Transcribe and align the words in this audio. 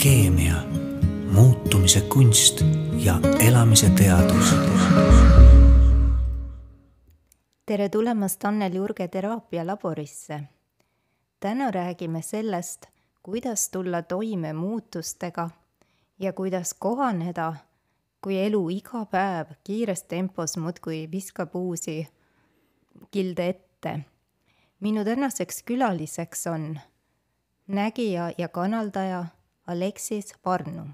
alkeemia, 0.00 0.54
muutumise 1.32 2.00
kunst 2.00 2.60
ja 3.04 3.20
elamise 3.48 3.90
teadus. 3.90 4.54
tere 7.66 7.88
tulemast 7.88 8.44
Annel 8.44 8.74
Jurge 8.74 9.08
teraapialaborisse. 9.08 10.40
täna 11.40 11.70
räägime 11.70 12.22
sellest, 12.22 12.86
kuidas 13.22 13.70
tulla 13.70 14.02
toime 14.02 14.52
muutustega 14.52 15.50
ja 16.18 16.32
kuidas 16.32 16.74
kohaneda, 16.74 17.54
kui 18.20 18.38
elu 18.38 18.68
iga 18.68 19.04
päev 19.04 19.46
kiires 19.64 20.02
tempos 20.02 20.56
muudkui 20.56 21.08
viskab 21.12 21.54
uusi 21.54 22.08
kilde 23.10 23.48
ette. 23.48 24.00
minu 24.80 25.04
tänaseks 25.04 25.62
külaliseks 25.62 26.46
on 26.46 26.80
nägija 27.66 28.32
ja 28.38 28.48
kanaldaja 28.48 29.24
Aleksis 29.70 30.34
Varnum. 30.44 30.88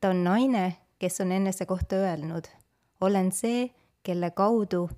ta 0.00 0.08
on 0.08 0.24
naine, 0.24 0.76
kes 0.98 1.20
on 1.20 1.32
enese 1.32 1.66
kohta 1.66 1.96
öelnud, 1.96 2.44
olen 3.00 3.32
see, 3.32 3.70
kelle 4.02 4.30
kaudu 4.30 4.90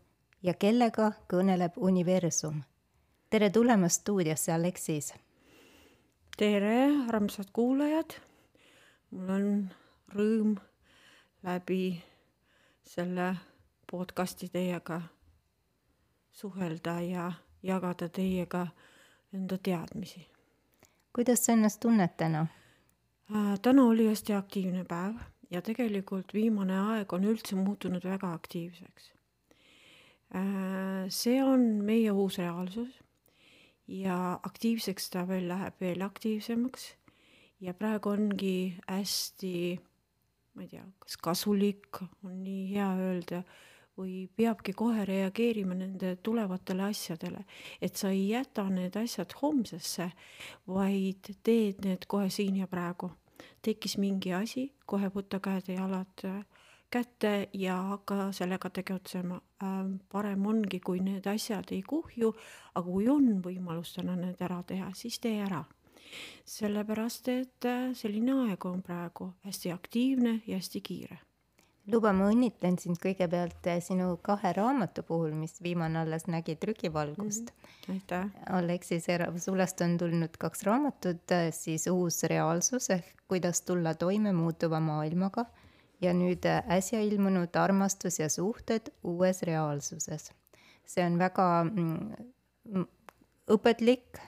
ja 0.43 0.55
kellega 0.55 1.13
kõneleb 1.33 1.77
universum. 1.77 2.63
tere 3.31 3.51
tulemast 3.51 4.01
stuudiosse, 4.01 4.53
Aleksis. 4.53 5.15
tere, 6.37 6.91
armsad 7.09 7.53
kuulajad. 7.53 8.19
mul 9.11 9.31
on 9.31 9.71
rõõm 10.15 10.59
läbi 11.43 12.03
selle 12.83 13.37
podcasti 13.91 14.49
teiega 14.49 15.01
suhelda 16.33 17.01
ja 17.01 17.33
jagada 17.63 18.09
teiega 18.09 18.67
enda 19.33 19.59
teadmisi 19.59 20.27
kuidas 21.15 21.47
sa 21.47 21.53
ennast 21.53 21.81
tunned 21.81 22.11
täna? 22.17 22.41
Äh, 22.41 22.64
täna 23.63 23.85
oli 23.91 24.07
hästi 24.07 24.33
aktiivne 24.33 24.85
päev 24.85 25.19
ja 25.51 25.63
tegelikult 25.63 26.35
viimane 26.35 26.77
aeg 26.79 27.13
on 27.13 27.25
üldse 27.27 27.57
muutunud 27.59 28.05
väga 28.07 28.33
aktiivseks. 28.33 29.11
Äh, 30.35 31.07
see 31.09 31.43
on 31.43 31.65
meie 31.87 32.11
uus 32.11 32.39
reaalsus 32.39 33.01
ja 33.89 34.39
aktiivseks 34.43 35.11
ta 35.11 35.27
veel 35.29 35.49
läheb 35.49 35.81
veel 35.81 36.03
aktiivsemaks 36.07 36.87
ja 37.61 37.75
praegu 37.75 38.15
ongi 38.15 38.75
hästi, 38.89 39.53
ma 40.55 40.65
ei 40.65 40.71
tea, 40.73 40.87
kas 41.03 41.17
kasulik 41.23 42.03
on 42.25 42.41
nii 42.43 42.65
hea 42.73 42.89
öelda 43.09 43.43
või 43.99 44.25
peabki 44.37 44.75
kohe 44.75 45.05
reageerima 45.07 45.77
nende 45.79 46.17
tulevatele 46.23 46.89
asjadele, 46.89 47.45
et 47.83 47.95
sa 47.97 48.11
ei 48.11 48.29
jäta 48.33 48.67
need 48.71 48.97
asjad 48.99 49.37
homsesse, 49.43 50.09
vaid 50.67 51.31
teed 51.47 51.85
need 51.87 52.09
kohe 52.11 52.31
siin 52.31 52.59
ja 52.63 52.67
praegu. 52.71 53.13
Tekkis 53.63 53.99
mingi 53.99 54.33
asi, 54.35 54.73
kohe 54.87 55.11
võta 55.15 55.41
käed 55.41 55.69
ja 55.69 55.81
jalad 55.83 56.25
äh, 56.25 56.43
kätte 56.91 57.49
ja 57.53 57.77
hakka 57.91 58.33
sellega 58.33 58.71
tegutsema. 58.71 59.41
Ähm, 59.63 59.97
parem 60.13 60.47
ongi, 60.47 60.81
kui 60.81 61.01
need 61.01 61.27
asjad 61.27 61.73
ei 61.75 61.83
kuhju, 61.83 62.35
aga 62.75 62.87
kui 62.87 63.09
on 63.09 63.41
võimalus 63.43 63.97
täna 63.97 64.17
need 64.17 64.43
ära 64.43 64.63
teha, 64.63 64.93
siis 64.95 65.19
tee 65.19 65.41
ära 65.43 65.65
sellepärast, 66.47 67.29
et 67.29 67.67
äh, 67.67 67.93
selline 67.97 68.37
aeg 68.45 68.67
on 68.71 68.83
praegu 68.83 69.33
hästi 69.47 69.73
aktiivne 69.75 70.41
ja 70.47 70.61
hästi 70.61 70.81
kiire 70.85 71.24
luba, 71.91 72.13
ma 72.17 72.29
õnnitlen 72.33 72.79
sind 72.81 72.99
kõigepealt 73.03 73.67
eh, 73.71 73.81
sinu 73.85 74.15
kahe 74.25 74.53
raamatu 74.57 75.05
puhul, 75.07 75.35
mis 75.37 75.57
viimane 75.65 76.01
alles 76.03 76.27
nägi 76.31 76.57
trükivalgust 76.61 77.51
mm. 77.51 77.75
-hmm. 77.87 77.95
aitäh. 77.95 78.31
Aleksis, 78.59 79.07
sulest 79.45 79.81
on 79.81 79.99
tulnud 79.99 80.37
kaks 80.39 80.65
raamatut, 80.69 81.31
eh, 81.31 81.53
siis 81.53 81.87
Uus 81.93 82.23
reaalsus 82.23 82.91
ehk 82.91 83.25
kuidas 83.29 83.63
tulla 83.63 83.95
toime 83.95 84.33
muutuva 84.33 84.81
maailmaga 84.81 85.45
ja 86.01 86.13
nüüd 86.13 86.45
eh, 86.45 86.63
äsja 86.69 87.01
ilmunud 87.01 87.57
Armastus 87.57 88.19
ja 88.19 88.29
suhted 88.29 88.93
uues 89.03 89.43
reaalsuses. 89.43 90.33
see 90.87 91.05
on 91.07 91.19
väga 91.19 91.65
mm, 91.65 92.85
õpetlik 93.49 94.21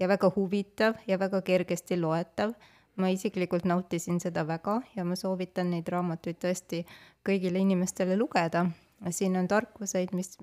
ja 0.00 0.08
väga 0.08 0.30
huvitav 0.36 0.94
ja 1.06 1.18
väga 1.18 1.42
kergesti 1.42 2.00
loetav 2.00 2.54
ma 2.96 3.08
isiklikult 3.08 3.64
nautisin 3.64 4.20
seda 4.20 4.46
väga 4.46 4.80
ja 4.96 5.04
ma 5.04 5.16
soovitan 5.16 5.70
neid 5.70 5.88
raamatuid 5.88 6.40
tõesti 6.42 6.84
kõigile 7.26 7.62
inimestele 7.62 8.16
lugeda. 8.16 8.66
siin 9.10 9.36
on 9.36 9.48
tarkuseid, 9.48 10.12
mis 10.12 10.36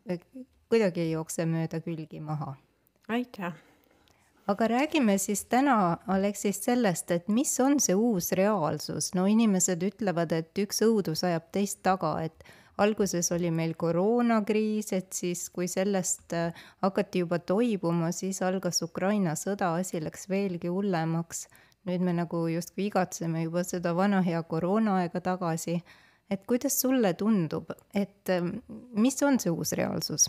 kuidagi 0.70 1.02
ei 1.02 1.12
jookse 1.12 1.46
mööda 1.46 1.82
külgi 1.82 2.20
maha. 2.20 2.56
aitäh! 3.10 3.54
aga 4.48 4.68
räägime 4.68 5.18
siis 5.18 5.46
täna, 5.46 5.98
Aleksis, 6.08 6.64
sellest, 6.64 7.12
et 7.12 7.28
mis 7.28 7.60
on 7.60 7.80
see 7.80 7.96
uus 7.96 8.32
reaalsus. 8.32 9.14
no 9.16 9.26
inimesed 9.26 9.84
ütlevad, 9.84 10.32
et 10.32 10.64
üks 10.64 10.82
õudus 10.86 11.24
ajab 11.28 11.52
teist 11.52 11.84
taga, 11.84 12.16
et 12.24 12.44
alguses 12.78 13.32
oli 13.32 13.52
meil 13.52 13.74
koroonakriis, 13.76 14.94
et 14.94 15.14
siis, 15.14 15.50
kui 15.50 15.68
sellest 15.68 16.34
äh, 16.34 16.54
hakati 16.82 17.26
juba 17.26 17.40
toibuma, 17.40 18.12
siis 18.12 18.42
algas 18.42 18.82
Ukraina 18.86 19.36
sõda, 19.36 19.74
asi 19.82 20.02
läks 20.04 20.30
veelgi 20.30 20.72
hullemaks 20.72 21.48
nüüd 21.88 22.04
me 22.04 22.14
nagu 22.16 22.44
justkui 22.52 22.90
igatseme 22.90 23.46
juba 23.46 23.64
seda 23.68 23.94
vana 23.96 24.22
hea 24.26 24.42
koroonaaega 24.44 25.22
tagasi. 25.32 25.82
et 26.30 26.42
kuidas 26.44 26.82
sulle 26.82 27.14
tundub, 27.14 27.70
et 27.96 28.30
ähm, 28.30 28.50
mis 29.00 29.16
on 29.24 29.38
see 29.40 29.52
uus 29.52 29.72
reaalsus? 29.80 30.26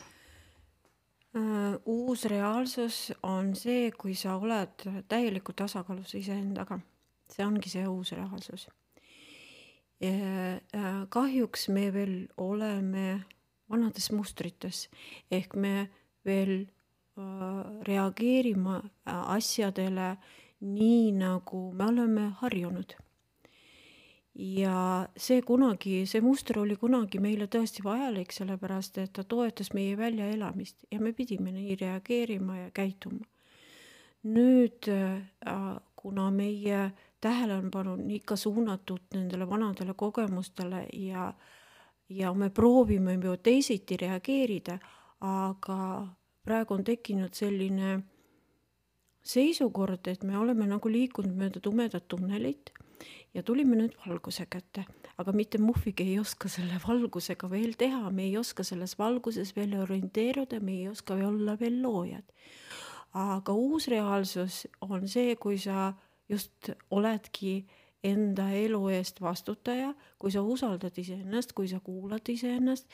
Äh, 1.35 1.75
uus 1.87 2.23
reaalsus 2.31 3.13
on 3.27 3.57
see, 3.59 3.91
kui 3.91 4.15
sa 4.15 4.37
oled 4.39 4.87
täielikult 5.09 5.57
tasakaalus 5.57 6.15
iseendaga. 6.15 6.79
see 7.29 7.47
ongi 7.47 7.69
see 7.69 7.87
uus 7.87 8.13
reaalsus. 8.13 8.69
Äh, 10.01 10.63
kahjuks 11.09 11.69
me 11.69 11.93
veel 11.93 12.29
oleme 12.37 13.25
vanades 13.71 14.13
mustrites 14.13 14.87
ehk 15.31 15.57
me 15.57 15.89
veel 16.25 16.61
äh, 16.63 17.83
reageerime 17.83 18.83
asjadele 19.05 20.11
äh, 20.13 20.48
nii 20.61 21.13
nagu 21.13 21.73
me 21.73 21.85
oleme 21.85 22.33
harjunud. 22.41 22.95
ja 24.39 25.09
see 25.17 25.43
kunagi, 25.43 26.05
see 26.07 26.21
muster 26.23 26.61
oli 26.61 26.77
kunagi 26.79 27.19
meile 27.19 27.49
tõesti 27.51 27.83
vajalik, 27.83 28.31
sellepärast 28.33 28.99
et 29.03 29.13
ta 29.13 29.25
toetas 29.25 29.73
meie 29.75 29.97
väljaelamist 29.99 30.85
ja 30.93 31.01
me 31.01 31.13
pidime 31.13 31.51
nii 31.53 31.77
reageerima 31.81 32.59
ja 32.59 32.71
käituma. 32.71 33.25
nüüd, 34.23 34.89
äh, 34.89 35.81
kuna 35.97 36.31
meie 36.31 36.91
tähelepanu 37.21 37.93
on 37.93 38.11
ikka 38.11 38.37
suunatud 38.37 39.01
nendele 39.15 39.49
vanadele 39.51 39.95
kogemustele 39.95 40.87
ja, 40.93 41.33
ja 42.09 42.35
me 42.35 42.51
proovime 42.51 43.15
ju 43.15 43.37
teisiti 43.37 43.97
reageerida, 43.97 44.79
aga 45.21 46.07
praegu 46.45 46.75
on 46.75 46.85
tekkinud 46.85 47.35
selline 47.35 48.03
seisukord, 49.29 50.07
et 50.09 50.25
me 50.25 50.39
oleme 50.41 50.67
nagu 50.69 50.91
liikunud 50.91 51.37
mööda 51.37 51.61
tumedat 51.61 52.07
tunnelit 52.09 52.73
ja 53.37 53.43
tulime 53.45 53.77
nüüd 53.77 53.97
valguse 54.07 54.47
kätte, 54.51 54.87
aga 55.21 55.35
mitte 55.37 55.61
muhvigi 55.61 56.07
ei 56.09 56.19
oska 56.21 56.49
selle 56.53 56.81
valgusega 56.83 57.51
veel 57.51 57.77
teha, 57.79 58.09
me 58.11 58.25
ei 58.29 58.39
oska 58.41 58.65
selles 58.65 58.97
valguses 58.99 59.55
veel 59.57 59.77
orienteeruda, 59.83 60.63
me 60.65 60.79
ei 60.81 60.89
oska 60.89 61.19
olla 61.29 61.59
veel 61.61 61.83
loojad. 61.83 62.25
aga 63.19 63.53
uus 63.53 63.89
reaalsus 63.89 64.67
on 64.81 65.09
see, 65.09 65.37
kui 65.37 65.59
sa 65.59 65.93
just 66.29 66.71
oledki 66.91 67.67
enda 68.05 68.51
elu 68.55 68.81
eest 68.95 69.21
vastutaja, 69.21 69.95
kui 70.19 70.31
sa 70.31 70.43
usaldad 70.43 70.99
iseennast, 70.99 71.53
kui 71.53 71.69
sa 71.69 71.81
kuulad 71.81 72.29
iseennast 72.29 72.87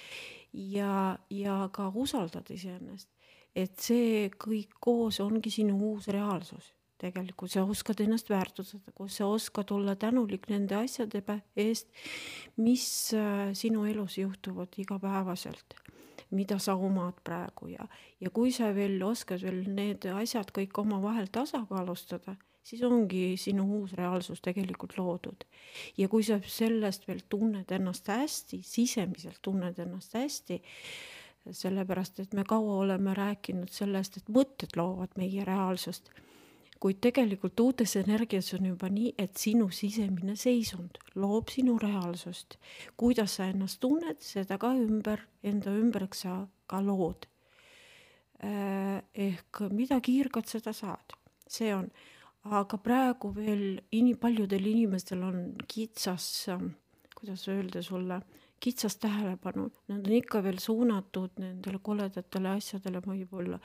ja, 0.52 1.18
ja 1.30 1.68
ka 1.72 1.90
usaldad 1.94 2.50
iseennast 2.50 3.13
et 3.54 3.74
see 3.80 4.28
kõik 4.30 4.78
koos 4.82 5.20
ongi 5.22 5.52
sinu 5.54 5.78
uus 5.92 6.08
reaalsus. 6.12 6.72
tegelikult 7.04 7.50
sa 7.50 7.64
oskad 7.68 7.98
ennast 8.00 8.30
väärtustada, 8.30 8.92
kus 8.94 9.18
sa 9.18 9.26
oskad 9.28 9.68
olla 9.74 9.92
tänulik 9.98 10.46
nende 10.48 10.76
asjade 10.78 11.20
eest, 11.56 11.88
mis 12.56 12.86
äh, 13.12 13.50
sinu 13.52 13.82
elus 13.84 14.16
juhtuvad 14.18 14.78
igapäevaselt, 14.78 15.74
mida 16.30 16.58
sa 16.58 16.74
omad 16.74 17.18
praegu 17.24 17.68
ja, 17.74 17.84
ja 18.20 18.30
kui 18.30 18.52
sa 18.54 18.70
veel 18.74 19.02
oskad 19.02 19.42
veel 19.42 19.66
need 19.74 20.06
asjad 20.06 20.54
kõik 20.54 20.78
omavahel 20.80 21.28
tasakaalustada, 21.34 22.38
siis 22.64 22.82
ongi 22.86 23.34
sinu 23.36 23.66
uus 23.80 23.92
reaalsus 23.98 24.40
tegelikult 24.40 24.96
loodud. 24.96 25.44
ja 25.98 26.08
kui 26.08 26.22
sa 26.24 26.38
sellest 26.40 27.08
veel 27.08 27.20
tunned 27.28 27.70
ennast 27.70 28.08
hästi, 28.08 28.62
sisemiselt 28.62 29.42
tunned 29.42 29.78
ennast 29.78 30.14
hästi, 30.14 30.62
sellepärast 31.50 32.20
et 32.20 32.32
me 32.32 32.44
kaua 32.48 32.76
oleme 32.84 33.14
rääkinud 33.14 33.72
sellest, 33.72 34.16
et 34.16 34.30
mõtted 34.32 34.76
loovad 34.76 35.16
meie 35.20 35.44
reaalsust. 35.44 36.10
kuid 36.84 36.98
tegelikult 37.00 37.60
uutes 37.60 37.94
energias 37.96 38.50
on 38.54 38.66
juba 38.66 38.90
nii, 38.92 39.14
et 39.18 39.38
sinu 39.40 39.70
sisemine 39.72 40.34
seisund 40.36 40.98
loob 41.14 41.48
sinu 41.48 41.78
reaalsust. 41.78 42.58
kuidas 42.96 43.36
sa 43.36 43.46
ennast 43.46 43.80
tunned, 43.80 44.20
seda 44.20 44.58
ka 44.58 44.72
ümber, 44.74 45.20
enda 45.42 45.70
ümbraks 45.70 46.24
sa 46.26 46.46
ka 46.66 46.80
lood. 46.80 47.26
Äh, 48.44 49.02
ehk 49.14 49.60
mida 49.70 50.00
kiirgad, 50.00 50.46
seda 50.46 50.72
saad, 50.72 51.14
see 51.48 51.74
on, 51.74 51.88
aga 52.44 52.78
praegu 52.78 53.34
veel 53.34 53.80
ini- 53.92 54.16
paljudel 54.16 54.66
inimestel 54.66 55.22
on 55.22 55.54
kitsas 55.68 56.48
kuidas 57.24 57.48
öelda 57.48 57.82
sulle 57.82 58.20
kitsast 58.64 59.00
tähelepanu, 59.04 59.68
nad 59.88 60.06
on 60.06 60.16
ikka 60.16 60.42
veel 60.44 60.58
suunatud 60.62 61.36
nendele 61.42 61.80
koledatele 61.82 62.54
asjadele 62.56 63.02
võib-olla. 63.04 63.60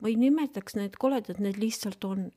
ma 0.00 0.08
ei 0.10 0.16
nimetaks 0.18 0.76
need 0.76 0.98
koledad, 1.00 1.40
need 1.40 1.60
lihtsalt 1.62 2.04
on. 2.04 2.30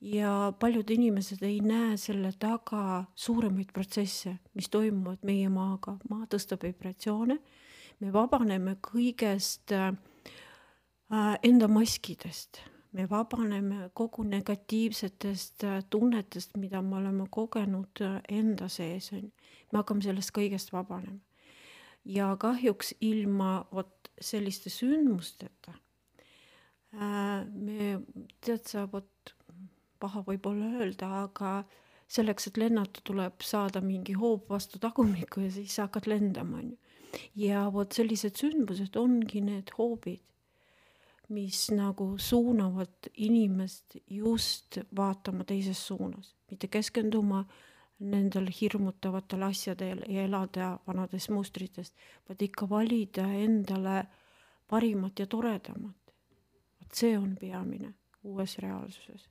ja 0.00 0.52
paljud 0.60 0.90
inimesed 0.90 1.42
ei 1.42 1.60
näe 1.60 1.96
selle 1.96 2.32
taga 2.38 3.04
suuremaid 3.14 3.72
protsesse, 3.72 4.36
mis 4.54 4.68
toimuvad 4.68 5.22
meie 5.22 5.48
maaga, 5.48 5.96
maa 6.10 6.26
tõstab 6.26 6.66
vibratsioone, 6.66 7.38
me 8.00 8.12
vabaneme 8.12 8.76
kõigest 8.92 9.72
äh, 9.72 9.92
enda 11.42 11.68
maskidest 11.68 12.64
me 12.94 13.06
vabaneme 13.10 13.90
kogu 13.92 14.22
negatiivsetest 14.22 15.64
äh, 15.64 15.84
tunnetest, 15.90 16.56
mida 16.56 16.82
me 16.82 16.96
oleme 16.96 17.26
kogenud 17.30 18.00
äh, 18.00 18.20
enda 18.28 18.68
sees, 18.68 19.12
on 19.12 19.24
ju. 19.24 19.30
me 19.72 19.80
hakkame 19.80 20.04
sellest 20.06 20.30
kõigest 20.36 20.70
vabanema. 20.72 21.18
Ja 22.04 22.34
kahjuks 22.40 22.94
ilma 23.00 23.64
vot 23.72 24.10
selliste 24.20 24.70
sündmusteta 24.70 25.74
äh, 26.94 27.44
me, 27.48 27.98
tead 28.44 28.68
sa, 28.68 28.86
vot 28.92 29.34
paha 30.00 30.24
võib-olla 30.26 30.68
öelda, 30.80 31.08
aga 31.24 31.56
selleks, 32.10 32.50
et 32.50 32.60
lennata, 32.60 33.00
tuleb 33.04 33.42
saada 33.42 33.80
mingi 33.80 34.14
hoob 34.18 34.50
vastu 34.52 34.78
tagumikku 34.82 35.46
ja 35.46 35.50
siis 35.54 35.78
sa 35.78 35.88
hakkad 35.88 36.08
lendama, 36.10 36.60
on 36.60 36.74
ju. 36.74 36.78
ja 37.46 37.64
vot 37.72 37.96
sellised 37.96 38.36
sündmused 38.40 38.96
ongi 39.00 39.40
need 39.44 39.72
hoobid 39.78 40.22
mis 41.28 41.70
nagu 41.72 42.14
suunavad 42.18 43.08
inimest 43.14 43.96
just 44.10 44.78
vaatama 44.96 45.44
teises 45.44 45.80
suunas, 45.86 46.34
mitte 46.50 46.68
keskenduma 46.68 47.44
nendel 47.98 48.48
hirmutavatel 48.60 49.42
asjadel 49.46 50.02
ja 50.08 50.24
elada 50.28 50.78
vanades 50.86 51.28
mustritest, 51.30 51.94
vaid 52.28 52.42
ikka 52.42 52.68
valida 52.70 53.26
endale 53.38 54.04
parimat 54.68 55.18
ja 55.18 55.26
toredamat. 55.26 56.14
vot 56.80 56.92
see 56.92 57.18
on 57.18 57.36
peamine 57.40 57.94
uues 58.24 58.58
reaalsuses 58.58 59.28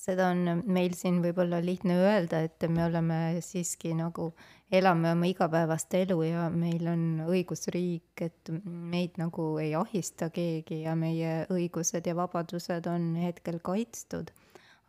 seda 0.00 0.30
on 0.32 0.62
meil 0.70 0.94
siin 0.96 1.20
võib-olla 1.24 1.60
lihtne 1.64 1.96
öelda, 2.00 2.42
et 2.46 2.64
me 2.72 2.84
oleme 2.86 3.18
siiski 3.44 3.92
nagu, 3.96 4.30
elame 4.72 5.12
oma 5.12 5.28
igapäevast 5.28 5.94
elu 5.98 6.16
ja 6.24 6.46
meil 6.52 6.88
on 6.90 7.02
õigusriik, 7.26 8.24
et 8.24 8.52
meid 8.64 9.20
nagu 9.20 9.52
ei 9.62 9.74
ahista 9.78 10.30
keegi 10.32 10.82
ja 10.86 10.96
meie 10.98 11.44
õigused 11.52 12.06
ja 12.06 12.16
vabadused 12.16 12.88
on 12.90 13.12
hetkel 13.20 13.60
kaitstud. 13.64 14.32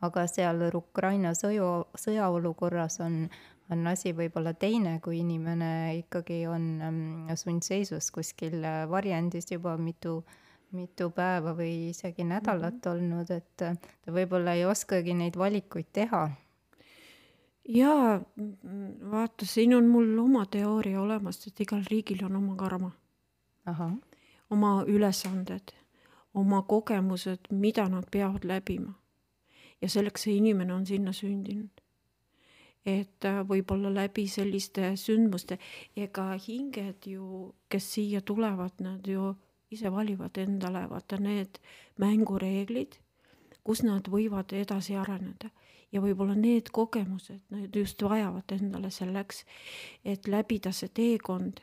Aga 0.01 0.27
seal 0.27 0.61
Ukraina 0.75 1.33
sõju, 1.37 1.69
sõjaolukorras 1.97 2.99
on, 3.05 3.25
on 3.71 3.87
asi 3.87 4.13
võib-olla 4.17 4.53
teine, 4.53 4.99
kui 4.99 5.19
inimene 5.19 5.97
ikkagi 6.01 6.45
on 6.47 6.69
mm, 6.77 7.35
sundseisus 7.35 8.11
kuskil 8.11 8.61
varjendis 8.89 9.51
juba 9.51 9.77
mitu 9.77 10.23
mitu 10.71 11.09
päeva 11.11 11.53
või 11.55 11.89
isegi 11.89 12.23
nädalat 12.23 12.73
mm 12.73 12.79
-hmm. 12.83 12.91
olnud, 12.91 13.31
et 13.31 13.57
ta 14.05 14.11
võib-olla 14.11 14.53
ei 14.53 14.65
oskagi 14.65 15.13
neid 15.13 15.37
valikuid 15.37 15.85
teha. 15.93 16.29
jaa, 17.67 18.21
vaata, 19.11 19.45
siin 19.45 19.75
on 19.75 19.87
mul 19.87 20.17
oma 20.19 20.45
teooria 20.45 21.01
olemas, 21.01 21.47
et 21.47 21.59
igal 21.59 21.83
riigil 21.91 22.25
on 22.25 22.35
oma 22.35 22.55
karma. 22.55 22.91
oma 24.49 24.83
ülesanded, 24.87 25.71
oma 26.33 26.61
kogemused, 26.61 27.39
mida 27.51 27.89
nad 27.89 28.03
peavad 28.11 28.43
läbima. 28.43 29.00
Ja 29.81 29.89
selleks 29.89 30.27
see 30.27 30.37
inimene 30.37 30.73
on 30.73 30.85
sinna 30.85 31.13
sündinud. 31.13 31.81
Et 32.85 33.27
võib-olla 33.45 33.91
läbi 33.93 34.25
selliste 34.29 34.95
sündmuste, 34.97 35.59
ega 35.95 36.31
hinged 36.47 37.05
ju, 37.05 37.51
kes 37.69 37.91
siia 37.93 38.23
tulevad, 38.25 38.79
nad 38.81 39.05
ju 39.05 39.35
ise 39.71 39.91
valivad 39.93 40.37
endale 40.41 40.87
vaata 40.89 41.19
need 41.21 41.59
mängureeglid, 42.01 42.97
kus 43.63 43.83
nad 43.85 44.09
võivad 44.09 44.53
edasi 44.57 44.97
areneda. 44.97 45.51
Ja 45.91 46.01
võib-olla 46.01 46.33
need 46.39 46.71
kogemused, 46.71 47.41
need 47.51 47.75
just 47.75 48.01
vajavad 48.01 48.53
endale 48.55 48.89
selleks, 48.95 49.43
et 50.07 50.27
läbida 50.31 50.71
see 50.71 50.89
teekond 50.89 51.59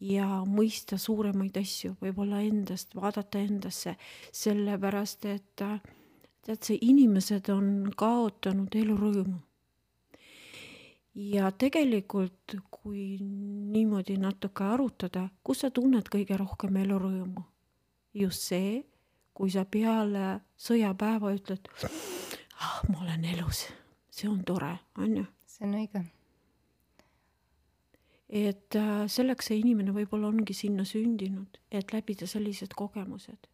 ja 0.00 0.28
mõista 0.46 0.98
suuremaid 0.98 1.58
asju, 1.58 1.96
võib-olla 2.00 2.40
endast, 2.46 2.94
vaadata 2.94 3.42
endasse, 3.42 3.96
sellepärast 4.32 5.26
et 5.26 5.64
tead, 6.44 6.60
see 6.62 6.78
inimesed 6.84 7.48
on 7.52 7.90
kaotanud 7.96 8.74
elurõõmu 8.76 9.40
ja 11.14 11.50
tegelikult, 11.52 12.56
kui 12.70 13.18
niimoodi 13.20 14.16
natuke 14.18 14.64
arutada, 14.66 15.28
kus 15.44 15.62
sa 15.62 15.70
tunned 15.70 16.10
kõige 16.10 16.38
rohkem 16.38 16.76
elurõõmu? 16.82 17.44
just 18.14 18.46
see, 18.46 18.84
kui 19.34 19.50
sa 19.50 19.64
peale 19.66 20.40
sõjapäeva 20.54 21.32
ütled, 21.34 21.66
ah, 21.82 22.76
ma 22.90 23.00
olen 23.02 23.24
elus, 23.32 23.64
see 24.10 24.28
on 24.30 24.44
tore, 24.46 24.76
on 24.98 25.16
ju. 25.18 25.24
see 25.50 25.66
on 25.66 25.74
õige. 25.80 26.04
et 28.28 28.78
äh, 28.78 29.06
selleks 29.10 29.50
see 29.50 29.58
inimene 29.58 29.94
võib-olla 29.94 30.30
ongi 30.30 30.54
sinna 30.54 30.86
sündinud, 30.86 31.58
et 31.70 31.92
läbida 31.92 32.26
sellised 32.30 32.74
kogemused 32.78 33.50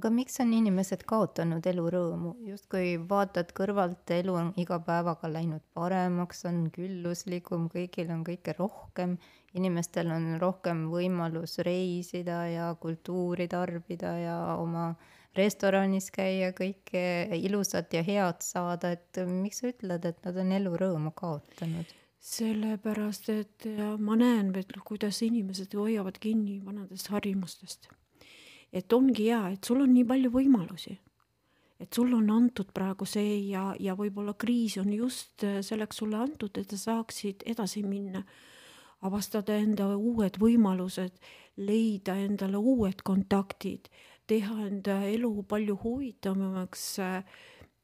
aga 0.00 0.08
miks 0.16 0.38
on 0.40 0.54
inimesed 0.56 1.02
kaotanud 1.08 1.66
elurõõmu, 1.68 2.30
justkui 2.48 2.94
vaatad 3.10 3.50
kõrvalt, 3.56 4.08
elu 4.16 4.32
on 4.32 4.48
iga 4.60 4.78
päevaga 4.86 5.28
läinud 5.28 5.60
paremaks, 5.76 6.46
on 6.48 6.62
külluslikum, 6.72 7.66
kõigil 7.68 8.08
on 8.14 8.22
kõike 8.24 8.54
rohkem, 8.56 9.18
inimestel 9.60 10.08
on 10.14 10.30
rohkem 10.40 10.86
võimalus 10.88 11.58
reisida 11.66 12.40
ja 12.48 12.70
kultuuri 12.80 13.50
tarbida 13.52 14.14
ja 14.22 14.38
oma 14.56 14.94
restoranis 15.36 16.08
käia, 16.14 16.54
kõike 16.56 17.04
ilusat 17.36 17.92
ja 17.92 18.04
head 18.06 18.40
saada, 18.40 18.96
et 18.96 19.20
miks 19.28 19.60
sa 19.60 19.68
ütled, 19.74 20.08
et 20.08 20.24
nad 20.24 20.44
on 20.44 20.56
elurõõmu 20.62 21.12
kaotanud? 21.12 21.96
sellepärast, 22.20 23.30
et 23.32 23.64
ma 24.00 24.12
näen 24.16 24.50
veel, 24.52 24.80
kuidas 24.84 25.22
inimesed 25.24 25.72
hoiavad 25.72 26.18
kinni 26.20 26.58
vanadest 26.64 27.08
harjumustest 27.12 27.88
et 28.72 28.92
ongi 28.92 29.28
hea, 29.28 29.42
et 29.54 29.64
sul 29.64 29.82
on 29.84 29.94
nii 29.94 30.06
palju 30.06 30.30
võimalusi. 30.34 30.98
et 31.80 31.94
sul 31.96 32.12
on 32.12 32.26
antud 32.28 32.74
praegu 32.76 33.06
see 33.08 33.38
ja, 33.48 33.70
ja 33.80 33.94
võib-olla 33.96 34.34
kriis 34.36 34.76
on 34.76 34.92
just 34.92 35.44
äh, 35.48 35.62
selleks 35.64 35.96
sulle 36.02 36.18
antud, 36.20 36.58
et 36.60 36.68
sa 36.68 36.76
saaksid 36.76 37.42
edasi 37.48 37.80
minna, 37.82 38.20
avastada 39.00 39.56
enda 39.56 39.86
uued 39.96 40.36
võimalused, 40.36 41.16
leida 41.56 42.18
endale 42.20 42.60
uued 42.60 43.00
kontaktid, 43.00 43.88
teha 44.28 44.66
enda 44.66 44.98
elu 45.08 45.32
palju 45.48 45.78
huvitavamaks 45.80 46.84
äh, 47.00 47.24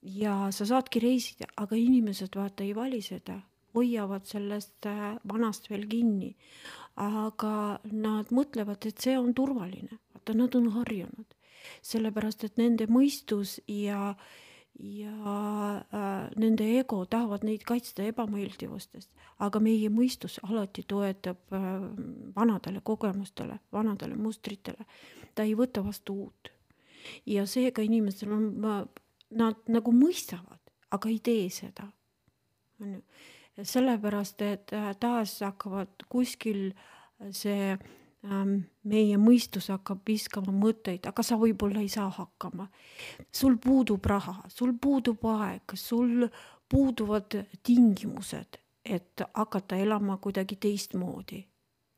ja 0.03 0.37
sa 0.53 0.67
saadki 0.69 1.01
reisida, 1.01 1.49
aga 1.57 1.77
inimesed 1.77 2.37
vaata 2.37 2.65
ei 2.65 2.75
vali 2.77 3.01
seda, 3.03 3.41
hoiavad 3.77 4.27
sellest 4.27 4.89
äh, 4.91 5.15
vanast 5.29 5.71
veel 5.71 5.87
kinni. 5.91 6.37
aga 6.97 7.79
nad 7.93 8.31
mõtlevad, 8.33 8.87
et 8.89 9.03
see 9.05 9.19
on 9.21 9.35
turvaline 9.37 9.99
vaata, 10.27 10.39
nad 10.39 10.55
on 10.55 10.71
harjunud, 10.73 11.35
sellepärast 11.83 12.45
et 12.45 12.57
nende 12.57 12.87
mõistus 12.87 13.61
ja, 13.69 14.15
ja 14.79 15.83
äh, 15.93 16.31
nende 16.37 16.79
ego 16.79 17.05
tahavad 17.07 17.45
neid 17.45 17.65
kaitsta 17.65 18.03
ebameeldivustest, 18.03 19.11
aga 19.39 19.61
meie 19.61 19.89
mõistus 19.91 20.39
alati 20.43 20.85
toetab 20.89 21.39
äh, 21.53 21.67
vanadele 22.37 22.81
kogemustele, 22.83 23.59
vanadele 23.73 24.17
mustritele. 24.17 24.87
ta 25.35 25.43
ei 25.43 25.55
võta 25.55 25.85
vastu 25.85 26.15
uut. 26.15 26.53
ja 27.27 27.47
seega 27.47 27.83
inimestel 27.83 28.33
on, 28.33 28.89
nad 29.31 29.57
nagu 29.69 29.93
mõistavad, 29.93 30.61
aga 30.91 31.09
ei 31.09 31.19
tee 31.19 31.51
seda. 31.51 31.93
on 32.81 32.95
ju, 32.95 33.03
sellepärast 33.63 34.43
et 34.43 34.73
äh, 34.73 34.91
taas 35.01 35.41
hakkavad 35.41 36.09
kuskil 36.09 36.73
see 37.33 37.73
äh, 37.73 37.79
Ähm, 38.27 38.65
meie 38.83 39.19
mõistus 39.21 39.69
hakkab 39.71 40.01
viskama 40.09 40.51
mõtteid, 40.55 41.05
aga 41.07 41.23
sa 41.23 41.37
võib-olla 41.39 41.83
ei 41.85 41.91
saa 41.93 42.09
hakkama. 42.11 42.67
sul 43.31 43.59
puudub 43.63 44.07
raha, 44.07 44.41
sul 44.49 44.73
puudub 44.83 45.23
aeg, 45.31 45.75
sul 45.75 46.27
puuduvad 46.69 47.37
tingimused, 47.63 48.59
et 48.85 49.23
hakata 49.35 49.77
elama 49.77 50.17
kuidagi 50.17 50.57
teistmoodi. 50.57 51.45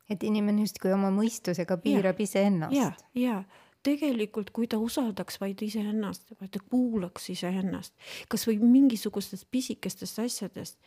et 0.09 0.23
inimene 0.23 0.61
justkui 0.61 0.91
oma 0.93 1.09
mõistusega 1.09 1.77
piirab 1.77 2.19
iseennast. 2.19 2.75
ja, 2.75 2.91
ja 3.15 3.43
tegelikult, 3.83 4.51
kui 4.51 4.67
ta 4.67 4.77
usaldaks 4.77 5.39
vaid 5.41 5.61
iseennast, 5.61 6.35
vaid 6.39 6.51
ta 6.51 6.59
kuulaks 6.59 7.29
iseennast, 7.29 7.93
kasvõi 8.29 8.59
mingisugustest 8.59 9.47
pisikestest 9.51 10.19
asjadest. 10.19 10.77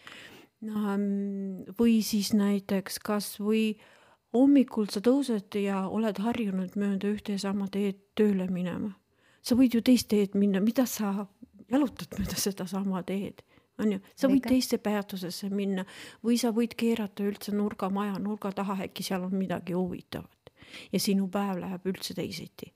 Ähm, 0.62 1.64
või 1.78 2.02
siis 2.06 2.32
näiteks 2.38 3.00
kasvõi 3.02 3.64
äh, 3.74 3.86
hommikul 4.32 4.88
sa 4.90 5.02
tõused 5.04 5.56
ja 5.60 5.84
oled 5.88 6.18
harjunud 6.22 6.76
mööda 6.80 7.12
ühte 7.12 7.36
ja 7.36 7.42
sama 7.42 7.68
teed 7.72 8.00
tööle 8.18 8.48
minema. 8.50 8.94
sa 9.42 9.56
võid 9.58 9.74
ju 9.74 9.82
teist 9.82 10.08
teed 10.08 10.36
minna, 10.38 10.60
mida 10.60 10.86
sa 10.86 11.26
jalutad 11.70 12.14
mööda 12.18 12.36
sedasama 12.38 13.02
teed, 13.02 13.42
on 13.78 13.96
ju, 13.96 13.98
sa 14.14 14.28
võid 14.28 14.44
Õige. 14.44 14.52
teiste 14.54 14.78
peatusesse 14.78 15.50
minna 15.50 15.84
või 16.22 16.38
sa 16.38 16.52
võid 16.54 16.76
keerata 16.78 17.24
üldse 17.26 17.52
nurgamaja 17.52 18.20
nurga 18.22 18.52
taha, 18.52 18.78
äkki 18.86 19.02
seal 19.02 19.26
on 19.26 19.34
midagi 19.34 19.74
huvitavat 19.74 20.52
ja 20.92 21.00
sinu 21.00 21.28
päev 21.28 21.58
läheb 21.60 21.86
üldse 21.86 22.14
teisiti. 22.14 22.72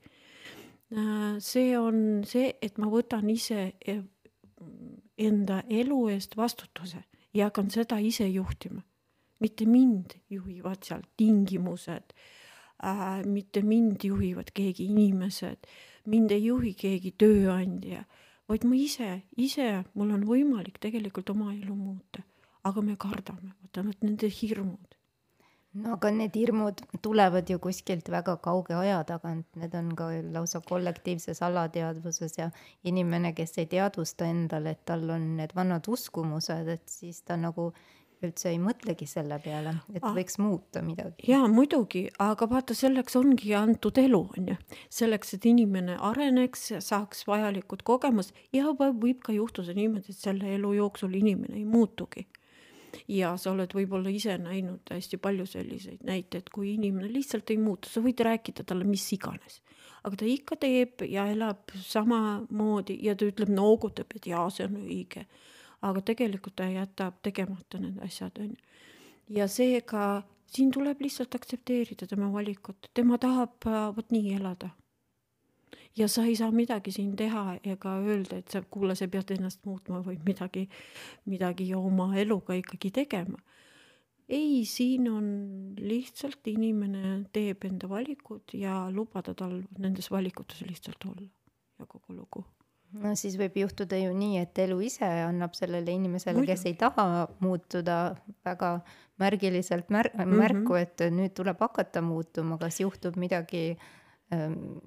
see 1.39 1.77
on 1.77 2.23
see, 2.23 2.53
et 2.61 2.77
ma 2.77 2.87
võtan 2.87 3.29
ise 3.29 3.73
e- 3.85 4.03
enda 5.17 5.63
elu 5.69 6.07
eest 6.09 6.37
vastutuse 6.37 7.03
ja 7.37 7.49
hakkan 7.49 7.69
seda 7.73 7.99
ise 8.01 8.27
juhtima. 8.27 8.81
mitte 9.39 9.65
mind 9.69 10.17
juhivad 10.33 10.81
seal 10.81 11.03
tingimused 11.17 12.13
äh,, 12.83 13.25
mitte 13.25 13.61
mind 13.61 14.01
juhivad 14.03 14.49
keegi 14.53 14.87
inimesed, 14.89 15.67
mind 16.05 16.31
ei 16.31 16.45
juhi 16.45 16.73
keegi 16.73 17.11
tööandja, 17.21 18.01
vaid 18.49 18.65
ma 18.65 18.75
ise, 18.75 19.09
ise, 19.37 19.83
mul 19.93 20.15
on 20.15 20.25
võimalik 20.25 20.79
tegelikult 20.81 21.29
oma 21.29 21.53
elu 21.53 21.75
muuta. 21.75 22.23
aga 22.67 22.81
me 22.81 22.97
kardame, 22.99 23.53
vaata 23.61 23.83
need 23.85 24.01
nende 24.03 24.27
hirmud. 24.27 24.96
No 25.83 25.93
aga 25.97 26.11
need 26.11 26.35
hirmud 26.37 26.81
tulevad 27.05 27.49
ju 27.49 27.59
kuskilt 27.63 28.09
väga 28.13 28.37
kauge 28.43 28.75
aja 28.77 29.01
tagant, 29.07 29.47
need 29.55 29.75
on 29.77 29.91
ka 29.99 30.09
lausa 30.33 30.61
kollektiivses 30.65 31.41
alateadvuses 31.45 32.37
ja 32.37 32.49
inimene, 32.83 33.33
kes 33.37 33.57
ei 33.61 33.69
teadvusta 33.71 34.25
endale, 34.25 34.75
et 34.77 34.85
tal 34.85 35.05
on 35.09 35.35
need 35.37 35.53
vanad 35.55 35.87
uskumused, 35.87 36.67
et 36.77 36.87
siis 36.99 37.21
ta 37.27 37.37
nagu 37.37 37.71
üldse 38.25 38.49
ei 38.49 38.57
mõtlegi 38.57 39.05
selle 39.05 39.37
peale, 39.43 39.75
et 39.93 40.03
Ah. 40.03 40.13
võiks 40.15 40.39
muuta 40.41 40.81
midagi. 40.81 41.27
jaa, 41.29 41.47
muidugi, 41.47 42.07
aga 42.19 42.47
vaata, 42.49 42.73
selleks 42.73 43.15
ongi 43.15 43.53
antud 43.53 43.97
elu, 43.97 44.21
on 44.37 44.47
ju. 44.47 44.55
selleks, 44.89 45.33
et 45.35 45.45
inimene 45.45 45.97
areneks 45.99 46.71
saaks 46.79 47.27
vajalikud 47.27 47.83
kogemused 47.83 48.33
ja 48.53 48.63
võib 48.73 49.21
ka 49.21 49.33
juhtuda 49.33 49.73
niimoodi, 49.77 50.09
et 50.09 50.15
selle 50.15 50.55
elu 50.55 50.73
jooksul 50.73 51.13
inimene 51.13 51.57
ei 51.57 51.65
muutugi. 51.65 52.25
Ja 53.07 53.33
sa 53.37 53.51
oled 53.51 53.73
võib-olla 53.73 54.11
ise 54.13 54.37
näinud 54.41 54.91
hästi 54.93 55.19
palju 55.21 55.45
selliseid 55.49 56.05
näiteid, 56.07 56.51
kui 56.53 56.73
inimene 56.75 57.11
lihtsalt 57.13 57.49
ei 57.53 57.59
muutu, 57.61 57.89
sa 57.89 58.03
võid 58.03 58.23
rääkida 58.25 58.65
talle 58.67 58.87
mis 58.87 59.05
iganes. 59.13 59.61
aga 60.03 60.15
ta 60.15 60.25
ikka 60.25 60.55
teeb 60.55 61.03
ja 61.09 61.27
elab 61.27 61.73
samamoodi 61.83 62.99
ja 63.03 63.15
ta 63.15 63.27
ütleb, 63.27 63.49
noogutab, 63.49 64.13
et 64.15 64.27
jaa, 64.27 64.49
see 64.49 64.65
on 64.65 64.79
õige. 64.85 65.25
aga 65.81 66.01
tegelikult 66.01 66.55
ta 66.55 66.69
jätab 66.69 67.21
tegemata 67.21 67.79
need 67.79 67.99
asjad, 68.01 68.39
on 68.39 68.55
ju 68.55 68.67
ja 69.29 69.47
seega 69.51 70.23
siin 70.47 70.71
tuleb 70.71 71.01
lihtsalt 71.03 71.35
aktsepteerida 71.35 72.07
tema 72.07 72.29
valikut, 72.33 72.89
tema 72.93 73.17
tahab 73.21 73.67
vot 73.95 74.11
nii 74.15 74.35
elada. 74.37 74.69
Ja 75.97 76.07
sa 76.07 76.23
ei 76.25 76.35
saa 76.35 76.51
midagi 76.51 76.91
siin 76.91 77.15
teha 77.15 77.57
ega 77.63 77.97
öelda, 77.99 78.37
et 78.37 78.47
sa, 78.53 78.61
kuule, 78.61 78.95
sa 78.95 79.07
pead 79.07 79.31
ennast 79.37 79.63
muutma 79.65 80.01
või 80.05 80.17
midagi, 80.25 80.67
midagi 81.25 81.71
oma 81.75 82.11
eluga 82.17 82.53
ikkagi 82.57 82.91
tegema. 82.91 83.37
ei, 84.29 84.65
siin 84.67 85.07
on 85.09 85.27
lihtsalt 85.79 86.47
inimene 86.51 87.23
teeb 87.31 87.63
enda 87.63 87.87
valikud 87.89 88.51
ja 88.59 88.89
lubada 88.91 89.33
tal 89.33 89.61
nendes 89.79 90.11
valikutes 90.11 90.61
lihtsalt 90.67 91.05
olla 91.07 91.27
ja 91.79 91.85
kogu 91.87 92.13
lugu. 92.17 92.43
no 92.91 93.15
siis 93.15 93.37
võib 93.39 93.55
juhtuda 93.63 93.97
ju 93.99 94.11
nii, 94.15 94.37
et 94.43 94.59
elu 94.59 94.79
ise 94.81 95.05
annab 95.27 95.53
sellele 95.55 95.91
inimesele, 95.91 96.45
kes 96.45 96.65
ei 96.65 96.73
taha 96.79 97.27
muutuda, 97.39 98.15
väga 98.45 98.81
märgiliselt 99.19 99.89
mär- 99.89 100.11
mm, 100.13 100.23
Mhm. 100.27 100.37
märku, 100.37 100.75
et 100.75 100.99
nüüd 101.11 101.33
tuleb 101.33 101.59
hakata 101.59 102.01
muutuma, 102.01 102.57
kas 102.57 102.79
juhtub 102.79 103.15
midagi, 103.17 103.77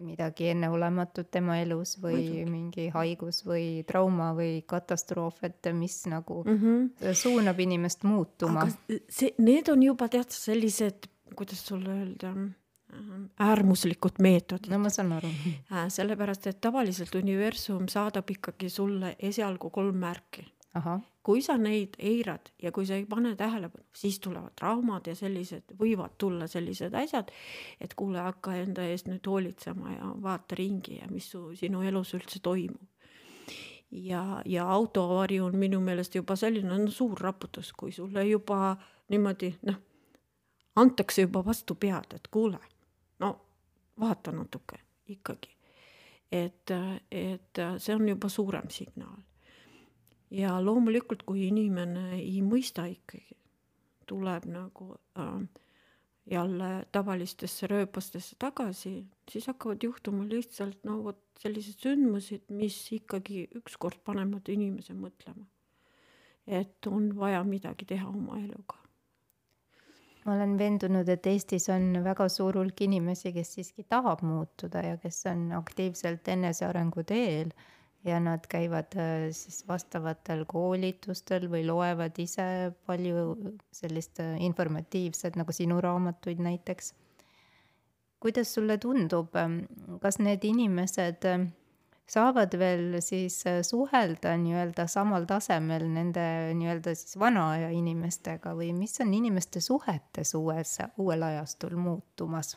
midagi 0.00 0.50
enneolematut 0.52 1.30
tema 1.30 1.56
elus 1.62 1.94
või 2.02 2.12
Muidugi. 2.18 2.44
mingi 2.50 2.88
haigus 2.92 3.40
või 3.46 3.84
trauma 3.88 4.34
või 4.36 4.62
katastroof, 4.66 5.44
et 5.44 5.70
mis 5.72 6.02
nagu 6.06 6.42
Mm 6.44 6.58
-hmm. 6.58 7.14
suunab 7.14 7.58
inimest 7.60 8.04
muutuma. 8.04 8.60
aga 8.60 8.98
see, 9.08 9.32
need 9.38 9.68
on 9.68 9.82
juba 9.82 10.08
tead 10.08 10.28
sellised, 10.28 11.08
kuidas 11.34 11.66
sulle 11.66 11.88
öelda, 11.88 12.34
äärmuslikud 13.38 14.18
meetodid 14.22 14.70
no 14.70 14.78
ma 14.78 14.90
saan 14.90 15.12
aru. 15.12 15.28
Äh, 15.72 15.88
sellepärast, 15.88 16.46
et 16.46 16.60
tavaliselt 16.60 17.14
universum 17.14 17.88
saadab 17.88 18.30
ikkagi 18.30 18.68
sulle 18.68 19.16
esialgu 19.18 19.70
kolm 19.70 19.96
märki. 19.96 20.46
Kui 21.22 21.42
sa 21.44 21.56
neid 21.60 21.96
eirad 21.98 22.52
ja 22.62 22.72
kui 22.72 22.86
sa 22.88 22.96
ei 22.96 23.04
pane 23.08 23.34
tähelepanu, 23.36 23.84
siis 23.96 24.20
tulevad 24.20 24.54
traumad 24.56 25.06
ja 25.06 25.14
sellised, 25.14 25.74
võivad 25.80 26.16
tulla 26.18 26.46
sellised 26.48 26.94
asjad, 26.96 27.32
et 27.80 27.94
kuule, 27.94 28.22
hakka 28.24 28.54
enda 28.62 28.86
eest 28.88 29.10
nüüd 29.10 29.26
hoolitsema 29.26 29.92
ja 29.92 30.14
vaata 30.22 30.56
ringi 30.58 31.00
ja 31.00 31.10
mis 31.10 31.30
su, 31.34 31.50
sinu 31.56 31.82
elus 31.82 32.14
üldse 32.16 32.40
toimub. 32.42 32.88
ja, 33.90 34.42
ja 34.46 34.66
autoavari 34.70 35.40
on 35.40 35.56
minu 35.56 35.80
meelest 35.80 36.14
juba 36.14 36.36
selline 36.36 36.78
no, 36.78 36.90
suur 36.90 37.20
raputus, 37.20 37.72
kui 37.72 37.92
sulle 37.92 38.24
juba 38.24 38.76
niimoodi 39.08 39.54
noh, 39.66 39.80
antakse 40.76 41.22
juba 41.22 41.44
vastu 41.44 41.74
pead, 41.74 42.14
et 42.14 42.28
kuule, 42.30 42.58
no 43.18 43.34
vaata 44.00 44.32
natuke 44.32 44.78
ikkagi. 45.08 45.56
et, 46.32 46.70
et 47.10 47.60
see 47.78 47.94
on 47.94 48.08
juba 48.08 48.28
suurem 48.28 48.70
signaal. 48.70 49.18
Ja 50.30 50.54
loomulikult, 50.64 51.24
kui 51.26 51.48
inimene 51.48 52.20
ei 52.20 52.40
mõista 52.46 52.86
ikkagi, 52.90 53.36
tuleb 54.06 54.46
nagu 54.50 54.92
äh, 55.18 55.40
jälle 56.30 56.70
tavalistesse 56.92 57.66
rööpastesse 57.70 58.36
tagasi, 58.38 59.04
siis 59.30 59.46
hakkavad 59.50 59.82
juhtuma 59.82 60.26
lihtsalt 60.28 60.84
no 60.84 61.00
vot 61.04 61.22
sellised 61.40 61.80
sündmused, 61.82 62.46
mis 62.52 62.76
ikkagi 62.92 63.46
ükskord 63.58 64.02
panevad 64.04 64.48
inimese 64.52 64.94
mõtlema. 64.94 65.46
et 66.46 66.86
on 66.86 67.12
vaja 67.16 67.44
midagi 67.44 67.84
teha 67.86 68.08
oma 68.08 68.38
eluga 68.40 68.80
ma 70.24 70.34
olen 70.34 70.56
veendunud, 70.58 71.08
et 71.08 71.26
Eestis 71.26 71.68
on 71.72 71.92
väga 72.04 72.28
suur 72.28 72.58
hulk 72.58 72.80
inimesi, 72.84 73.32
kes 73.32 73.54
siiski 73.56 73.84
tahab 73.88 74.22
muutuda 74.26 74.82
ja 74.84 74.96
kes 75.00 75.22
on 75.30 75.50
aktiivselt 75.56 76.28
enesearengu 76.28 77.04
teel 77.08 77.52
ja 78.04 78.20
nad 78.20 78.46
käivad 78.48 78.96
äh, 78.96 79.28
siis 79.36 79.64
vastavatel 79.68 80.44
koolitustel 80.48 81.48
või 81.52 81.66
loevad 81.68 82.16
ise 82.18 82.72
palju 82.86 83.52
sellist 83.74 84.22
äh, 84.24 84.36
informatiivset 84.40 85.36
nagu 85.36 85.52
sinu 85.52 85.80
raamatuid 85.80 86.40
näiteks. 86.40 86.94
kuidas 88.20 88.54
sulle 88.54 88.78
tundub, 88.78 89.36
ähm, 89.36 89.60
kas 90.00 90.18
need 90.18 90.44
inimesed 90.44 91.24
ähm, 91.24 91.46
saavad 92.08 92.56
veel 92.58 92.98
siis 93.04 93.42
äh, 93.46 93.60
suhelda 93.62 94.34
nii-öelda 94.36 94.86
samal 94.86 95.24
tasemel 95.28 95.86
nende 95.88 96.24
nii-öelda 96.54 96.94
siis 96.94 97.18
vana 97.18 97.50
aja 97.50 97.70
inimestega 97.70 98.54
või 98.56 98.72
mis 98.76 99.00
on 99.00 99.14
inimeste 99.14 99.60
suhetes 99.60 100.34
uues, 100.34 100.78
uuel 100.98 101.22
ajastul 101.22 101.76
muutumas? 101.76 102.56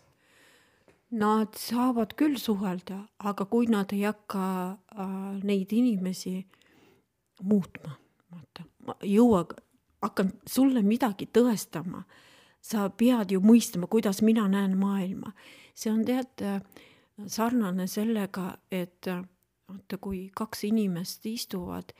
Nad 1.13 1.53
saavad 1.59 2.15
küll 2.17 2.39
suhelda, 2.41 3.03
aga 3.21 3.45
kui 3.45 3.67
nad 3.69 3.91
ei 3.93 4.01
hakka 4.07 4.45
äh, 4.73 5.11
neid 5.45 5.73
inimesi 5.75 6.39
muutma, 7.45 7.93
vaata, 8.33 8.65
ma 8.87 8.95
ei 9.01 9.13
jõua, 9.19 9.43
hakkan 10.01 10.31
sulle 10.49 10.81
midagi 10.81 11.27
tõestama, 11.29 12.01
sa 12.63 12.87
pead 12.89 13.35
ju 13.35 13.43
mõistma, 13.43 13.87
kuidas 13.91 14.23
mina 14.25 14.47
näen 14.49 14.73
maailma. 14.79 15.33
see 15.75 15.91
on 15.91 16.03
tead 16.05 16.41
äh, 16.41 16.61
sarnane 17.27 17.87
sellega, 17.87 18.57
et 18.71 19.07
äh, 19.07 19.23
vaata, 19.69 19.97
kui 19.97 20.31
kaks 20.35 20.63
inimest 20.63 21.25
istuvad 21.25 21.93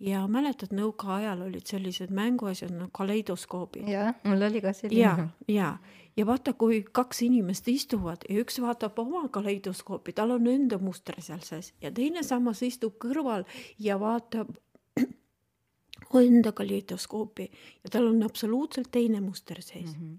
ja 0.00 0.22
mäletad, 0.28 0.72
nõukaajal 0.74 1.42
olid 1.44 1.68
sellised 1.68 2.12
mänguasjad 2.14 2.72
nagu 2.72 2.90
kaleidoskoobid 2.96 3.88
jah, 3.90 4.14
mul 4.24 4.46
oli 4.48 4.62
ka 4.64 4.72
ja 4.72 4.76
selline., 4.76 5.26
ja, 5.48 5.74
ja 6.16 6.26
vaata, 6.26 6.54
kui 6.58 6.80
kaks 6.92 7.22
inimest 7.26 7.68
istuvad 7.68 8.24
ja 8.28 8.40
üks 8.40 8.60
vaatab 8.64 8.98
oma 9.02 9.26
kaleidoskoopi, 9.32 10.14
tal 10.16 10.32
on 10.36 10.48
enda 10.50 10.80
muster 10.80 11.20
seal 11.22 11.44
sees 11.44 11.74
ja 11.84 11.92
teine 11.92 12.24
samas 12.26 12.64
istub 12.66 12.96
kõrval 13.02 13.44
ja 13.78 13.98
vaatab 14.00 14.56
enda 16.24 16.54
kaleidoskoopi 16.56 17.50
ja 17.84 17.92
tal 17.92 18.08
on 18.10 18.24
absoluutselt 18.24 18.90
teine 18.90 19.20
muster 19.20 19.60
sees 19.62 19.92
mm. 19.92 20.00
-hmm. 20.00 20.18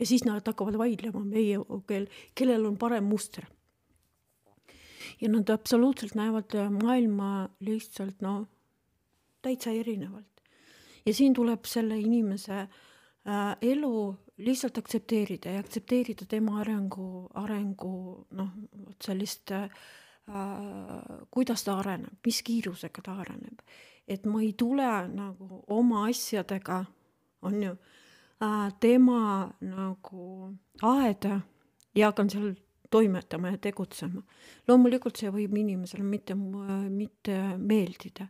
ja 0.00 0.06
siis 0.06 0.24
nad 0.24 0.46
hakkavad 0.46 0.80
vaidlema 0.80 1.24
meie, 1.24 1.60
kel, 1.86 2.08
kellel 2.34 2.66
on 2.66 2.78
parem 2.78 3.04
muster. 3.04 3.44
ja 5.20 5.28
nad 5.28 5.48
absoluutselt 5.48 6.14
näevad 6.14 6.54
maailma 6.82 7.48
lihtsalt 7.60 8.20
noh, 8.20 8.46
täitsa 9.48 9.72
erinevalt. 9.72 10.42
ja 11.06 11.14
siin 11.14 11.34
tuleb 11.34 11.64
selle 11.64 11.96
inimese 11.98 12.60
äh, 12.60 13.56
elu 13.62 14.16
lihtsalt 14.38 14.78
aktsepteerida 14.78 15.50
ja 15.50 15.60
aktsepteerida 15.60 16.26
tema 16.28 16.60
arengu, 16.60 17.28
arengu 17.34 18.26
noh, 18.30 18.50
vot 18.86 19.02
sellist 19.04 19.50
äh,, 19.52 19.70
kuidas 21.30 21.64
ta 21.64 21.78
areneb, 21.80 22.18
mis 22.26 22.42
kiirusega 22.44 23.02
ta 23.04 23.16
areneb. 23.22 23.64
et 24.08 24.26
ma 24.26 24.40
ei 24.40 24.52
tule 24.52 24.88
nagu 25.08 25.62
oma 25.66 26.06
asjadega, 26.08 26.84
on 27.42 27.62
ju 27.62 27.72
äh,, 27.72 28.72
tema 28.80 29.50
nagu 29.60 30.54
aeda 30.82 31.40
ja 31.94 32.12
hakkan 32.12 32.30
seal 32.30 32.54
toimetama 32.90 33.48
ja 33.48 33.58
tegutsema. 33.58 34.22
loomulikult 34.68 35.16
see 35.16 35.30
võib 35.32 35.56
inimesele 35.56 36.04
mitte, 36.04 36.34
mitte 36.88 37.38
meeldida. 37.58 38.28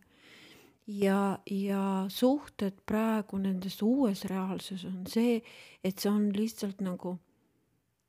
Ja, 0.89 1.39
ja 1.51 2.07
suhted 2.09 2.81
praegu 2.87 3.39
nendes 3.39 3.83
uues 3.83 4.25
reaalsuses 4.25 4.89
on 4.89 5.07
see, 5.07 5.39
et 5.85 5.99
see 5.99 6.11
on 6.11 6.31
lihtsalt 6.35 6.81
nagu 6.85 7.19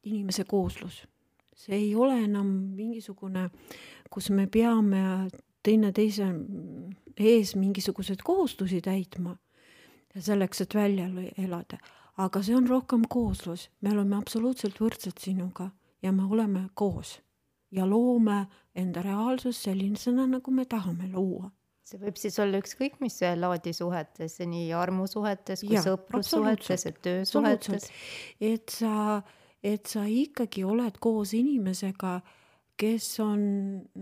inimese 0.08 0.46
kooslus. 0.48 1.04
see 1.60 1.76
ei 1.76 1.96
ole 1.96 2.16
enam 2.24 2.48
mingisugune, 2.76 3.50
kus 4.10 4.30
me 4.30 4.48
peame 4.48 5.28
teineteise 5.64 6.28
ees 7.20 7.56
mingisuguseid 7.56 8.24
kohustusi 8.24 8.80
täitma 8.82 9.36
selleks, 10.16 10.62
et 10.62 10.76
välja 10.76 11.10
elada. 11.38 11.78
aga 12.18 12.42
see 12.44 12.56
on 12.56 12.68
rohkem 12.68 13.04
kooslus, 13.10 13.70
me 13.82 13.92
oleme 13.92 14.16
absoluutselt 14.16 14.80
võrdsed 14.80 15.20
sinuga 15.20 15.72
ja 16.02 16.12
me 16.12 16.24
oleme 16.24 16.70
koos 16.74 17.20
ja 17.72 17.86
loome 17.86 18.46
enda 18.76 19.02
reaalsust 19.02 19.68
sellisena, 19.68 20.28
nagu 20.28 20.52
me 20.52 20.66
tahame 20.66 21.12
luua 21.12 21.52
see 21.90 22.02
võib 22.02 22.18
siis 22.22 22.40
olla 22.42 22.62
ükskõik 22.62 23.00
mis 23.04 23.20
laadi 23.40 23.74
suhetes, 23.76 24.40
nii 24.40 24.72
armusuhetes 24.78 25.66
kui 25.66 25.82
sõprussuhetes, 25.84 26.88
et 26.90 27.00
töösuhetes. 27.06 27.90
et 28.40 28.76
sa, 28.80 29.22
et 29.64 29.88
sa 29.88 30.06
ikkagi 30.06 30.66
oled 30.68 31.02
koos 31.02 31.34
inimesega 31.38 32.20
kes 32.80 33.08
on 33.24 33.42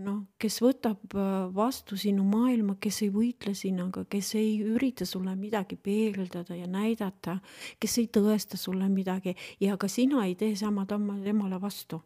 noh, 0.04 0.18
kes 0.40 0.60
võtab 0.62 1.14
äh, 1.18 1.48
vastu 1.54 1.98
sinu 1.98 2.24
maailma, 2.28 2.76
kes 2.80 3.00
ei 3.06 3.10
võitle 3.14 3.54
sinuga, 3.58 4.04
kes 4.10 4.34
ei 4.38 4.52
ürita 4.62 5.06
sulle 5.08 5.34
midagi 5.38 5.78
peegeldada 5.82 6.56
ja 6.56 6.68
näidata, 6.70 7.38
kes 7.80 7.98
ei 8.02 8.08
tõesta 8.14 8.60
sulle 8.60 8.88
midagi 8.92 9.34
ja 9.64 9.76
ka 9.80 9.90
sina 9.90 10.24
ei 10.28 10.36
tee 10.38 10.54
sama 10.58 10.86
temale 10.86 11.60
vastu. 11.60 12.02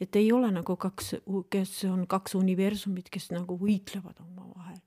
et 0.00 0.16
ei 0.16 0.32
ole 0.32 0.50
nagu 0.50 0.76
kaks, 0.76 1.14
kes 1.50 1.84
on 1.84 2.06
kaks 2.06 2.34
universumit, 2.34 3.10
kes 3.10 3.30
nagu 3.30 3.58
võitlevad 3.60 4.18
omavahel. 4.24 4.80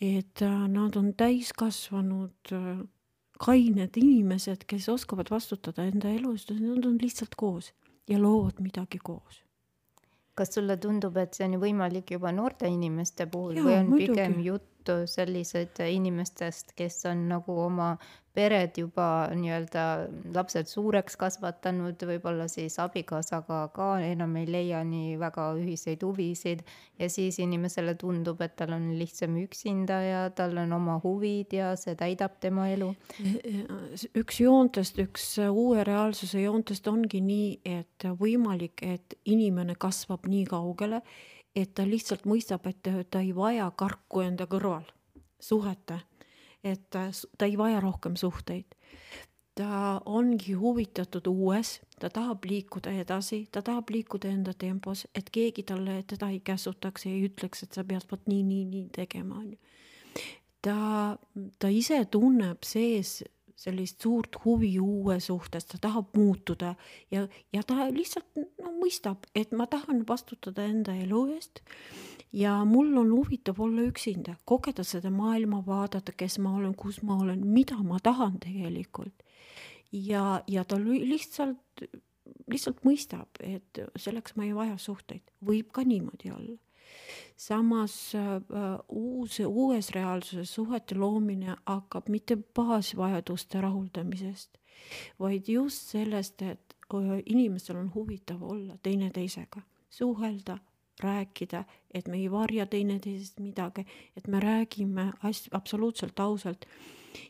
Et 0.00 0.42
äh, 0.42 0.64
nad 0.68 0.96
on 0.96 1.12
täiskasvanud 1.14 2.54
äh, 2.56 2.80
kained 3.40 3.96
inimesed, 3.96 4.64
kes 4.68 4.88
oskavad 4.88 5.30
vastutada 5.30 5.84
enda 5.88 6.10
elust, 6.12 6.50
nad 6.56 6.86
on 6.86 6.98
lihtsalt 7.02 7.36
koos 7.36 7.72
ja 8.08 8.18
loovad 8.20 8.60
midagi 8.60 8.98
koos 9.02 9.42
kas 10.40 10.54
sulle 10.56 10.76
tundub, 10.80 11.16
et 11.20 11.36
see 11.36 11.44
on 11.44 11.58
võimalik 11.60 12.14
juba 12.14 12.32
noorte 12.32 12.68
inimeste 12.70 13.26
puhul 13.30 13.58
ja, 13.58 13.64
või 13.66 13.76
on 13.76 13.90
muidugi. 13.92 14.14
pigem 14.14 14.38
juttu 14.80 15.06
sellised 15.06 15.80
inimestest, 15.84 16.72
kes 16.76 17.04
on 17.06 17.28
nagu 17.28 17.52
oma 17.60 17.96
pered 18.32 18.76
juba 18.78 19.28
nii-öelda 19.34 19.82
lapsed 20.34 20.68
suureks 20.70 21.16
kasvatanud, 21.18 21.98
võib-olla 22.06 22.46
siis 22.48 22.78
abikaasaga 22.78 23.64
ka 23.74 23.88
enam 24.06 24.36
ei 24.38 24.46
leia 24.46 24.84
nii 24.86 25.16
väga 25.18 25.48
ühiseid 25.58 26.04
huvisid 26.06 26.62
ja 26.98 27.08
siis 27.10 27.40
inimesele 27.42 27.96
tundub, 27.98 28.40
et 28.40 28.54
tal 28.56 28.76
on 28.76 28.92
lihtsam 28.98 29.34
üksinda 29.42 29.98
ja 30.06 30.20
tal 30.30 30.56
on 30.62 30.72
oma 30.72 31.00
huvid 31.02 31.52
ja 31.52 31.74
see 31.76 31.96
täidab 31.98 32.38
tema 32.40 32.68
elu. 32.70 32.92
üks 34.14 34.40
joontest, 34.40 35.02
üks 35.02 35.26
uue 35.50 35.82
reaalsuse 35.84 36.40
joontest 36.40 36.86
ongi 36.86 37.20
nii, 37.20 37.58
et 37.64 38.08
võimalik, 38.22 38.78
et 38.86 39.18
inimene 39.26 39.74
kasvab 39.74 40.30
nii 40.30 40.46
kaugele, 40.46 41.02
et 41.56 41.74
ta 41.74 41.86
lihtsalt 41.86 42.24
mõistab, 42.26 42.66
et 42.66 43.10
ta 43.10 43.20
ei 43.20 43.34
vaja 43.34 43.70
karku 43.76 44.20
enda 44.20 44.46
kõrval 44.46 44.86
suhete 45.40 46.00
et 46.64 46.90
ta 46.90 47.46
ei 47.46 47.58
vaja 47.58 47.80
rohkem 47.80 48.16
suhteid. 48.16 48.64
ta 49.54 50.00
ongi 50.06 50.54
huvitatud 50.56 51.26
uues, 51.26 51.80
ta 52.00 52.08
tahab 52.10 52.44
liikuda 52.48 52.92
edasi, 53.02 53.48
ta 53.52 53.60
tahab 53.62 53.90
liikuda 53.90 54.28
enda 54.28 54.54
tempos, 54.54 55.04
et 55.14 55.28
keegi 55.30 55.62
talle, 55.68 55.98
teda 56.06 56.30
ei 56.30 56.38
käsutaks 56.40 57.04
ei 57.06 57.26
ütleks, 57.26 57.62
et 57.66 57.72
sa 57.76 57.84
pead 57.84 58.06
vot 58.10 58.22
nii, 58.30 58.42
nii, 58.46 58.64
nii 58.64 58.86
tegema, 58.94 59.36
on 59.42 59.50
ju. 59.50 59.58
ta, 60.62 60.76
ta 61.58 61.68
ise 61.68 61.98
tunneb 62.04 62.64
sees 62.64 63.18
sellist 63.60 64.00
suurt 64.00 64.38
huvi 64.44 64.72
uue 64.80 65.18
suhtes, 65.20 65.66
ta 65.68 65.78
tahab 65.80 66.14
muutuda 66.16 66.74
ja, 67.12 67.26
ja 67.52 67.62
ta 67.66 67.88
lihtsalt 67.92 68.38
no 68.62 68.72
mõistab, 68.80 69.26
et 69.36 69.52
ma 69.52 69.68
tahan 69.70 70.04
vastutada 70.08 70.64
enda 70.68 70.96
elu 70.96 71.26
eest. 71.36 71.62
Ja 72.32 72.60
mul 72.64 72.92
on 73.00 73.08
huvitav 73.10 73.58
olla 73.58 73.82
üksinda, 73.88 74.36
kogeda 74.46 74.84
seda 74.86 75.10
maailma, 75.10 75.64
vaadata, 75.66 76.14
kes 76.14 76.38
ma 76.38 76.52
olen, 76.60 76.76
kus 76.78 77.00
ma 77.02 77.16
olen, 77.18 77.42
mida 77.42 77.80
ma 77.82 77.98
tahan 77.98 78.38
tegelikult. 78.38 79.26
ja, 79.92 80.42
ja 80.46 80.62
ta 80.64 80.78
lihtsalt, 80.78 81.82
lihtsalt 82.46 82.84
mõistab, 82.86 83.42
et 83.42 83.82
selleks 83.98 84.36
ma 84.38 84.46
ei 84.46 84.54
vaja 84.54 84.78
suhteid, 84.78 85.24
võib 85.42 85.72
ka 85.74 85.82
niimoodi 85.82 86.30
olla 86.30 86.54
samas 87.40 88.14
äh, 88.14 88.22
uus, 88.88 89.40
uues 89.46 89.90
reaalsuses 89.90 90.54
suhete 90.54 90.94
loomine 90.94 91.56
hakkab 91.66 92.08
mitte 92.08 92.36
baasvajaduste 92.36 93.60
rahuldamisest, 93.60 94.58
vaid 95.20 95.48
just 95.48 95.94
sellest, 95.94 96.42
et 96.42 96.76
inimestel 97.26 97.76
on 97.76 97.90
huvitav 97.94 98.42
olla 98.42 98.76
teineteisega, 98.82 99.62
suhelda, 99.90 100.58
rääkida, 101.00 101.64
et 101.94 102.08
me 102.08 102.16
ei 102.16 102.30
varja 102.30 102.66
teineteisest 102.66 103.40
midagi, 103.40 103.86
et 104.16 104.26
me 104.26 104.40
räägime 104.40 105.12
asju 105.22 105.50
absoluutselt 105.52 106.20
ausalt. 106.20 106.66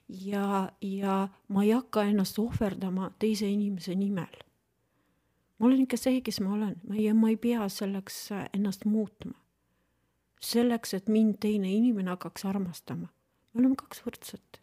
ja, 0.08 0.72
ja 0.80 1.28
ma 1.48 1.62
ei 1.62 1.70
hakka 1.70 2.02
ennast 2.04 2.38
ohverdama 2.38 3.12
teise 3.18 3.48
inimese 3.48 3.94
nimel. 3.94 4.42
ma 5.58 5.66
olen 5.66 5.80
ikka 5.80 5.96
see, 5.96 6.20
kes 6.20 6.40
ma 6.40 6.52
olen, 6.54 6.74
ma 6.88 6.94
ei, 6.94 7.12
ma 7.12 7.28
ei 7.28 7.36
pea 7.36 7.68
selleks 7.68 8.28
ennast 8.52 8.84
muutma 8.84 9.38
selleks, 10.40 10.94
et 10.96 11.08
mind 11.12 11.38
teine 11.42 11.70
inimene 11.72 12.14
hakkaks 12.14 12.46
armastama. 12.48 13.10
me 13.52 13.60
oleme 13.60 13.76
kaks 13.76 14.02
võrdset 14.06 14.60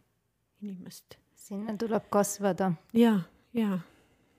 inimest. 0.62 1.18
sinna 1.34 1.76
tuleb 1.78 2.08
kasvada. 2.10 2.72
ja, 2.92 3.20
ja. 3.54 3.78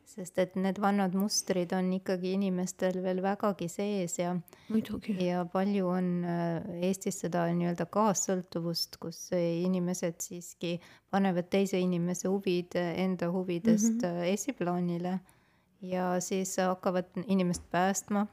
sest 0.10 0.40
et 0.42 0.56
need 0.60 0.80
vanad 0.82 1.16
mustrid 1.16 1.74
on 1.78 1.92
ikkagi 1.96 2.34
inimestel 2.36 3.00
veel 3.04 3.22
vägagi 3.24 3.70
sees 3.72 4.18
ja. 4.20 4.36
ja 5.20 5.44
palju 5.54 5.88
on 5.88 6.10
äh, 6.26 6.70
Eestis 6.90 7.22
seda 7.24 7.46
nii-öelda 7.54 7.86
kaassõltuvust, 7.94 8.98
kus 9.00 9.30
inimesed 9.38 10.20
siiski 10.26 10.80
panevad 11.14 11.50
teise 11.54 11.80
inimese 11.80 12.28
huvid 12.28 12.76
enda 12.76 13.32
huvidest 13.32 14.02
mm 14.02 14.08
-hmm. 14.10 14.34
esiplaanile 14.34 15.20
ja 15.82 16.20
siis 16.20 16.58
hakkavad 16.58 17.24
inimest 17.28 17.64
päästma 17.72 18.28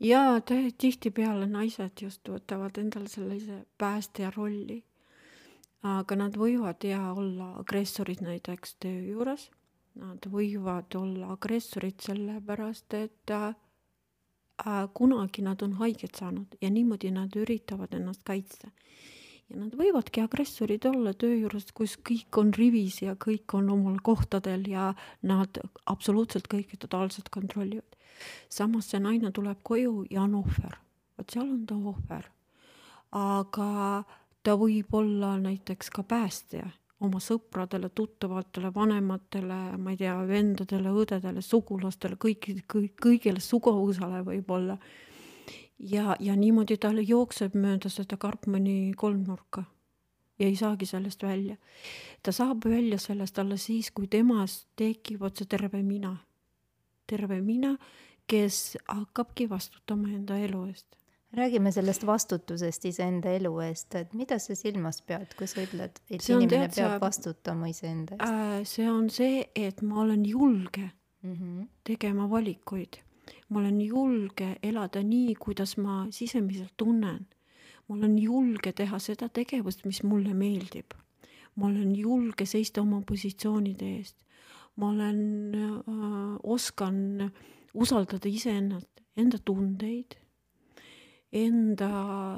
ja 0.00 0.40
tihtipeale 0.78 1.46
naised 1.46 2.02
just 2.02 2.28
võtavad 2.28 2.78
endale 2.78 3.08
sellise 3.08 3.64
päästja 3.78 4.32
rolli. 4.36 4.84
aga 5.84 6.16
nad 6.16 6.36
võivad 6.40 6.84
ja 6.88 7.12
olla 7.12 7.50
agressorid 7.60 8.22
näiteks 8.24 8.76
töö 8.80 9.00
juures. 9.04 9.50
Nad 9.94 10.24
võivad 10.32 10.94
olla 10.96 11.28
agressorid 11.32 12.00
sellepärast, 12.00 12.94
et 12.94 13.30
äh, 13.30 13.54
kunagi 14.94 15.42
nad 15.42 15.62
on 15.62 15.72
haiget 15.72 16.14
saanud 16.14 16.56
ja 16.60 16.70
niimoodi 16.70 17.10
nad 17.10 17.36
üritavad 17.36 17.94
ennast 17.94 18.24
kaitsta. 18.24 18.70
Ja 19.54 19.62
nad 19.62 19.74
võivadki 19.78 20.24
agressorid 20.24 20.84
olla 20.90 21.14
töö 21.14 21.38
juures, 21.38 21.70
kus 21.72 21.94
kõik 22.02 22.42
on 22.42 22.50
rivis 22.58 23.00
ja 23.06 23.14
kõik 23.14 23.54
on 23.54 23.70
omal 23.70 24.00
kohtadel 24.02 24.66
ja 24.68 24.90
nad 25.22 25.62
absoluutselt 25.86 26.50
kõike 26.50 26.76
totaalselt 26.82 27.30
kontrollivad 27.30 27.94
samas 28.48 28.90
see 28.90 29.00
naine 29.02 29.32
tuleb 29.34 29.60
koju 29.66 30.04
ja 30.10 30.24
on 30.24 30.38
ohver, 30.40 30.78
vot 31.18 31.34
seal 31.34 31.48
on 31.48 31.66
ta 31.66 31.76
ohver. 31.76 32.30
aga 33.14 33.68
ta 34.42 34.56
võib 34.58 34.94
olla 34.98 35.36
näiteks 35.38 35.90
ka 35.94 36.02
päästja 36.02 36.66
oma 37.04 37.20
sõpradele, 37.20 37.90
tuttavatele, 37.94 38.70
vanematele, 38.74 39.58
ma 39.78 39.92
ei 39.92 39.98
tea, 40.00 40.14
vendadele, 40.26 40.92
õdedele, 41.02 41.42
sugulastele, 41.44 42.16
kõiki, 42.16 42.56
kõik, 42.70 42.94
kõigile 43.02 43.42
suguvõsale 43.44 44.22
võib-olla. 44.24 44.78
Ja, 45.78 46.16
ja 46.20 46.36
niimoodi 46.36 46.76
ta 46.76 46.88
jookseb 46.88 47.54
mööda 47.54 47.88
seda 47.88 48.16
Karpmani 48.16 48.92
kolmnurka 48.96 49.64
ja 50.38 50.46
ei 50.46 50.56
saagi 50.56 50.86
sellest 50.86 51.22
välja. 51.22 51.56
ta 52.22 52.32
saab 52.32 52.64
välja 52.64 52.98
sellest 52.98 53.38
alles 53.38 53.64
siis, 53.64 53.90
kui 53.90 54.06
temas 54.06 54.66
tekib 54.76 55.22
otse 55.22 55.44
terve 55.44 55.82
mina. 55.82 56.16
terve 57.06 57.40
mina 57.40 57.76
kes 58.26 58.78
hakkabki 58.88 59.48
vastutama 59.50 60.08
enda 60.08 60.36
elu 60.36 60.64
eest. 60.64 60.86
räägime 61.34 61.72
sellest 61.72 62.06
vastutusest 62.06 62.84
iseenda 62.84 63.32
elu 63.34 63.50
eest, 63.60 63.94
et 63.98 64.12
mida 64.14 64.38
sa 64.38 64.54
silmas 64.54 65.00
pead, 65.02 65.32
kui 65.38 65.48
sa 65.50 65.64
ütled, 65.64 65.96
et 66.10 66.22
see 66.22 66.36
inimene 66.36 66.68
tead, 66.68 66.76
peab 66.76 67.00
vastutama 67.02 67.70
iseenda 67.72 68.14
eest 68.14 68.28
äh,? 68.28 68.60
see 68.70 68.86
on 68.90 69.10
see, 69.10 69.42
et 69.54 69.82
ma 69.82 70.00
olen 70.04 70.22
julge 70.26 70.90
mm 71.22 71.34
-hmm. 71.34 71.66
tegema 71.84 72.30
valikuid. 72.30 73.00
Ma 73.48 73.60
olen 73.60 73.80
julge 73.80 74.56
elada 74.62 75.02
nii, 75.02 75.34
kuidas 75.34 75.76
ma 75.76 76.06
sisemiselt 76.10 76.72
tunnen. 76.76 77.26
ma 77.88 77.96
olen 77.96 78.18
julge 78.18 78.72
teha 78.72 78.98
seda 78.98 79.28
tegevust, 79.28 79.84
mis 79.84 80.02
mulle 80.02 80.34
meeldib. 80.34 80.94
ma 81.56 81.66
olen 81.66 81.96
julge 81.96 82.46
seista 82.46 82.80
oma 82.80 83.02
positsioonide 83.06 83.96
eest. 83.96 84.16
ma 84.76 84.88
olen 84.88 85.54
äh,, 85.54 86.36
oskan 86.42 87.30
usaldada 87.74 88.28
iseennast, 88.28 88.90
enda 89.16 89.38
tundeid, 89.44 90.16
enda 91.32 91.90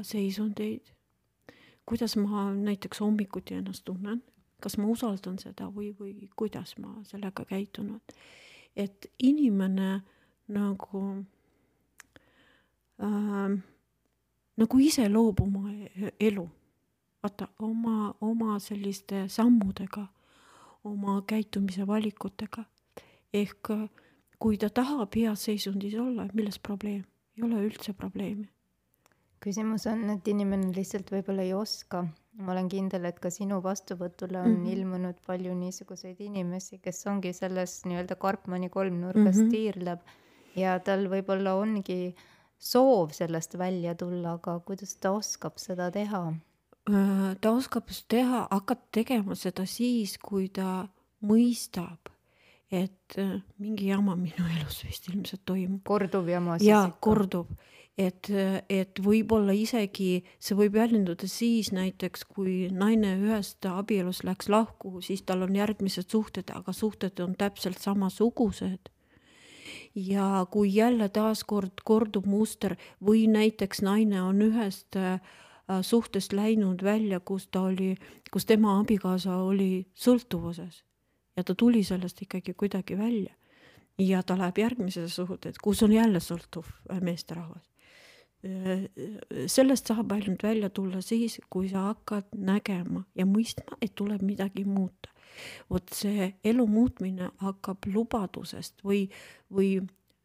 seisundeid, 0.03 0.93
kuidas 1.87 2.17
ma 2.17 2.51
näiteks 2.55 3.01
hommikuti 3.01 3.55
ennast 3.55 3.85
tunnen, 3.85 4.23
kas 4.63 4.79
ma 4.81 4.89
usaldan 4.91 5.39
seda 5.39 5.69
või, 5.73 5.93
või 5.99 6.29
kuidas 6.37 6.77
ma 6.81 6.99
sellega 7.05 7.45
käitunud. 7.45 8.03
et 8.77 9.07
inimene 9.23 10.03
nagu 10.49 11.01
äh, 13.03 13.57
nagu 14.57 14.81
ise 14.81 15.09
loob 15.09 15.41
oma 15.45 15.71
elu. 16.21 16.49
vaata 17.23 17.49
oma, 17.59 18.15
oma 18.21 18.59
selliste 18.63 19.25
sammudega, 19.29 20.07
oma 20.85 21.23
käitumise 21.27 21.87
valikutega. 21.87 22.65
ehk 23.35 23.71
kui 24.39 24.59
ta 24.61 24.69
tahab 24.71 25.17
heas 25.17 25.47
seisundis 25.49 25.95
olla, 26.01 26.29
milles 26.35 26.59
probleem? 26.59 27.05
ei 27.37 27.43
ole 27.45 27.65
üldse 27.69 27.93
probleemi. 27.93 28.49
küsimus 29.45 29.87
on, 29.91 30.07
et 30.15 30.29
inimene 30.29 30.73
lihtsalt 30.77 31.11
võib-olla 31.13 31.45
ei 31.45 31.53
oska. 31.55 32.07
ma 32.39 32.53
olen 32.53 32.69
kindel, 32.69 33.05
et 33.09 33.19
ka 33.21 33.31
sinu 33.31 33.63
vastuvõtule 33.65 34.41
on 34.41 34.51
mm 34.51 34.63
-hmm. 34.63 34.73
ilmunud 34.73 35.21
palju 35.27 35.55
niisuguseid 35.55 36.21
inimesi, 36.21 36.79
kes 36.79 37.07
ongi 37.07 37.33
selles 37.33 37.83
nii-öelda 37.85 38.17
Karpmani 38.17 38.69
kolmnurgas 38.69 39.37
mm 39.37 39.43
-hmm. 39.43 39.51
tiirleb 39.51 40.01
ja 40.57 40.79
tal 40.85 41.07
võib-olla 41.13 41.55
ongi 41.61 42.01
äh, 42.11 42.25
soov 42.59 43.13
sellest 43.13 43.59
välja 43.59 43.95
tulla, 43.95 44.37
aga 44.37 44.59
kuidas 44.67 44.97
ta 45.01 45.13
oskab 45.17 45.61
seda 45.61 45.91
teha? 45.93 46.23
Äh, 46.91 47.37
ta 47.41 47.53
oskab 47.53 47.91
teha, 48.09 48.47
hakata 48.51 49.01
tegema 49.01 49.37
seda 49.37 49.67
siis, 49.69 50.17
kui 50.23 50.49
ta 50.49 50.87
mõistab, 51.27 52.11
et 52.71 53.19
äh, 53.21 53.39
mingi 53.63 53.91
jama 53.93 54.17
minu 54.17 54.49
elus 54.57 54.83
vist 54.87 55.09
ilmselt 55.13 55.45
toimub. 55.45 55.83
korduv 55.85 56.29
jama 56.31 56.59
siis 56.59 56.71
jaa, 56.71 56.91
kordub. 57.01 57.53
et, 57.99 58.29
et 58.69 58.99
võib-olla 59.01 59.55
isegi 59.57 60.25
see 60.39 60.57
võib 60.57 60.75
väljenduda 60.77 61.29
siis 61.29 61.73
näiteks, 61.73 62.27
kui 62.29 62.67
naine 62.73 63.15
ühest 63.21 63.65
abielust 63.69 64.25
läks 64.25 64.51
lahku, 64.53 65.01
siis 65.01 65.23
tal 65.25 65.47
on 65.47 65.57
järgmised 65.57 66.11
suhted, 66.11 66.53
aga 66.53 66.73
suhted 66.77 67.21
on 67.25 67.37
täpselt 67.37 67.81
samasugused 67.81 68.93
ja 69.95 70.47
kui 70.51 70.75
jälle 70.75 71.09
taaskord 71.09 71.83
kordub 71.85 72.27
muster 72.27 72.77
või 73.05 73.27
näiteks 73.31 73.83
naine 73.83 74.23
on 74.23 74.43
ühest 74.43 74.97
äh, 74.97 75.21
suhtest 75.83 76.33
läinud 76.33 76.83
välja, 76.83 77.21
kus 77.21 77.49
ta 77.49 77.67
oli, 77.71 77.97
kus 78.33 78.47
tema 78.47 78.79
abikaasa 78.81 79.37
oli 79.37 79.87
sõltuvuses 79.95 80.85
ja 81.37 81.45
ta 81.45 81.55
tuli 81.55 81.85
sellest 81.85 82.23
ikkagi 82.23 82.55
kuidagi 82.55 82.99
välja. 82.99 83.35
ja 83.99 84.23
ta 84.23 84.37
läheb 84.39 84.59
järgmisesse 84.59 85.15
suhte, 85.15 85.49
et 85.49 85.59
kus 85.59 85.83
on 85.83 85.93
jälle 85.93 86.21
sõltuv 86.21 86.67
äh, 86.93 87.01
meesterahvas. 87.01 87.65
Äh, 88.45 88.83
sellest 89.49 89.89
saab 89.89 90.13
ainult 90.13 90.43
välja 90.43 90.71
tulla 90.71 91.01
siis, 91.01 91.41
kui 91.51 91.69
sa 91.69 91.89
hakkad 91.89 92.29
nägema 92.37 93.07
ja 93.15 93.25
mõistma, 93.27 93.79
et 93.81 93.95
tuleb 93.95 94.23
midagi 94.23 94.65
muuta 94.65 95.16
vot 95.71 95.93
see 95.93 96.33
elu 96.45 96.67
muutmine 96.67 97.31
hakkab 97.43 97.87
lubadusest 97.93 98.85
või, 98.85 99.07
või 99.53 99.81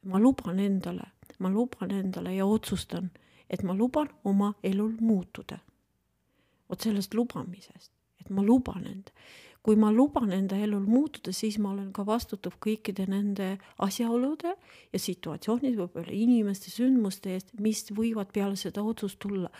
ma 0.05 0.19
luban 0.19 0.59
endale, 0.59 1.11
ma 1.41 1.49
luban 1.49 1.91
endale 1.91 2.35
ja 2.35 2.45
otsustan, 2.45 3.11
et 3.49 3.63
ma 3.63 3.73
luban 3.73 4.09
oma 4.23 4.53
elul 4.63 4.95
muutuda. 4.99 5.59
vot 6.69 6.81
sellest 6.81 7.13
lubamisest, 7.13 7.91
et 8.21 8.29
ma 8.29 8.41
luban 8.41 8.85
end. 8.87 9.11
kui 9.61 9.75
ma 9.75 9.91
luban 9.93 10.31
enda 10.33 10.57
elul 10.57 10.87
muutuda, 10.89 11.31
siis 11.31 11.59
ma 11.61 11.69
olen 11.69 11.91
ka 11.93 12.01
vastutav 12.05 12.55
kõikide 12.65 13.05
nende 13.05 13.59
asjaolude 13.77 14.55
ja 14.93 14.99
situatsioonide, 14.99 15.75
võib-olla 15.77 16.09
inimeste, 16.09 16.71
sündmuste 16.73 17.35
eest, 17.35 17.53
mis 17.59 17.83
võivad 17.93 18.31
peale 18.33 18.55
seda 18.55 18.81
otsust 18.81 19.19
tulla. 19.19 19.51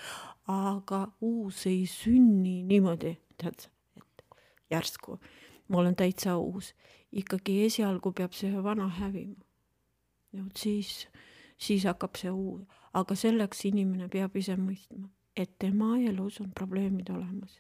aga 0.48 1.04
uus 1.22 1.66
ei 1.70 1.86
sünni 1.86 2.64
niimoodi, 2.66 3.14
tead 3.38 3.68
et 3.96 4.26
järsku 4.72 5.20
ma 5.72 5.80
olen 5.80 5.96
täitsa 5.96 6.36
uus. 6.38 6.74
ikkagi 7.12 7.66
esialgu 7.66 8.14
peab 8.16 8.36
see 8.36 8.64
vana 8.64 8.88
hävima. 9.00 9.40
ja 10.34 10.44
vot 10.44 10.58
siis, 10.58 11.08
siis 11.58 11.88
hakkab 11.88 12.20
see 12.20 12.32
uus, 12.32 12.68
aga 12.94 13.16
selleks 13.16 13.66
inimene 13.72 14.08
peab 14.12 14.36
ise 14.40 14.56
mõistma, 14.60 15.10
et 15.36 15.58
tema 15.60 15.98
elus 16.00 16.40
on 16.44 16.52
probleemid 16.56 17.10
olemas. 17.10 17.60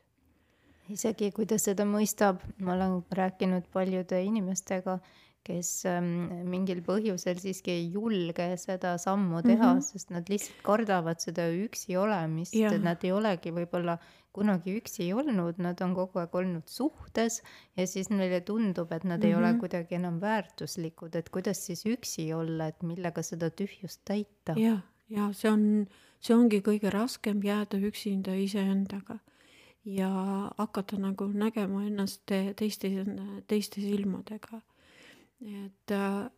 isegi 0.91 1.31
kui 1.31 1.47
ta 1.47 1.59
seda 1.59 1.87
mõistab, 1.87 2.43
ma 2.59 2.75
olen 2.75 3.01
rääkinud 3.15 3.67
paljude 3.73 4.23
inimestega, 4.23 4.99
kes 5.47 5.69
ähm, 5.89 6.09
mingil 6.51 6.83
põhjusel 6.85 7.39
siiski 7.41 7.73
ei 7.73 7.85
julge 7.95 8.45
seda 8.61 8.93
sammu 9.01 9.41
teha 9.41 9.71
mm, 9.71 9.79
-hmm. 9.79 9.81
sest 9.81 10.11
nad 10.13 10.27
lihtsalt 10.29 10.59
kardavad 10.67 11.23
seda 11.23 11.47
üksi 11.49 11.97
olemist, 11.97 12.53
nad 12.83 13.01
ei 13.03 13.11
olegi 13.11 13.53
võib-olla 13.55 13.97
kunagi 14.33 14.77
üksi 14.79 15.09
olnud, 15.13 15.59
nad 15.63 15.81
on 15.83 15.95
kogu 15.95 16.21
aeg 16.21 16.35
olnud 16.35 16.69
suhtes 16.71 17.41
ja 17.77 17.87
siis 17.87 18.09
neile 18.09 18.41
tundub, 18.47 18.91
et 18.91 19.03
nad 19.03 19.19
mm 19.19 19.23
-hmm. 19.23 19.27
ei 19.27 19.35
ole 19.35 19.51
mhm. 19.51 19.59
kuidagi 19.59 19.95
enam 19.95 20.21
väärtuslikud, 20.21 21.15
et 21.15 21.29
kuidas 21.29 21.65
siis 21.65 21.85
üksi 21.85 22.33
olla, 22.33 22.67
et 22.67 22.83
millega 22.83 23.21
seda 23.21 23.49
tühjust 23.49 24.01
täita. 24.05 24.55
ja, 24.57 24.79
ja 25.09 25.33
see 25.33 25.51
on, 25.51 25.87
see 26.19 26.35
ongi 26.35 26.61
kõige 26.61 26.89
raskem 26.89 27.43
jääda 27.43 27.77
üksinda 27.77 28.35
iseendaga 28.35 29.19
ja 29.85 30.09
hakata 30.57 30.97
nagu 30.97 31.27
nägema 31.27 31.83
ennast 31.83 32.21
teiste, 32.55 32.89
teiste 33.47 33.81
silmadega 33.81 34.61
et, 35.41 35.93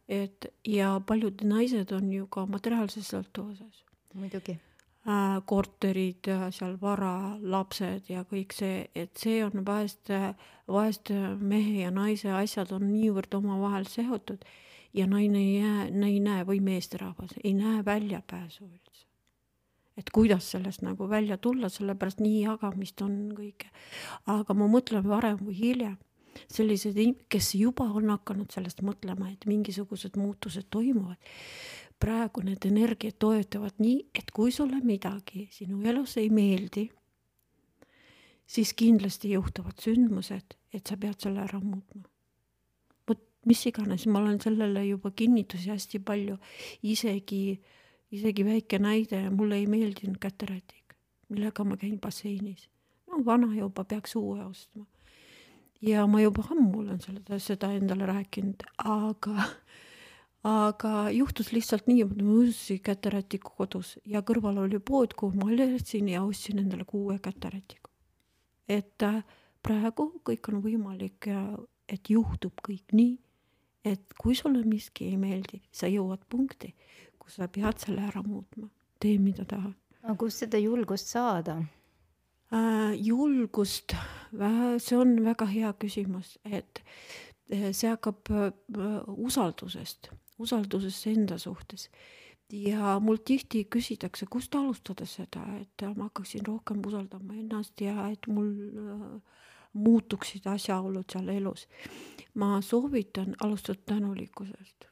et 0.07 0.47
ja 0.67 1.01
paljud 1.07 1.43
naised 1.43 1.91
on 1.91 2.11
ju 2.13 2.27
ka 2.27 2.45
materiaalses 2.45 3.09
sõltuvuses. 3.11 3.83
muidugi 4.13 4.57
äh,. 5.07 5.41
korterid, 5.45 6.29
seal 6.55 6.77
vara, 6.81 7.37
lapsed 7.41 8.09
ja 8.09 8.23
kõik 8.29 8.55
see, 8.55 8.87
et 8.95 9.17
see 9.19 9.43
on 9.45 9.65
vahest, 9.65 10.11
vahest 10.67 11.11
mehe 11.39 11.81
ja 11.83 11.91
naise 11.91 12.31
asjad 12.31 12.71
on 12.71 12.87
niivõrd 12.91 13.33
omavahel 13.39 13.89
seotud 13.89 14.45
ja 14.93 15.07
naine 15.07 15.39
ei 15.39 15.55
jää, 15.59 15.85
ei 16.07 16.19
näe 16.19 16.45
või 16.47 16.61
meesterahvas 16.63 17.35
ei 17.43 17.53
näe 17.57 17.85
väljapääsu 17.85 18.63
üldse. 18.63 19.05
et 19.97 20.09
kuidas 20.09 20.51
sellest 20.51 20.81
nagu 20.81 21.09
välja 21.09 21.37
tulla, 21.37 21.69
sellepärast 21.69 22.19
nii 22.19 22.41
jagamist 22.41 23.01
on 23.01 23.35
kõike. 23.37 23.69
aga 24.25 24.53
ma 24.53 24.67
mõtlen 24.67 25.07
varem 25.07 25.37
või 25.37 25.59
hiljem 25.59 25.97
sellised, 26.49 26.97
kes 27.29 27.53
juba 27.55 27.83
on 27.83 28.09
hakanud 28.13 28.51
sellest 28.53 28.81
mõtlema, 28.85 29.29
et 29.31 29.45
mingisugused 29.49 30.17
muutused 30.17 30.65
toimuvad. 30.69 31.17
Praegu 32.03 32.43
need 32.43 32.65
energiad 32.67 33.15
toetavad 33.19 33.79
nii, 33.79 33.99
et 34.19 34.31
kui 34.35 34.51
sulle 34.51 34.81
midagi 34.83 35.47
sinu 35.51 35.79
elus 35.87 36.17
ei 36.19 36.29
meeldi, 36.33 36.87
siis 38.45 38.73
kindlasti 38.77 39.31
juhtuvad 39.33 39.79
sündmused, 39.79 40.57
et 40.73 40.87
sa 40.87 40.97
pead 40.99 41.23
selle 41.23 41.43
ära 41.45 41.61
muutma. 41.63 42.03
vot 43.07 43.21
mis 43.47 43.65
iganes, 43.71 44.05
ma 44.07 44.19
olen 44.19 44.41
sellele 44.43 44.85
juba 44.85 45.11
kinnitusi 45.11 45.71
hästi 45.71 45.99
palju, 45.99 46.37
isegi, 46.83 47.59
isegi 48.11 48.45
väike 48.45 48.79
näide, 48.79 49.29
mulle 49.29 49.61
ei 49.61 49.67
meeldinud 49.67 50.19
käterätik, 50.19 50.97
millega 51.29 51.63
ma 51.63 51.77
käin 51.77 51.99
basseinis. 51.99 52.69
no 53.07 53.25
vana 53.25 53.53
juba 53.55 53.83
peaks 53.83 54.15
uue 54.15 54.43
ostma 54.43 54.85
ja 55.83 56.07
ma 56.07 56.21
juba 56.21 56.45
ammu 56.51 56.79
olen 56.79 57.01
seda, 57.03 57.39
seda 57.39 57.71
endale 57.75 58.07
rääkinud, 58.07 58.63
aga, 58.77 59.47
aga 60.43 61.09
juhtus 61.15 61.53
lihtsalt 61.55 61.87
nii, 61.87 62.03
et 62.03 62.21
ma 62.21 62.35
ostsin 62.41 62.81
käterätiku 62.83 63.53
kodus 63.57 63.95
ja 64.05 64.21
kõrval 64.27 64.59
oli 64.65 64.79
pood, 64.83 65.15
kuhu 65.15 65.39
ma 65.39 65.51
läksin 65.51 66.09
ja 66.11 66.23
ostsin 66.23 66.59
endale 66.59 66.85
kuue 66.85 67.19
käterätiku. 67.19 67.89
et 68.67 69.03
äh, 69.03 69.23
praegu 69.63 70.09
kõik 70.25 70.49
on 70.51 70.63
võimalik 70.63 71.27
ja 71.27 71.43
et 71.87 72.09
juhtub 72.09 72.59
kõik 72.63 72.95
nii, 72.95 73.17
et 73.85 74.13
kui 74.19 74.35
sulle 74.35 74.63
miski 74.67 75.09
ei 75.11 75.17
meeldi, 75.19 75.61
sa 75.71 75.87
jõuad 75.87 76.23
punkti, 76.29 76.73
kus 77.19 77.39
sa 77.39 77.47
pead 77.47 77.79
selle 77.79 78.03
ära 78.07 78.23
muutma, 78.23 78.67
tee 78.99 79.17
mida 79.19 79.45
tahad. 79.45 79.75
aga 80.03 80.15
kust 80.19 80.43
seda 80.43 80.59
julgust 80.59 81.07
saada? 81.07 81.61
Äh, 82.53 82.93
julgust, 82.99 83.95
see 84.77 84.97
on 84.97 85.15
väga 85.25 85.47
hea 85.49 85.71
küsimus, 85.79 86.37
et 86.43 86.83
see 87.49 87.89
hakkab 87.89 88.29
äh, 88.29 88.51
usaldusest, 89.07 90.11
usaldusest 90.39 91.07
enda 91.07 91.37
suhtes. 91.37 91.89
ja 92.51 92.99
mul 92.99 93.17
tihti 93.25 93.65
küsitakse, 93.65 94.25
kust 94.29 94.55
alustada 94.55 95.05
seda, 95.05 95.41
et 95.61 95.85
ma 95.95 96.09
hakkaksin 96.09 96.45
rohkem 96.45 96.81
usaldama 96.85 97.33
ennast 97.33 97.81
ja 97.81 98.09
et 98.11 98.27
mul 98.27 98.51
muutuksid 99.73 100.45
asjaolud 100.47 101.05
seal 101.09 101.27
elus. 101.27 101.67
ma 102.33 102.61
soovitan 102.61 103.35
alustada 103.43 103.79
tänulikkusest. 103.85 104.85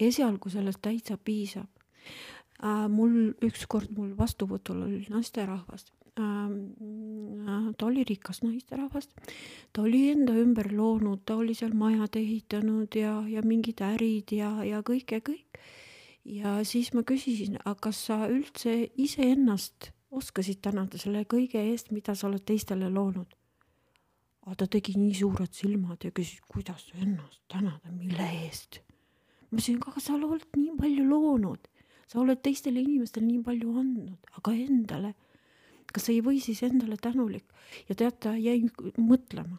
esialgu 0.00 0.50
sellest 0.50 0.78
täitsa 0.82 1.18
piisab. 1.18 1.70
mul 2.88 3.32
ükskord 3.42 3.90
mul 3.96 4.16
vastuvõtul 4.18 4.82
oli 4.82 5.06
naisterahvas 5.10 5.92
ta 6.18 7.86
oli 7.86 8.04
rikas 8.04 8.42
naisterahvas, 8.42 9.08
ta 9.72 9.82
oli 9.82 10.08
enda 10.12 10.34
ümber 10.38 10.70
loonud, 10.74 11.22
ta 11.24 11.36
oli 11.38 11.54
seal 11.54 11.74
majad 11.78 12.18
ehitanud 12.18 12.96
ja, 12.98 13.20
ja 13.28 13.42
mingid 13.46 13.82
ärid 13.84 14.34
ja, 14.34 14.50
ja 14.66 14.82
kõik 14.86 15.14
ja 15.14 15.20
kõik. 15.24 15.60
ja 16.24 16.58
siis 16.64 16.92
ma 16.92 17.04
küsisin, 17.06 17.56
aga 17.64 17.88
kas 17.88 18.04
sa 18.10 18.26
üldse 18.28 18.74
iseennast 18.96 19.92
oskasid 20.10 20.60
tänada 20.64 20.98
selle 20.98 21.24
kõige 21.28 21.60
eest, 21.70 21.92
mida 21.92 22.14
sa 22.14 22.28
oled 22.28 22.44
teistele 22.44 22.90
loonud? 22.90 23.34
aga 24.48 24.64
ta 24.64 24.66
tegi 24.78 24.94
nii 24.96 25.12
suured 25.12 25.52
silmad 25.52 26.04
ja 26.04 26.10
küsis, 26.14 26.40
kuidas 26.48 26.86
ennast 26.96 27.42
tänada, 27.52 27.92
mille 27.92 28.28
eest? 28.44 28.80
ma 29.50 29.58
ütlesin, 29.58 29.80
aga 29.84 30.00
sa 30.00 30.16
oled 30.16 30.46
nii 30.56 30.76
palju 30.78 31.04
loonud, 31.08 31.68
sa 32.08 32.20
oled 32.22 32.40
teistele 32.44 32.80
inimestele 32.80 33.26
nii 33.28 33.42
palju 33.44 33.74
andnud, 33.80 34.30
aga 34.40 34.54
endale, 34.56 35.14
kas 35.92 36.08
sa 36.08 36.12
ei 36.12 36.20
või 36.24 36.40
siis 36.44 36.62
endale 36.66 36.96
tänulik? 37.00 37.44
ja 37.88 37.94
tead, 37.94 38.18
ta 38.20 38.34
jäi 38.36 38.62
mõtlema. 38.98 39.58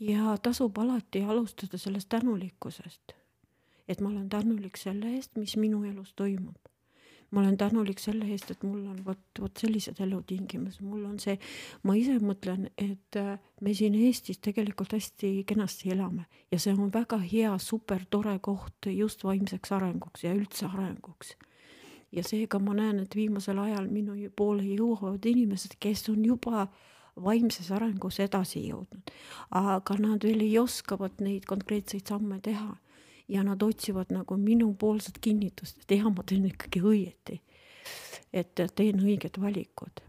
ja 0.00 0.36
tasub 0.42 0.78
alati 0.78 1.22
alustada 1.22 1.78
sellest 1.78 2.08
tänulikkusest, 2.08 3.12
et 3.88 4.00
ma 4.00 4.08
olen 4.08 4.28
tänulik 4.28 4.76
selle 4.76 5.16
eest, 5.16 5.36
mis 5.36 5.56
minu 5.56 5.84
elus 5.84 6.12
toimub 6.16 6.58
ma 7.30 7.40
olen 7.40 7.56
tänulik 7.56 7.98
selle 8.00 8.28
eest, 8.30 8.50
et 8.50 8.62
mul 8.62 8.84
on 8.86 8.98
vot, 9.04 9.22
vot 9.40 9.58
sellised 9.62 9.98
elutingimused, 10.02 10.82
mul 10.86 11.04
on 11.08 11.18
see, 11.22 11.34
ma 11.86 11.96
ise 11.98 12.18
mõtlen, 12.22 12.68
et 12.78 13.18
äh, 13.18 13.34
me 13.60 13.74
siin 13.74 13.96
Eestis 13.98 14.38
tegelikult 14.44 14.94
hästi 14.96 15.32
kenasti 15.48 15.92
elame 15.94 16.26
ja 16.52 16.60
see 16.62 16.74
on 16.76 16.92
väga 16.94 17.18
hea, 17.24 17.56
super 17.62 18.06
tore 18.10 18.38
koht 18.44 18.90
just 18.92 19.24
vaimseks 19.26 19.74
arenguks 19.74 20.24
ja 20.26 20.34
üldse 20.36 20.70
arenguks. 20.70 21.34
Ja 22.12 22.24
seega 22.24 22.58
ma 22.62 22.74
näen, 22.76 23.00
et 23.02 23.14
viimasel 23.16 23.58
ajal 23.58 23.88
minu 23.90 24.16
poole 24.36 24.64
jõuavad 24.66 25.26
inimesed, 25.26 25.76
kes 25.80 26.08
on 26.12 26.24
juba 26.24 26.66
vaimses 27.22 27.70
arengus 27.72 28.20
edasi 28.20 28.66
jõudnud, 28.68 29.12
aga 29.56 29.96
nad 30.00 30.24
veel 30.24 30.44
ei 30.44 30.58
oska 30.60 30.98
vot 31.00 31.22
neid 31.24 31.46
konkreetseid 31.48 32.06
samme 32.06 32.40
teha. 32.40 32.74
Ja 33.26 33.42
nad 33.42 33.58
otsivad 33.62 34.12
nagu 34.14 34.36
minupoolset 34.38 35.16
kinnitust, 35.18 35.80
et 35.82 35.96
jah, 35.96 36.04
ma 36.14 36.22
teen 36.22 36.44
ikkagi 36.46 36.78
õieti. 36.78 37.40
et 38.32 38.54
teen 38.54 39.00
õiged 39.00 39.40
valikud. 39.40 40.02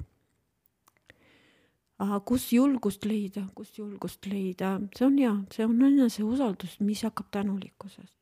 kus 2.25 2.51
julgust 2.53 3.05
leida, 3.05 3.47
kus 3.55 3.77
julgust 3.77 4.25
leida, 4.25 4.79
see 4.95 5.05
on 5.05 5.17
hea, 5.17 5.33
see 5.51 5.65
on 5.65 5.81
eneseusaldus, 5.81 6.79
mis 6.79 7.01
hakkab 7.01 7.31
tänulikkusest 7.31 8.16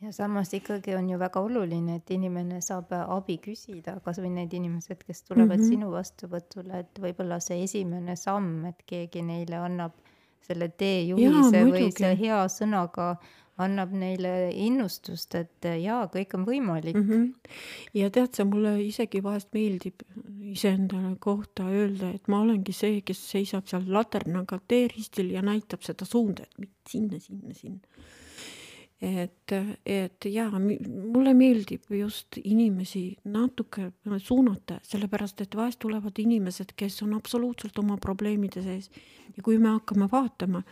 ja 0.00 0.12
samas 0.12 0.52
ikkagi 0.54 0.94
on 0.94 1.08
ju 1.10 1.18
väga 1.18 1.40
oluline, 1.40 1.96
et 1.98 2.10
inimene 2.14 2.60
saab 2.64 2.92
abi 2.98 3.38
küsida, 3.42 3.98
kasvõi 4.04 4.30
need 4.30 4.54
inimesed, 4.54 5.02
kes 5.06 5.22
tulevad 5.22 5.58
mm 5.58 5.64
-hmm. 5.64 5.68
sinu 5.68 5.90
vastuvõtule, 5.90 6.84
et 6.84 7.00
võib-olla 7.02 7.40
see 7.40 7.62
esimene 7.64 8.16
samm, 8.16 8.64
et 8.70 8.82
keegi 8.86 9.22
neile 9.22 9.56
annab 9.56 9.98
selle 10.46 10.68
teejuhise 10.68 11.64
või 11.66 11.90
see 11.92 12.14
hea 12.22 12.40
sõnaga 12.52 13.16
annab 13.58 13.90
neile 13.92 14.52
innustust, 14.54 15.34
et 15.34 15.66
jaa, 15.82 16.04
kõik 16.12 16.34
on 16.38 16.44
võimalik 16.46 16.94
mm. 16.94 17.08
-hmm. 17.08 17.56
ja 17.98 18.10
tead 18.14 18.38
sa, 18.38 18.44
mulle 18.46 18.76
isegi 18.84 19.22
vahest 19.22 19.50
meeldib 19.52 20.04
iseendale 20.52 21.16
kohta 21.18 21.66
öelda, 21.66 22.12
et 22.14 22.28
ma 22.28 22.40
olengi 22.44 22.72
see, 22.72 23.00
kes 23.02 23.24
seisab 23.32 23.66
seal 23.66 23.90
laternaga 23.92 24.60
teeristil 24.68 25.34
ja 25.34 25.42
näitab 25.42 25.82
seda 25.82 26.06
suunda, 26.06 26.46
et 26.62 26.70
sinna, 26.88 27.18
sinna, 27.18 27.54
sinna. 27.54 28.06
Et, 29.00 29.52
et 29.86 30.26
jaa, 30.26 30.50
mulle 30.58 31.34
meeldib 31.38 31.86
just 31.94 32.38
inimesi 32.42 33.12
natuke 33.30 33.92
suunata, 34.18 34.80
sellepärast 34.82 35.44
et 35.44 35.54
vahest 35.56 35.78
tulevad 35.84 36.18
inimesed, 36.18 36.74
kes 36.76 37.02
on 37.06 37.14
absoluutselt 37.14 37.78
oma 37.78 37.96
probleemide 38.02 38.62
sees 38.64 38.90
ja 39.36 39.42
kui 39.42 39.58
me 39.58 39.70
hakkame 39.76 40.08
vaatama, 40.10 40.62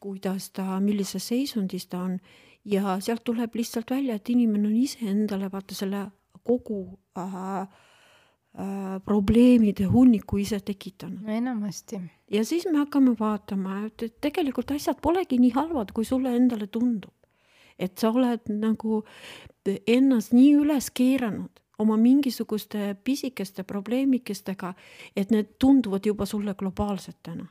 kuidas 0.00 0.50
ta, 0.56 0.78
millises 0.80 1.26
seisundis 1.28 1.86
ta 1.88 2.04
on 2.04 2.18
ja 2.64 2.98
sealt 3.00 3.24
tuleb 3.24 3.54
lihtsalt 3.56 3.90
välja, 3.90 4.16
et 4.16 4.28
inimene 4.28 4.68
on 4.68 4.76
iseendale 4.76 5.48
vaata 5.52 5.76
selle 5.76 6.06
kogu 6.44 6.82
äh, 7.18 7.60
äh, 7.60 8.98
probleemide 9.04 9.88
hunniku 9.88 10.40
ise 10.40 10.60
tekitanud. 10.60 11.22
no 11.22 11.32
enamasti. 11.32 12.00
ja 12.30 12.44
siis 12.44 12.66
me 12.70 12.78
hakkame 12.78 13.16
vaatama, 13.18 13.86
et, 13.86 14.02
et 14.02 14.20
tegelikult 14.20 14.70
asjad 14.76 15.00
polegi 15.02 15.38
nii 15.38 15.54
halvad, 15.56 15.92
kui 15.92 16.04
sulle 16.04 16.36
endale 16.36 16.66
tundub. 16.66 17.12
Et 17.80 17.98
sa 17.98 18.12
oled 18.12 18.52
nagu 18.52 19.02
ennast 19.86 20.34
nii 20.36 20.52
üles 20.60 20.90
keeranud 20.90 21.60
oma 21.80 21.96
mingisuguste 21.96 22.94
pisikeste 23.04 23.64
probleemikestega, 23.64 24.74
et 25.16 25.32
need 25.32 25.56
tunduvad 25.58 26.06
juba 26.06 26.26
sulle 26.28 26.54
globaalsetena 26.54 27.48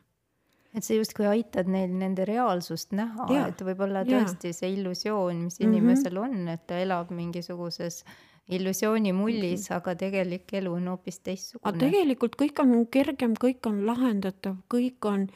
et 0.70 0.86
sa 0.86 0.94
justkui 0.94 1.26
aitad 1.26 1.70
neil 1.72 1.94
nende 1.98 2.26
reaalsust 2.30 2.92
näha, 2.94 3.26
et 3.48 3.62
võib-olla 3.66 4.04
tõesti 4.06 4.52
see 4.54 4.74
illusioon, 4.76 5.46
mis 5.48 5.60
mhm. 5.60 5.70
inimesel 5.70 6.14
mm 6.14 6.26
-hmm. 6.26 6.42
on, 6.42 6.48
et 6.54 6.68
ta 6.68 6.78
elab 6.78 7.10
mingisuguses 7.10 8.04
illusioonimullis 8.50 9.70
mm, 9.70 9.74
-hmm. 9.74 9.78
aga 9.78 9.96
tegelik 9.96 10.54
elu 10.54 10.74
on 10.74 10.88
hoopis 10.88 11.20
teistsugune. 11.20 11.70
aga 11.70 11.80
tegelikult 11.86 12.36
kõik 12.42 12.62
on 12.64 12.88
kergem, 12.88 13.34
kõik 13.44 13.68
on 13.70 13.86
lahendatav, 13.86 14.56
kõik 14.74 15.06
on 15.06 15.28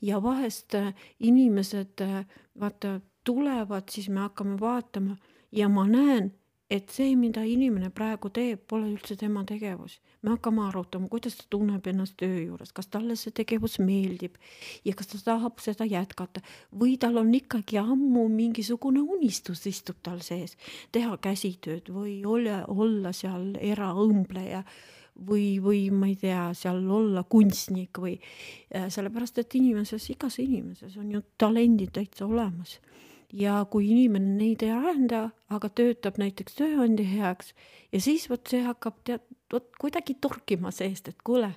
ja 0.00 0.22
vahest 0.22 0.74
äh, 0.74 0.94
inimesed 1.18 2.00
äh, 2.00 2.26
vaata 2.60 3.00
tulevad, 3.24 3.88
siis 3.90 4.08
me 4.08 4.20
hakkame 4.20 4.60
vaatama. 4.60 5.16
Ja 5.52 5.68
ma 5.68 5.86
näen, 5.88 6.30
et 6.70 6.92
see, 6.94 7.16
mida 7.18 7.42
inimene 7.46 7.90
praegu 7.90 8.30
teeb, 8.30 8.62
pole 8.70 8.92
üldse 8.92 9.16
tema 9.18 9.42
tegevus. 9.46 9.98
me 10.22 10.34
hakkame 10.34 10.60
arutama, 10.68 11.08
kuidas 11.08 11.38
ta 11.38 11.46
tunneb 11.50 11.86
ennast 11.88 12.18
töö 12.20 12.42
juures, 12.42 12.74
kas 12.76 12.90
talle 12.92 13.16
see 13.16 13.32
tegevus 13.32 13.78
meeldib 13.80 14.36
ja 14.84 14.92
kas 14.94 15.08
ta 15.08 15.18
tahab 15.24 15.58
seda 15.64 15.86
jätkata. 15.88 16.42
Või 16.76 16.98
tal 17.00 17.16
on 17.18 17.32
ikkagi 17.34 17.80
ammu 17.80 18.26
mingisugune 18.28 19.00
unistus 19.00 19.64
istub 19.66 19.98
tal 20.04 20.20
sees, 20.22 20.58
teha 20.92 21.16
käsitööd 21.24 21.88
või 21.90 22.20
olla, 22.28 22.62
olla 22.68 23.14
seal 23.16 23.54
eraõmbleja 23.56 24.62
või, 25.26 25.56
või 25.64 25.88
ma 25.90 26.12
ei 26.12 26.18
tea, 26.20 26.50
seal 26.54 26.84
olla 26.84 27.24
kunstnik 27.24 27.98
või 27.98 28.18
äh, 28.20 28.86
sellepärast, 28.92 29.40
et 29.42 29.58
inimeses, 29.58 30.06
igas 30.12 30.38
inimeses 30.38 31.00
on 31.00 31.10
ju 31.16 31.24
talendid 31.40 31.96
täitsa 31.96 32.28
olemas 32.28 32.78
ja 33.32 33.60
kui 33.70 33.90
inimene 33.90 34.34
neid 34.38 34.64
ei 34.66 34.72
arenda, 34.74 35.28
aga 35.50 35.70
töötab 35.70 36.18
näiteks 36.20 36.58
tööandja 36.58 37.06
heaks 37.06 37.54
ja 37.92 38.00
siis 38.02 38.28
vot 38.30 38.46
see 38.50 38.62
hakkab 38.64 39.00
tead, 39.06 39.24
vot 39.52 39.70
kuidagi 39.80 40.16
torkima 40.20 40.72
seest, 40.74 41.08
et 41.10 41.22
kuule, 41.26 41.50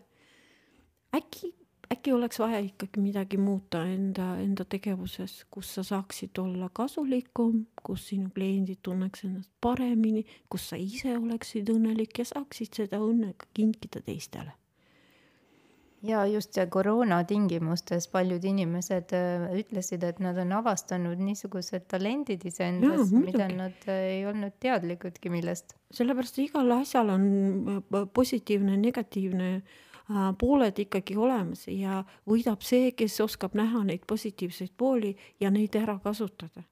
äkki, 1.15 1.53
äkki 1.93 2.13
oleks 2.13 2.39
vaja 2.41 2.61
ikkagi 2.63 3.01
midagi 3.01 3.37
muuta 3.41 3.83
enda, 3.89 4.33
enda 4.41 4.65
tegevuses, 4.69 5.43
kus 5.51 5.75
sa 5.77 5.85
saaksid 5.87 6.37
olla 6.41 6.69
kasulikum, 6.73 7.65
kus 7.83 8.09
sinu 8.11 8.29
kliendid 8.33 8.81
tunneks 8.85 9.25
ennast 9.27 9.51
paremini, 9.61 10.25
kus 10.49 10.69
sa 10.71 10.79
ise 10.79 11.17
oleksid 11.17 11.69
õnnelik 11.73 12.21
ja 12.21 12.27
saaksid 12.33 12.83
seda 12.83 13.01
õnne 13.01 13.33
ka 13.37 13.49
kinkida 13.53 14.01
teistele 14.05 14.53
ja 16.03 16.25
just 16.27 16.53
see 16.55 16.65
koroona 16.71 17.21
tingimustes 17.27 18.09
paljud 18.11 18.43
inimesed 18.43 19.13
äh, 19.15 19.45
ütlesid, 19.59 20.03
et 20.03 20.19
nad 20.23 20.37
on 20.41 20.51
avastanud 20.59 21.21
niisugused 21.23 21.87
talendid 21.91 22.43
iseendas, 22.49 23.13
mida 23.15 23.47
nad 23.51 23.87
äh, 23.87 24.01
ei 24.17 24.25
olnud 24.27 24.57
teadlikudki 24.63 25.31
millest. 25.33 25.77
sellepärast 25.93 26.41
igal 26.43 26.71
asjal 26.75 27.13
on 27.13 27.25
äh, 27.77 28.05
positiivne, 28.13 28.77
negatiivne 28.77 29.55
pooled 30.35 30.79
ikkagi 30.83 31.15
olemas 31.15 31.61
ja 31.71 32.01
võidab 32.27 32.59
see, 32.67 32.89
kes 32.91 33.21
oskab 33.23 33.53
näha 33.55 33.85
neid 33.87 34.01
positiivseid 34.03 34.73
pooli 34.77 35.13
ja 35.39 35.47
neid 35.49 35.77
ära 35.79 35.95
kasutada. 36.03 36.65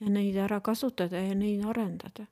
ja 0.00 0.10
neid 0.10 0.36
ära 0.36 0.58
kasutada 0.60 1.22
ja 1.22 1.36
neid 1.38 1.62
arendada. 1.64 2.26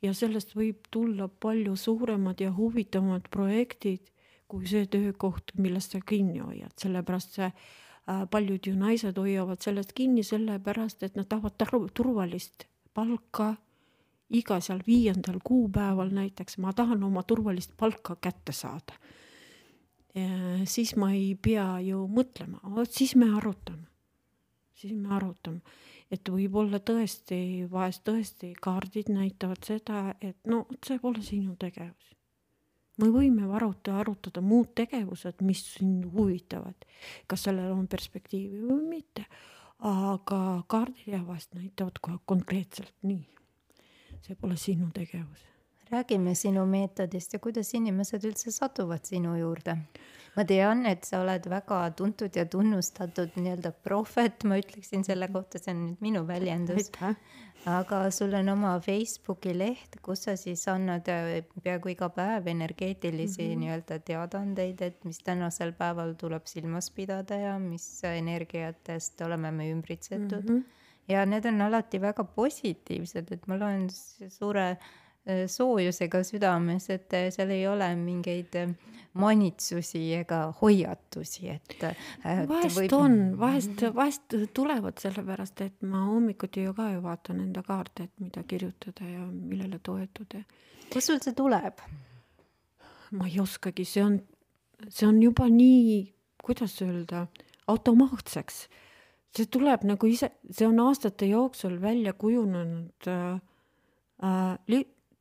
ja 0.00 0.14
sellest 0.16 0.56
võib 0.56 0.88
tulla 0.90 1.28
palju 1.28 1.76
suuremad 1.76 2.40
ja 2.40 2.48
huvitavamad 2.56 3.28
projektid 3.28 4.08
kui 4.50 4.66
see 4.68 4.86
töökoht, 4.90 5.54
millest 5.62 5.94
sa 5.94 6.00
kinni 6.06 6.42
hoiad, 6.42 6.74
sellepärast 6.80 7.38
see 7.38 7.48
äh, 7.48 8.24
paljud 8.30 8.66
ju 8.66 8.74
naised 8.78 9.18
hoiavad 9.18 9.62
sellest 9.62 9.94
kinni 9.96 10.24
sellepärast, 10.26 11.04
et 11.06 11.18
nad 11.18 11.28
tahavad 11.30 11.56
turvalist 11.94 12.66
palka. 12.94 13.54
Iga 14.30 14.60
seal 14.62 14.78
viiendal 14.86 15.40
kuupäeval 15.42 16.12
näiteks, 16.14 16.60
ma 16.62 16.70
tahan 16.72 17.02
oma 17.02 17.24
turvalist 17.26 17.72
palka 17.78 18.14
kätte 18.22 18.52
saada. 18.54 18.94
siis 20.66 20.96
ma 20.96 21.12
ei 21.14 21.36
pea 21.38 21.80
ju 21.86 22.04
mõtlema, 22.10 22.58
vot 22.74 22.90
siis 22.90 23.14
me 23.14 23.28
arutame, 23.36 23.86
siis 24.74 24.94
me 24.94 25.14
arutame, 25.14 25.60
et 26.10 26.30
võib-olla 26.30 26.78
tõesti, 26.82 27.66
vahest 27.70 28.02
tõesti 28.06 28.52
kaardid 28.62 29.10
näitavad 29.14 29.62
seda, 29.66 30.14
et 30.20 30.38
no 30.46 30.64
see 30.86 30.98
pole 30.98 31.22
sinu 31.22 31.54
tegevus 31.58 32.10
me 32.98 33.08
võime 33.12 33.46
aruta, 33.56 33.98
arutada 34.00 34.42
muud 34.44 34.72
tegevused, 34.78 35.42
mis 35.46 35.62
sind 35.76 36.06
huvitavad, 36.14 36.86
kas 37.30 37.46
sellel 37.46 37.72
on 37.74 37.86
perspektiivi 37.90 38.60
või 38.66 38.82
mitte. 38.96 39.26
aga 39.80 40.62
kaardid 40.68 41.06
ja 41.08 41.22
vast 41.24 41.54
näitavad 41.56 41.96
kohe 42.04 42.18
konkreetselt 42.28 42.92
nii. 43.02 43.22
see 44.20 44.34
pole 44.36 44.56
sinu 44.56 44.90
tegevus. 44.92 45.46
räägime 45.90 46.34
sinu 46.34 46.66
meetodist 46.66 47.32
ja 47.32 47.38
kuidas 47.38 47.74
inimesed 47.74 48.24
üldse 48.24 48.50
satuvad 48.50 49.04
sinu 49.04 49.36
juurde. 49.36 49.76
Ma 50.36 50.44
tean, 50.46 50.84
et 50.86 51.04
sa 51.08 51.20
oled 51.24 51.46
väga 51.50 51.80
tuntud 51.98 52.36
ja 52.36 52.46
tunnustatud 52.46 53.36
nii-öelda 53.36 53.72
prohvet, 53.84 54.44
ma 54.48 54.60
ütleksin 54.60 55.04
selle 55.06 55.28
kohta, 55.32 55.60
see 55.60 55.74
on 55.74 55.84
nüüd 55.88 56.04
minu 56.06 56.24
väljendus. 56.28 56.90
aga 57.68 58.06
sul 58.14 58.32
on 58.38 58.48
oma 58.48 58.70
Facebooki 58.80 59.52
leht, 59.52 59.98
kus 60.00 60.22
sa 60.24 60.32
siis 60.40 60.62
annad 60.72 61.08
äh, 61.12 61.42
peaaegu 61.60 61.90
iga 61.92 62.08
päev 62.08 62.46
energeetilisi 62.48 63.42
mm 63.42 63.50
-hmm. 63.50 63.60
nii-öelda 63.64 63.98
teadaandeid, 63.98 64.80
et 64.80 65.04
mis 65.04 65.18
tänasel 65.18 65.72
päeval 65.72 66.14
tuleb 66.16 66.46
silmas 66.46 66.90
pidada 66.90 67.36
ja 67.36 67.58
mis 67.58 68.04
energiatest 68.04 69.20
oleme 69.20 69.50
me 69.50 69.72
ümbritsetud 69.72 70.44
mm. 70.48 70.56
-hmm 70.56 70.78
ja 71.10 71.26
need 71.26 71.44
on 71.44 71.60
alati 71.60 72.00
väga 72.00 72.24
positiivsed, 72.24 73.32
et 73.32 73.46
ma 73.50 73.58
loen 73.58 73.88
suure 74.28 74.66
soojusega 75.50 76.22
südames, 76.26 76.90
et 76.90 77.12
äh, 77.16 77.28
seal 77.34 77.52
ei 77.54 77.66
ole 77.68 77.90
mingeid 77.98 78.56
äh, 78.60 78.72
manitsusi 79.12 80.02
ega 80.14 80.40
hoiatusi, 80.60 81.48
et, 81.50 81.72
et. 81.82 81.96
vahest 82.48 82.78
võib... 82.78 82.94
on, 82.94 83.16
vahest, 83.40 83.82
vahest 83.94 84.36
tulevad 84.54 85.00
sellepärast, 85.02 85.64
et 85.66 85.86
ma 85.86 86.04
hommikuti 86.06 86.62
ju 86.66 86.74
ka 86.76 86.90
ju 86.94 87.02
vaatan 87.02 87.40
enda 87.42 87.64
kaarte, 87.66 88.06
et 88.06 88.22
mida 88.22 88.44
kirjutada 88.46 89.08
ja 89.08 89.24
millele 89.26 89.80
toetuda. 89.82 90.44
kust 90.92 91.10
sul 91.10 91.18
see 91.22 91.34
tuleb? 91.34 91.82
ma 93.18 93.26
ei 93.26 93.40
oskagi, 93.42 93.84
see 93.84 94.04
on, 94.04 94.20
see 94.86 95.08
on 95.08 95.18
juba 95.22 95.48
nii, 95.50 96.04
kuidas 96.44 96.76
öelda, 96.86 97.26
automaatseks. 97.70 98.62
see 99.34 99.50
tuleb 99.50 99.82
nagu 99.90 100.06
ise, 100.06 100.30
see 100.50 100.68
on 100.68 100.78
aastate 100.86 101.26
jooksul 101.26 101.80
välja 101.82 102.14
kujunenud 102.14 103.10
äh, 103.10 103.40
äh, 104.22 104.54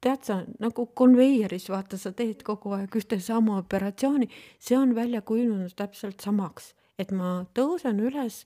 tead 0.03 0.23
sa, 0.23 0.39
nagu 0.63 0.87
konveieris, 0.97 1.69
vaata, 1.71 1.99
sa 1.99 2.13
teed 2.15 2.43
kogu 2.47 2.73
aeg 2.77 2.95
ühte 2.95 3.19
sama 3.23 3.59
operatsiooni, 3.59 4.29
see 4.61 4.77
on 4.79 4.95
välja 4.97 5.21
kujunenud 5.21 5.75
täpselt 5.77 6.23
samaks, 6.23 6.73
et 6.99 7.11
ma 7.15 7.43
tõusen 7.57 7.99
üles 8.03 8.45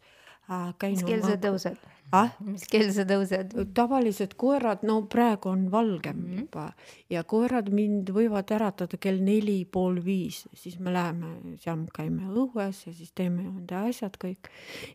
äh,, 0.49 0.73
käin 0.81 0.97
mis 0.97 1.05
kell 1.07 1.25
sa 1.25 1.37
tõused 1.41 1.77
ah?? 2.13 2.33
mis 2.45 2.65
kell 2.69 2.89
sa 2.93 3.05
tõused? 3.07 3.53
tavalised 3.77 4.35
koerad, 4.39 4.83
no 4.87 4.99
praegu 5.09 5.51
on 5.53 5.67
valgem 5.71 6.17
mm 6.17 6.25
-hmm. 6.25 6.39
juba 6.41 6.65
ja 7.09 7.23
koerad 7.23 7.69
mind 7.73 8.09
võivad 8.09 8.51
äratada 8.55 8.97
kell 8.97 9.21
neli, 9.21 9.65
pool 9.65 10.01
viis, 10.05 10.43
siis 10.53 10.79
me 10.79 10.93
läheme, 10.93 11.57
seal 11.61 11.85
käime 11.93 12.29
õues 12.29 12.85
ja 12.87 12.93
siis 12.93 13.11
teeme 13.11 13.41
enda 13.41 13.85
asjad 13.89 14.17
kõik. 14.17 14.49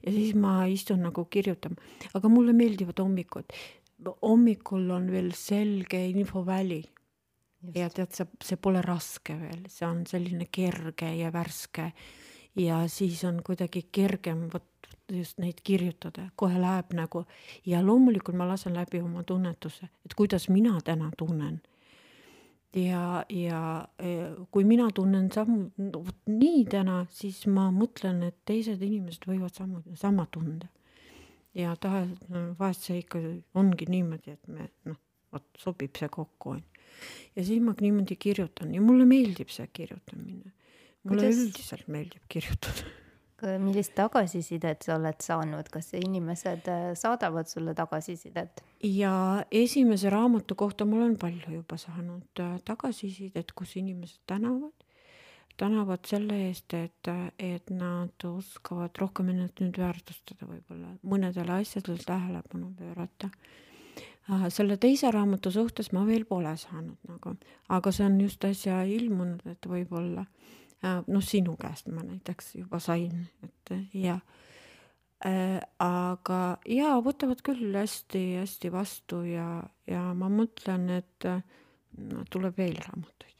ja 0.06 0.12
siis 0.12 0.34
ma 0.34 0.66
istun 0.66 1.02
nagu 1.02 1.24
kirjutan, 1.24 1.76
aga 2.14 2.28
mulle 2.28 2.52
meeldivad 2.52 2.98
hommikud 2.98 3.46
hommikul 4.22 4.90
on 4.90 5.10
veel 5.12 5.32
selge 5.34 6.00
infoväli. 6.12 6.82
ja 7.74 7.88
tead 7.90 8.14
sa, 8.14 8.24
see 8.44 8.56
pole 8.62 8.78
raske 8.84 9.34
veel, 9.34 9.64
see 9.66 9.86
on 9.86 10.04
selline 10.06 10.46
kerge 10.52 11.10
ja 11.18 11.32
värske. 11.34 11.92
ja 12.56 12.84
siis 12.88 13.24
on 13.24 13.42
kuidagi 13.42 13.88
kergem 13.92 14.48
vot 14.52 14.64
just 15.12 15.38
neid 15.38 15.60
kirjutada, 15.64 16.28
kohe 16.36 16.60
läheb 16.60 16.92
nagu 16.94 17.24
ja 17.66 17.80
loomulikult 17.82 18.36
ma 18.36 18.46
lasen 18.48 18.74
läbi 18.74 19.00
oma 19.00 19.22
tunnetuse, 19.22 19.88
et 20.04 20.14
kuidas 20.14 20.48
mina 20.48 20.78
täna 20.84 21.10
tunnen 21.16 21.60
ja, 22.76 23.24
ja 23.28 23.88
kui 24.50 24.64
mina 24.64 24.90
tunnen 24.94 25.30
samu, 25.32 25.70
vot 25.94 26.18
nii 26.30 26.64
täna, 26.70 27.04
siis 27.10 27.46
ma 27.46 27.70
mõtlen, 27.74 28.22
et 28.28 28.36
teised 28.46 28.82
inimesed 28.82 29.26
võivad 29.26 29.54
samu, 29.56 29.82
sama 29.98 30.26
tunda 30.30 30.68
ja 31.54 31.74
tahe, 31.80 32.04
vahest 32.58 32.88
see 32.88 33.00
ikka 33.02 33.22
ongi 33.58 33.88
niimoodi, 33.90 34.36
et 34.36 34.52
me 34.52 34.68
noh, 34.88 34.98
vot 35.32 35.46
sobib 35.60 35.96
see 35.96 36.08
kokku 36.12 36.56
onju. 36.56 36.86
ja 37.36 37.44
siis 37.44 37.62
ma 37.62 37.74
niimoodi 37.80 38.16
kirjutan 38.16 38.74
ja 38.74 38.84
mulle 38.84 39.06
meeldib 39.08 39.52
see 39.54 39.66
kirjutamine. 39.72 40.54
mulle 41.04 41.28
Kuidas... 41.28 41.44
üldiselt 41.44 41.88
meeldib 41.88 42.24
kirjutada 42.28 42.88
millist 43.62 43.94
tagasisidet 43.94 44.82
sa 44.82 44.96
oled 44.96 45.20
saanud, 45.22 45.68
kas 45.70 45.92
inimesed 45.94 46.66
äh, 46.72 46.88
saadavad 46.98 47.46
sulle 47.46 47.74
tagasisidet? 47.74 48.64
ja 48.82 49.44
esimese 49.50 50.10
raamatu 50.10 50.54
kohta 50.58 50.84
ma 50.84 50.96
olen 50.96 51.16
palju 51.18 51.54
juba 51.60 51.78
saanud 51.78 52.42
äh, 52.42 52.58
tagasisidet, 52.66 53.52
kus 53.54 53.76
inimesed 53.78 54.20
tänavad 54.26 54.74
tänavad 55.58 56.06
selle 56.06 56.36
eest, 56.48 56.74
et, 56.74 57.10
et 57.38 57.70
nad 57.74 58.24
oskavad 58.24 58.98
rohkem 59.00 59.32
ennast 59.32 59.62
nüüd 59.62 59.78
väärtustada 59.80 60.46
võib-olla, 60.46 60.92
mõnedele 61.02 61.58
asjadele 61.58 62.04
tähelepanu 62.06 62.70
pöörata. 62.78 63.30
selle 64.54 64.76
teise 64.76 65.10
raamatu 65.10 65.50
suhtes 65.50 65.92
ma 65.92 66.04
veel 66.06 66.24
pole 66.28 66.56
saanud 66.56 66.98
nagu, 67.08 67.34
aga 67.68 67.92
see 67.92 68.06
on 68.06 68.20
just 68.20 68.44
äsja 68.44 68.82
ilmunud, 68.84 69.46
et 69.46 69.66
võib-olla 69.66 70.26
noh, 71.06 71.24
sinu 71.24 71.56
käest 71.56 71.88
ma 71.88 72.04
näiteks 72.06 72.54
juba 72.60 72.78
sain, 72.78 73.26
et 73.42 73.72
ja 73.94 74.18
äh, 75.26 75.58
aga 75.82 76.58
ja 76.68 76.98
võtavad 77.02 77.42
küll 77.42 77.74
hästi-hästi 77.74 78.70
vastu 78.72 79.24
ja, 79.26 79.64
ja 79.86 80.04
ma 80.14 80.30
mõtlen, 80.30 80.90
et 81.00 81.30
tuleb 82.30 82.54
veel 82.60 82.78
raamatuid 82.84 83.37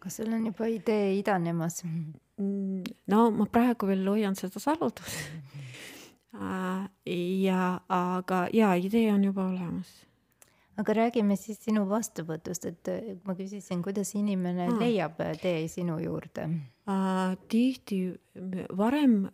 kas 0.00 0.20
sul 0.20 0.32
on 0.32 0.46
juba 0.48 0.68
idee 0.70 1.18
idanemas? 1.18 1.82
Mm, 1.84 2.84
no 3.12 3.26
ma 3.36 3.46
praegu 3.52 3.88
veel 3.90 4.06
hoian 4.08 4.38
seda 4.38 4.62
saladust. 4.62 5.20
Äh, 6.30 6.84
ja, 7.42 7.80
aga 7.88 8.44
ja 8.54 8.68
idee 8.78 9.08
on 9.12 9.24
juba 9.24 9.48
olemas. 9.48 9.88
aga 10.78 10.94
räägime 10.94 11.34
siis 11.36 11.58
sinu 11.58 11.82
vastuvõtust, 11.90 12.68
et 12.70 12.88
äh, 12.88 13.08
ma 13.26 13.34
küsisin, 13.34 13.82
kuidas 13.82 14.14
inimene 14.14 14.68
ah. 14.70 14.76
leiab 14.78 15.18
äh, 15.20 15.34
tee 15.42 15.66
sinu 15.68 15.98
juurde 15.98 16.46
tihti 17.50 17.98
varem 18.78 19.28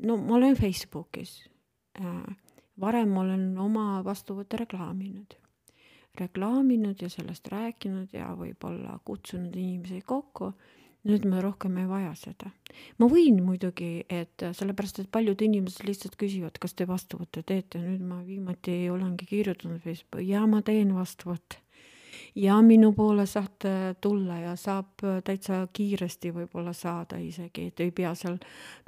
no 0.00 0.16
ma 0.16 0.34
olen 0.38 0.56
Facebookis 0.58 1.34
varem 2.80 3.16
olen 3.18 3.44
oma 3.58 3.84
vastuvõtte 4.06 4.62
reklaaminud 4.62 5.36
reklaaminud 6.20 7.02
ja 7.02 7.10
sellest 7.12 7.48
rääkinud 7.52 8.12
ja 8.12 8.32
võib-olla 8.38 8.98
kutsunud 9.04 9.54
inimesi 9.56 10.02
kokku. 10.06 10.52
nüüd 11.08 11.24
me 11.30 11.40
rohkem 11.40 11.76
ei 11.78 11.86
vaja 11.88 12.14
seda. 12.14 12.50
ma 12.98 13.06
võin 13.06 13.38
muidugi, 13.44 14.04
et 14.08 14.42
sellepärast, 14.52 14.98
et 14.98 15.10
paljud 15.10 15.40
inimesed 15.40 15.86
lihtsalt 15.86 16.16
küsivad, 16.16 16.58
kas 16.58 16.74
te 16.74 16.86
vastuvõtte 16.86 17.42
teete, 17.42 17.78
nüüd 17.78 18.02
ma 18.02 18.22
viimati 18.26 18.90
olengi 18.90 19.26
kirjutanud 19.26 19.80
Facebooki 19.80 20.28
ja 20.28 20.46
ma 20.46 20.62
teen 20.62 20.94
vastuvõtte 20.94 21.62
ja 22.34 22.62
minu 22.62 22.92
poole 22.92 23.26
saate 23.26 23.94
tulla 24.00 24.38
ja 24.38 24.56
saab 24.56 25.02
täitsa 25.24 25.66
kiiresti 25.72 26.32
võib-olla 26.34 26.72
saada 26.72 27.18
isegi, 27.22 27.68
et 27.70 27.80
ei 27.80 27.90
pea 27.90 28.14
seal 28.14 28.38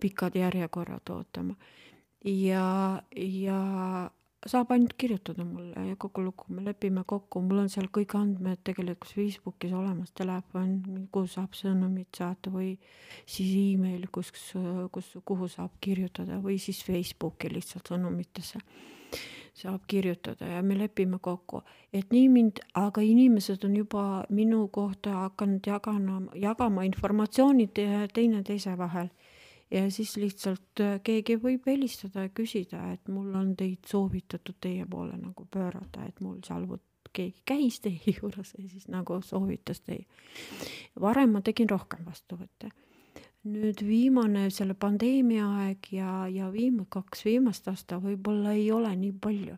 pikad 0.01 0.37
järjekorrad 0.37 1.11
ootama. 1.11 1.55
ja, 2.25 3.03
ja 3.17 3.61
saab 4.49 4.71
ainult 4.73 4.95
kirjutada 4.97 5.45
mulle 5.45 5.83
ja 5.91 5.97
kogu 6.01 6.23
lugu, 6.25 6.47
me 6.49 6.65
lepime 6.65 7.03
kokku, 7.07 7.43
mul 7.45 7.65
on 7.65 7.69
seal 7.73 7.91
kõik 7.93 8.15
andmed 8.17 8.63
tegelikult 8.65 9.13
Facebookis 9.13 9.75
olemas, 9.77 10.15
telefon, 10.17 10.79
kuhu 11.13 11.29
saab 11.29 11.57
sõnumit 11.59 12.09
saata 12.17 12.53
või 12.53 12.71
siis 13.29 13.51
email, 13.53 14.07
kus, 14.13 14.33
kus, 14.93 15.13
kuhu 15.29 15.49
saab 15.49 15.77
kirjutada 15.85 16.41
või 16.41 16.57
siis 16.63 16.81
Facebooki 16.87 17.53
lihtsalt 17.53 17.93
sõnumitesse 17.93 18.63
saab 19.61 19.85
kirjutada 19.91 20.47
ja 20.47 20.63
me 20.63 20.79
lepime 20.79 21.19
kokku, 21.21 21.61
et 21.93 22.13
nii 22.15 22.29
mind, 22.33 22.63
aga 22.79 23.03
inimesed 23.05 23.65
on 23.67 23.77
juba 23.77 24.05
minu 24.33 24.69
kohta 24.73 25.27
hakanud 25.27 25.67
jagama, 25.67 26.21
jagama 26.39 26.87
informatsiooni 26.89 27.69
teineteise 28.15 28.77
vahel 28.79 29.11
ja 29.71 29.91
siis 29.91 30.17
lihtsalt 30.17 30.81
äh, 30.81 30.99
keegi 31.05 31.37
võib 31.43 31.67
helistada 31.71 32.27
ja 32.27 32.35
küsida, 32.35 32.83
et 32.95 33.09
mul 33.09 33.35
on 33.39 33.55
teid 33.57 33.87
soovitatud 33.87 34.59
teie 34.61 34.87
poole 34.91 35.17
nagu 35.19 35.47
pöörata, 35.51 36.07
et 36.09 36.21
mul 36.21 36.41
seal 36.47 36.67
vot 36.69 36.83
keegi 37.13 37.43
käis 37.47 37.81
teie 37.85 38.15
juures 38.19 38.55
ja 38.59 38.69
siis 38.69 38.89
nagu 38.89 39.21
soovitas 39.25 39.83
teie. 39.87 40.07
varem 41.01 41.37
ma 41.37 41.43
tegin 41.47 41.71
rohkem 41.71 42.07
vastuvõtte. 42.07 42.71
nüüd 43.51 43.81
viimane 43.87 44.51
selle 44.53 44.75
pandeemia 44.75 45.47
aeg 45.63 45.87
ja, 45.97 46.27
ja 46.29 46.51
viim-, 46.53 46.85
kaks 46.89 47.25
viimast 47.25 47.69
aasta 47.69 47.97
võib-olla 47.99 48.53
ei 48.53 48.71
ole 48.73 48.95
nii 48.97 49.13
palju. 49.13 49.57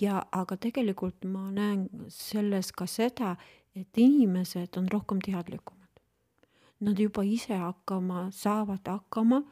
ja 0.00 0.22
aga 0.32 0.56
tegelikult 0.56 1.24
ma 1.24 1.50
näen 1.50 1.88
selles 2.08 2.72
ka 2.72 2.86
seda, 2.86 3.36
et 3.74 3.98
inimesed 3.98 4.76
on 4.76 4.90
rohkem 4.92 5.22
teadlikumad 5.24 5.81
nad 6.82 6.98
juba 6.98 7.24
ise 7.24 7.56
hakkama, 7.56 8.26
saavad 8.34 8.86
hakkama 8.86 9.42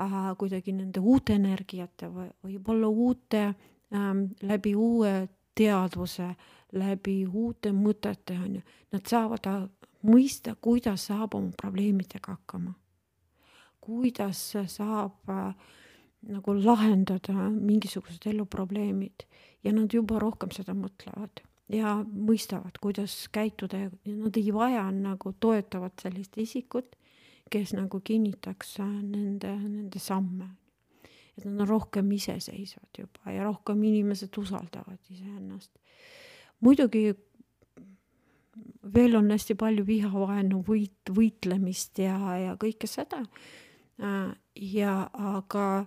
äh, 0.00 0.36
kuidagi 0.38 0.72
nende 0.72 1.00
uute 1.00 1.36
energiate 1.36 2.08
või 2.12 2.28
võib-olla 2.44 2.88
uute 2.88 3.42
ähm,, 3.46 4.26
läbi 4.42 4.74
uue 4.74 5.28
teadvuse, 5.56 6.30
läbi 6.72 7.22
uute 7.26 7.72
mõtete 7.72 8.36
on 8.40 8.58
ju, 8.58 8.62
nad 8.92 9.08
saavad 9.08 9.50
äh, 9.52 9.64
mõista, 10.06 10.56
kuidas 10.60 11.08
saab 11.10 11.34
oma 11.34 11.52
probleemidega 11.56 12.36
hakkama. 12.38 12.74
kuidas 13.80 14.40
saab 14.66 15.30
äh, 15.30 15.52
nagu 16.26 16.54
lahendada 16.58 17.50
mingisugused 17.50 18.26
eluprobleemid. 18.26 19.26
Ja 19.64 19.72
nad 19.72 19.92
juba 19.94 20.18
rohkem 20.22 20.50
seda 20.54 20.74
mõtlevad 20.74 21.42
ja 21.72 21.96
mõistavad, 22.04 22.78
kuidas 22.80 23.26
käituda 23.32 23.78
ja 23.86 23.90
nad 24.06 24.36
ei 24.38 24.52
vaja 24.54 24.84
nagu 24.94 25.32
toetavat 25.40 25.98
sellist 26.02 26.38
isikut, 26.38 26.94
kes 27.50 27.74
nagu 27.76 28.00
kinnitaks 28.00 28.78
äh, 28.82 28.92
nende, 29.02 29.56
nende 29.56 29.98
samme. 30.02 30.50
et 31.36 31.44
nad 31.44 31.60
on 31.60 31.68
rohkem 31.68 32.10
iseseisvad 32.16 32.98
juba 32.98 33.32
ja 33.32 33.44
rohkem 33.44 33.82
inimesed 33.82 34.38
usaldavad 34.38 34.98
iseennast. 35.10 35.70
muidugi 36.60 37.14
veel 38.94 39.16
on 39.16 39.30
hästi 39.30 39.54
palju 39.54 39.86
vihavaenu, 39.86 40.62
võit, 40.62 41.12
võitlemist 41.12 41.98
ja, 41.98 42.16
ja 42.38 42.56
kõike 42.56 42.86
seda. 42.86 43.24
Äh, 44.00 44.32
ja 44.54 45.10
aga, 45.12 45.86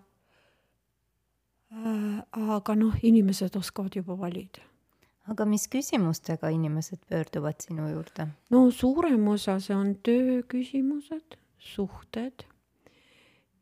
äh, 1.71 2.17
aga 2.55 2.75
noh, 2.75 2.95
inimesed 3.01 3.55
oskavad 3.55 3.95
juba 3.95 4.17
valida 4.19 4.68
aga 5.29 5.45
mis 5.45 5.67
küsimustega 5.71 6.49
inimesed 6.53 7.01
pöörduvad 7.09 7.61
sinu 7.61 7.89
juurde? 7.91 8.27
no 8.49 8.69
suurem 8.71 9.27
osa 9.27 9.59
see 9.59 9.75
on 9.75 9.95
tööküsimused, 10.03 11.37
suhted 11.59 12.45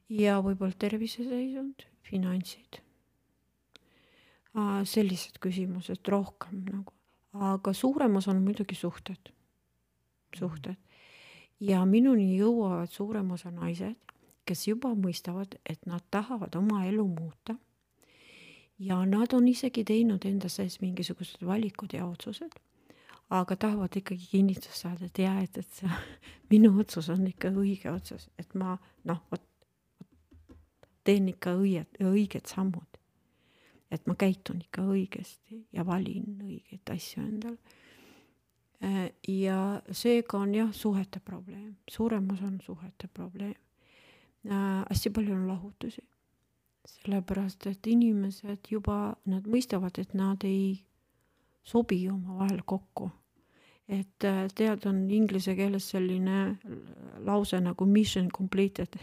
ja 0.09 0.39
võib-olla 0.43 0.75
terviseseisund, 0.79 1.85
finantsid. 2.07 2.81
sellised 4.89 5.37
küsimused 5.43 6.07
rohkem 6.09 6.63
nagu, 6.71 6.93
aga 7.33 7.73
suurem 7.73 8.15
osa 8.17 8.31
on 8.31 8.41
muidugi 8.45 8.75
suhted, 8.75 9.31
suhted. 10.33 10.77
ja 11.59 11.83
minuni 11.85 12.37
jõuavad 12.37 12.89
suurem 12.89 13.31
osa 13.31 13.51
naised, 13.51 13.99
kes 14.45 14.67
juba 14.67 14.95
mõistavad, 14.95 15.59
et 15.65 15.85
nad 15.85 16.03
tahavad 16.11 16.55
oma 16.55 16.85
elu 16.87 17.07
muuta 17.07 17.57
ja 18.79 19.05
nad 19.05 19.33
on 19.33 19.47
isegi 19.47 19.83
teinud 19.83 20.25
enda 20.25 20.49
sees 20.49 20.79
mingisugused 20.81 21.45
valikud 21.45 21.93
ja 21.93 22.05
otsused, 22.05 22.59
aga 23.29 23.55
tahavad 23.55 23.95
ikkagi 23.95 24.29
kinnitust 24.31 24.83
saada, 24.83 25.05
et 25.05 25.19
jaa, 25.19 25.39
et, 25.43 25.57
et 25.57 25.79
see 25.79 25.89
minu 26.51 26.71
otsus 26.79 27.09
on 27.13 27.25
ikka 27.27 27.51
õige 27.51 27.91
otsus, 27.91 28.29
et 28.39 28.53
ma 28.55 28.77
noh, 29.09 29.23
vot 29.31 29.43
teen 31.07 31.29
ikka 31.31 31.55
õied, 31.57 31.99
õiged 32.03 32.47
sammud. 32.51 32.83
et 33.91 34.03
ma 34.03 34.17
käitun 34.19 34.57
ikka 34.59 34.83
õigesti 34.83 35.61
ja 35.71 35.85
valin 35.87 36.41
õigeid 36.43 36.89
asju 36.91 37.21
endale. 37.23 37.77
Äh, 38.83 39.13
ja 39.31 39.79
seega 39.95 40.41
on 40.41 40.51
jah, 40.53 40.73
suhete 40.75 41.21
probleem, 41.23 41.77
suurem 41.87 42.27
osa 42.33 42.49
on 42.49 42.57
suhete 42.65 43.07
probleem. 43.07 43.55
Äh, 44.43 44.83
hästi 44.89 45.13
palju 45.15 45.33
on 45.37 45.47
lahutusi 45.47 46.03
sellepärast 46.87 47.67
et 47.67 47.87
inimesed 47.87 48.71
juba, 48.71 49.15
nad 49.29 49.47
mõistavad, 49.47 49.99
et 49.99 50.13
nad 50.17 50.43
ei 50.47 50.79
sobi 51.67 52.05
omavahel 52.09 52.63
kokku. 52.65 53.11
et 53.87 54.23
äh, 54.27 54.49
tead, 54.51 54.83
on 54.85 55.05
inglise 55.11 55.53
keeles 55.55 55.85
selline 55.93 56.57
lause 57.23 57.55
nagu 57.63 57.85
mission 57.87 58.27
completed 58.29 58.97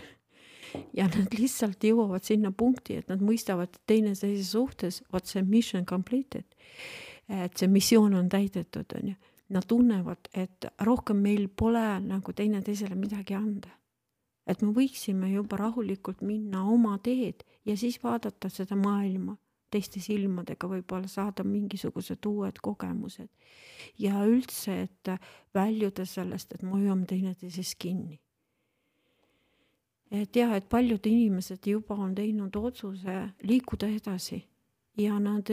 ja 0.99 1.07
nad 1.09 1.33
lihtsalt 1.39 1.85
jõuavad 1.85 2.25
sinna 2.25 2.51
punkti, 2.53 2.99
et 3.01 3.09
nad 3.09 3.23
mõistavad 3.25 3.79
teineteise 3.87 4.45
suhtes, 4.45 5.01
vot 5.13 5.25
see 5.25 5.41
mission 5.43 5.87
completed, 5.89 6.45
et 7.29 7.57
see 7.57 7.69
missioon 7.69 8.15
on 8.15 8.29
täidetud, 8.29 8.93
on 8.99 9.15
ju. 9.15 9.17
Nad 9.55 9.67
tunnevad, 9.69 10.29
et 10.35 10.67
rohkem 10.81 11.19
meil 11.21 11.49
pole 11.49 12.01
nagu 12.01 12.33
teineteisele 12.33 12.97
midagi 12.97 13.37
anda 13.37 13.73
et 14.47 14.63
me 14.63 14.73
võiksime 14.77 15.31
juba 15.33 15.59
rahulikult 15.61 16.23
minna 16.25 16.65
oma 16.69 16.97
teed 17.05 17.45
ja 17.65 17.77
siis 17.77 18.03
vaadata 18.03 18.49
seda 18.49 18.77
maailma 18.77 19.37
teiste 19.75 20.01
silmadega, 20.01 20.69
võib-olla 20.71 21.09
saada 21.11 21.45
mingisugused 21.47 22.27
uued 22.31 22.61
kogemused. 22.63 23.29
ja 23.99 24.25
üldse, 24.27 24.83
et 24.83 25.11
väljuda 25.55 26.05
sellest, 26.07 26.55
et 26.55 26.63
me 26.63 26.77
hoiame 26.77 27.07
teineteisest 27.07 27.79
kinni. 27.79 28.21
et 30.11 30.37
jah, 30.37 30.55
et 30.55 30.69
paljud 30.69 31.07
inimesed 31.07 31.67
juba 31.67 31.95
on 31.95 32.15
teinud 32.15 32.57
otsuse 32.57 33.17
liikuda 33.43 33.89
edasi 33.89 34.45
ja 34.97 35.19
nad 35.19 35.51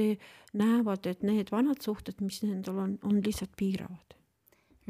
näevad, 0.53 1.05
et 1.05 1.23
need 1.23 1.49
vanad 1.51 1.81
suhted, 1.81 2.21
mis 2.21 2.43
nendel 2.43 2.77
on, 2.77 2.97
on 3.03 3.21
lihtsalt 3.25 3.57
piiravad 3.57 4.20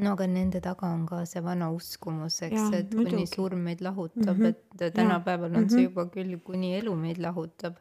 no 0.02 0.14
aga 0.16 0.28
nende 0.28 0.60
taga 0.66 0.90
on 0.96 1.04
ka 1.10 1.22
see 1.32 1.42
vana 1.46 1.68
uskumus, 1.78 2.40
eks, 2.48 2.74
et 2.78 2.94
muidugi. 2.98 3.12
kuni 3.12 3.28
surm 3.34 3.62
meid 3.68 3.84
lahutab 3.88 4.36
mm, 4.38 4.46
-hmm. 4.46 4.86
et 4.86 4.94
tänapäeval 4.98 5.52
on 5.52 5.58
mm 5.58 5.66
-hmm. 5.66 5.70
see 5.70 5.82
mhm. 5.82 5.90
juba 5.90 6.06
küll, 6.16 6.38
kuni 6.50 6.74
elu 6.80 6.96
meid 7.06 7.18
lahutab 7.26 7.76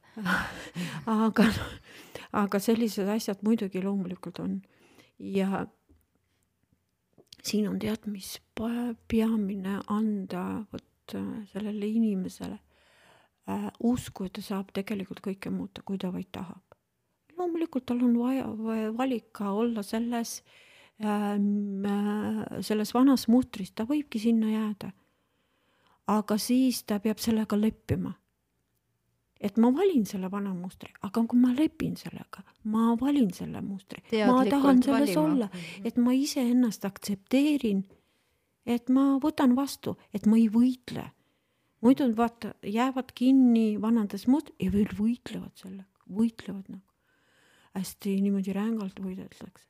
aga, 1.27 1.47
aga 2.43 2.59
sellised 2.69 3.09
asjad 3.17 3.39
muidugi 3.49 3.83
loomulikult 3.89 4.39
on 4.39 4.63
ja 5.19 5.67
siin 7.43 7.69
on 7.69 7.79
tead, 7.79 8.07
mis 8.07 8.31
peamine 9.09 9.81
anda 9.87 10.65
vot 10.73 11.15
äh, 11.15 11.47
sellele 11.53 11.87
inimesele 11.87 12.59
äh, 13.49 13.71
usku, 13.81 14.25
et 14.25 14.33
ta 14.33 14.43
saab 14.43 14.73
tegelikult 14.73 15.21
kõike 15.29 15.51
muuta, 15.51 15.83
kui 15.83 15.99
ta 15.99 16.13
vaid 16.13 16.29
tahab. 16.33 16.65
loomulikult 17.39 17.87
tal 17.87 18.03
on 18.05 18.19
vaja, 18.19 18.45
vaja 18.67 18.97
valik 18.97 19.33
ka 19.33 19.53
olla 19.53 19.83
selles 19.83 20.43
äh, 20.43 20.70
selles 22.61 22.95
vanas 22.95 23.27
mustris, 23.33 23.73
ta 23.73 23.87
võibki 23.89 24.21
sinna 24.21 24.51
jääda. 24.53 24.93
aga 26.11 26.37
siis 26.43 26.83
ta 26.85 26.99
peab 27.01 27.19
sellega 27.23 27.57
leppima. 27.57 28.13
et 29.41 29.57
ma 29.57 29.71
valin 29.73 30.05
selle 30.07 30.31
vana 30.31 30.53
mustri, 30.55 30.93
aga 31.03 31.23
kui 31.25 31.39
ma 31.41 31.55
lepin 31.57 31.97
sellega, 31.97 32.43
ma 32.65 32.97
valin 33.01 33.31
selle 33.33 33.63
mustri, 33.65 34.03
ma 34.27 34.45
tahan 34.45 34.83
selles 34.83 35.17
valima. 35.17 35.23
olla, 35.23 35.49
et 35.85 35.97
ma 35.97 36.13
iseennast 36.13 36.85
aktsepteerin, 36.85 37.85
et 38.67 38.89
ma 38.89 39.17
võtan 39.19 39.57
vastu, 39.57 39.97
et 40.13 40.27
ma 40.27 40.37
ei 40.37 40.49
võitle. 40.49 41.11
muidu 41.81 42.13
vaata, 42.17 42.55
jäävad 42.63 43.13
kinni 43.15 43.81
vanades 43.81 44.27
must- 44.27 44.53
ja 44.61 44.71
veel 44.71 44.93
võitlevad 44.93 45.57
sellega, 45.57 46.05
võitlevad 46.11 46.69
nagu 46.69 46.85
hästi 47.73 48.21
niimoodi 48.21 48.53
rängalt 48.53 49.01
võideldakse 49.01 49.70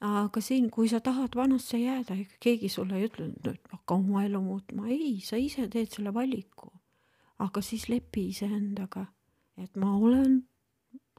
aga 0.00 0.40
siin, 0.40 0.70
kui 0.70 0.88
sa 0.88 1.00
tahad 1.00 1.36
vanasse 1.36 1.78
jääda, 1.78 2.14
ega 2.14 2.40
keegi 2.40 2.68
sulle 2.68 2.98
ei 2.98 3.06
ütle, 3.08 3.30
et 3.52 3.70
hakka 3.72 3.94
oma 3.94 4.24
elu 4.26 4.40
muutma, 4.42 4.88
ei, 4.92 5.20
sa 5.24 5.36
ise 5.40 5.68
teed 5.72 5.92
selle 5.92 6.14
valiku. 6.14 6.72
aga 7.38 7.60
siis 7.60 7.88
lepi 7.92 8.28
iseendaga, 8.32 9.06
et 9.60 9.74
ma 9.76 9.90
olen 9.96 10.46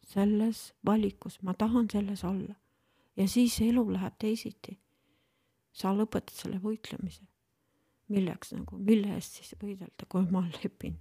selles 0.10 0.74
valikus, 0.86 1.38
ma 1.42 1.54
tahan 1.54 1.90
selles 1.92 2.24
olla. 2.24 2.56
ja 3.18 3.28
siis 3.28 3.62
elu 3.62 3.92
läheb 3.94 4.14
teisiti. 4.20 4.80
sa 5.72 5.94
lõpetad 5.94 6.34
selle 6.34 6.62
võitlemise. 6.62 7.24
milleks 8.08 8.54
nagu, 8.54 8.78
mille 8.78 9.14
eest 9.16 9.42
siis 9.42 9.56
võidelda, 9.62 10.06
kui 10.10 10.26
ma 10.32 10.46
lepin 10.64 10.98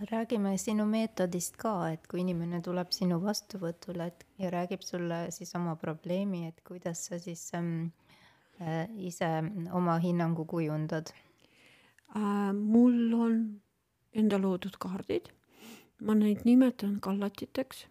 räägime 0.00 0.58
sinu 0.58 0.86
meetodist 0.86 1.56
ka, 1.56 1.74
et 1.92 2.06
kui 2.10 2.22
inimene 2.24 2.60
tuleb 2.64 2.90
sinu 2.94 3.20
vastuvõtule, 3.22 4.08
et 4.10 4.26
ja 4.42 4.50
räägib 4.50 4.82
sulle 4.82 5.28
siis 5.34 5.54
oma 5.54 5.76
probleemi, 5.76 6.46
et 6.48 6.60
kuidas 6.66 7.06
sa 7.08 7.18
siis 7.22 7.46
ähm, 7.54 7.92
äh, 8.60 8.88
ise 8.98 9.28
oma 9.72 9.98
hinnangu 10.02 10.44
kujundad 10.50 11.12
äh,? 12.16 12.52
mul 12.54 13.14
on 13.14 13.40
enda 14.14 14.38
loodud 14.38 14.76
kaardid, 14.82 15.30
ma 16.02 16.14
neid 16.18 16.44
nimetan 16.44 17.00
kallatiteks 17.00 17.86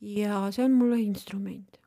ja 0.00 0.46
see 0.52 0.64
on 0.64 0.76
mulle 0.76 1.00
instrument. 1.02 1.78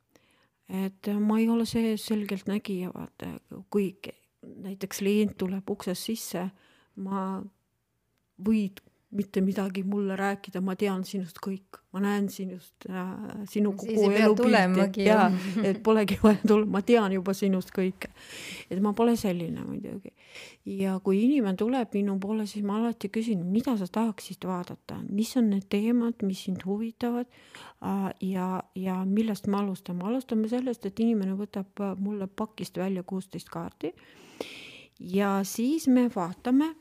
et 0.68 1.08
ma 1.20 1.38
ei 1.40 1.50
ole 1.50 1.66
see 1.68 1.98
selgeltnägija, 2.00 2.94
vaata, 2.94 3.34
kui 3.70 3.92
näiteks 4.42 5.02
klient 5.02 5.34
tuleb 5.38 5.70
uksest 5.70 6.08
sisse, 6.08 6.46
ma 6.96 7.42
võid 8.40 8.80
mitte 9.12 9.42
midagi 9.42 9.84
mulle 9.84 10.16
rääkida, 10.16 10.62
ma 10.64 10.76
tean 10.80 11.04
sinust 11.06 11.40
kõik, 11.44 11.80
ma 11.92 12.00
näen 12.04 12.30
sinust 12.32 12.86
äh,, 12.90 13.10
sinu 13.50 13.74
kogu 13.76 14.08
elupilti. 14.12 15.04
ja 15.04 15.26
et 15.68 15.82
polegi 15.84 16.18
vaja 16.24 16.40
tulla, 16.48 16.66
ma 16.72 16.82
tean 16.86 17.12
juba 17.12 17.34
sinust 17.36 17.74
kõike. 17.76 18.12
et 18.72 18.80
ma 18.84 18.94
pole 18.96 19.18
selline 19.20 19.66
muidugi. 19.68 20.14
ja 20.66 20.98
kui 21.04 21.24
inimene 21.26 21.60
tuleb 21.60 21.92
minu 21.98 22.18
poole, 22.24 22.46
siis 22.48 22.64
ma 22.66 22.78
alati 22.80 23.12
küsin, 23.12 23.44
mida 23.52 23.76
sa 23.78 23.88
tahaksid 23.88 24.48
vaadata, 24.48 25.02
mis 25.10 25.36
on 25.38 25.50
need 25.52 25.68
teemad, 25.70 26.24
mis 26.24 26.46
sind 26.48 26.64
huvitavad 26.66 27.28
äh, 27.28 28.10
ja, 28.32 28.64
ja 28.76 29.02
millest 29.06 29.48
me 29.48 29.60
alustame, 29.60 30.08
alustame 30.08 30.48
sellest, 30.52 30.86
et 30.88 31.00
inimene 31.04 31.36
võtab 31.40 31.84
mulle 32.00 32.28
pakist 32.28 32.80
välja 32.80 33.04
kuusteist 33.04 33.52
kaarti. 33.52 33.92
Ja 35.00 35.40
siis 35.48 35.88
me 35.90 36.06
vaatame 36.14 36.72
Äh, 36.72 36.81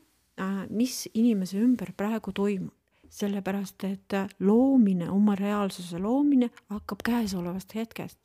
mis 0.69 1.09
inimese 1.13 1.59
ümber 1.59 1.93
praegu 1.97 2.33
toimub. 2.33 2.75
sellepärast, 3.11 3.83
et 3.83 4.13
äh, 4.13 4.29
loomine, 4.39 5.09
oma 5.11 5.33
reaalsuse 5.35 5.99
loomine 5.99 6.47
hakkab 6.71 7.01
käesolevast 7.03 7.75
hetkest. 7.75 8.19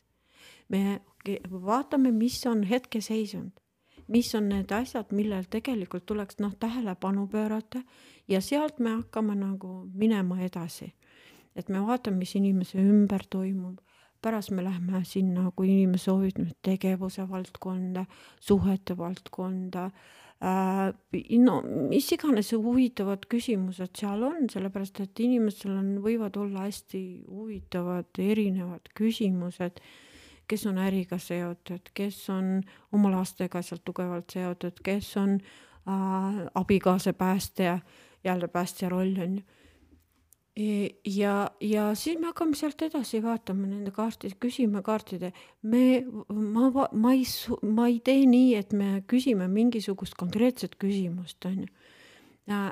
me 0.68 1.00
vaatame, 1.50 2.12
mis 2.12 2.46
on 2.46 2.62
hetkeseisund, 2.62 3.50
mis 4.08 4.34
on 4.34 4.48
need 4.48 4.70
asjad, 4.70 5.10
millel 5.10 5.48
tegelikult 5.50 6.06
tuleks 6.06 6.38
noh, 6.38 6.54
tähelepanu 6.54 7.26
pöörata 7.26 7.82
ja 8.28 8.40
sealt 8.40 8.78
me 8.78 8.90
hakkame 8.90 9.34
nagu 9.34 9.90
minema 9.94 10.40
edasi. 10.40 10.94
et 11.56 11.68
me 11.68 11.80
vaatame, 11.86 12.16
mis 12.16 12.36
inimese 12.36 12.78
ümber 12.78 13.26
toimub, 13.30 13.80
pärast 14.22 14.50
me 14.50 14.64
lähme 14.64 15.04
sinna, 15.04 15.50
kui 15.56 15.68
inimene 15.68 15.98
soovib 15.98 16.38
tegevuse 16.62 17.28
valdkonda, 17.28 18.06
suhete 18.40 18.96
valdkonda 18.96 19.84
äh,. 19.84 20.25
No 20.40 21.60
mis 21.64 22.10
iganes 22.12 22.52
huvitavad 22.52 23.24
küsimused 23.30 23.96
seal 23.96 24.22
on, 24.26 24.50
sellepärast 24.52 25.00
et 25.00 25.20
inimestel 25.24 25.72
on, 25.78 25.94
võivad 26.04 26.36
olla 26.36 26.66
hästi 26.66 27.02
huvitavad 27.28 28.20
erinevad 28.20 28.92
küsimused. 28.96 29.80
Kes 30.46 30.66
on 30.70 30.76
äriga 30.78 31.18
seotud, 31.18 31.88
kes 31.96 32.20
on 32.30 32.60
oma 32.94 33.10
lastega 33.10 33.62
sealt 33.66 33.82
tugevalt 33.88 34.30
seotud, 34.30 34.78
kes 34.84 35.08
on 35.18 35.40
äh, 35.40 36.44
abikaasa 36.54 37.16
päästja, 37.18 37.78
jälle 38.24 38.48
päästja 38.48 38.88
roll 38.92 39.16
on 39.22 39.40
ju 39.40 39.55
ja, 40.56 41.50
ja 41.60 41.94
siis 41.94 42.18
me 42.18 42.30
hakkame 42.30 42.56
sealt 42.56 42.80
edasi 42.86 43.20
vaatama 43.22 43.68
nende 43.68 43.92
kaartide, 43.92 44.36
küsima 44.40 44.80
kaartide. 44.82 45.32
me, 45.62 46.04
ma, 46.32 46.70
ma 46.92 47.12
ei, 47.12 47.24
ma 47.62 47.88
ei 47.90 48.00
tee 48.00 48.24
nii, 48.26 48.54
et 48.56 48.72
me 48.72 49.02
küsime 49.08 49.48
mingisugust 49.52 50.16
konkreetset 50.16 50.78
küsimust, 50.80 51.44
on 51.44 51.66
ju. 51.66 51.68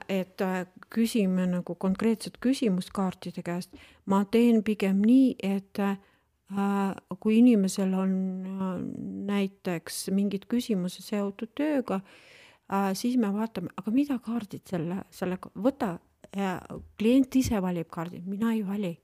et 0.08 0.40
äh, 0.40 0.64
küsime 0.94 1.46
nagu 1.50 1.74
konkreetset 1.74 2.38
küsimust 2.40 2.92
kaartide 2.94 3.42
käest. 3.42 3.76
ma 4.06 4.24
teen 4.24 4.62
pigem 4.62 5.02
nii, 5.04 5.36
et 5.42 5.78
äh, 5.78 5.98
kui 7.20 7.38
inimesel 7.38 7.92
on 7.94 8.14
äh, 8.46 8.80
näiteks 9.28 10.08
mingid 10.10 10.48
küsimused 10.48 11.04
seotud 11.04 11.52
tööga 11.54 12.00
siis 12.96 13.18
me 13.20 13.28
vaatame, 13.28 13.68
aga 13.76 13.90
mida 13.92 14.16
kaardid 14.24 14.62
selle, 14.64 15.02
sellega, 15.12 15.50
võta 15.52 15.98
ja 16.36 16.58
klient 16.98 17.36
ise 17.36 17.60
valib 17.62 17.90
kaardid, 17.92 18.26
mina 18.26 18.52
ei 18.54 18.62
vali. 18.66 18.94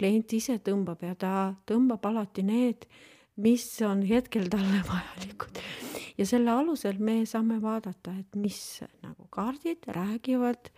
klient 0.00 0.32
ise 0.32 0.56
tõmbab 0.64 1.02
ja 1.04 1.14
ta 1.14 1.30
tõmbab 1.68 2.06
alati 2.08 2.42
need, 2.46 2.86
mis 3.36 3.66
on 3.84 4.00
hetkel 4.08 4.48
talle 4.48 4.82
vajalikud. 4.90 5.60
ja 6.18 6.26
selle 6.26 6.50
alusel 6.50 6.98
me 6.98 7.24
saame 7.26 7.60
vaadata, 7.62 8.14
et 8.20 8.36
mis 8.36 8.82
nagu 9.02 9.26
kaardid 9.30 9.88
räägivad 9.88 10.70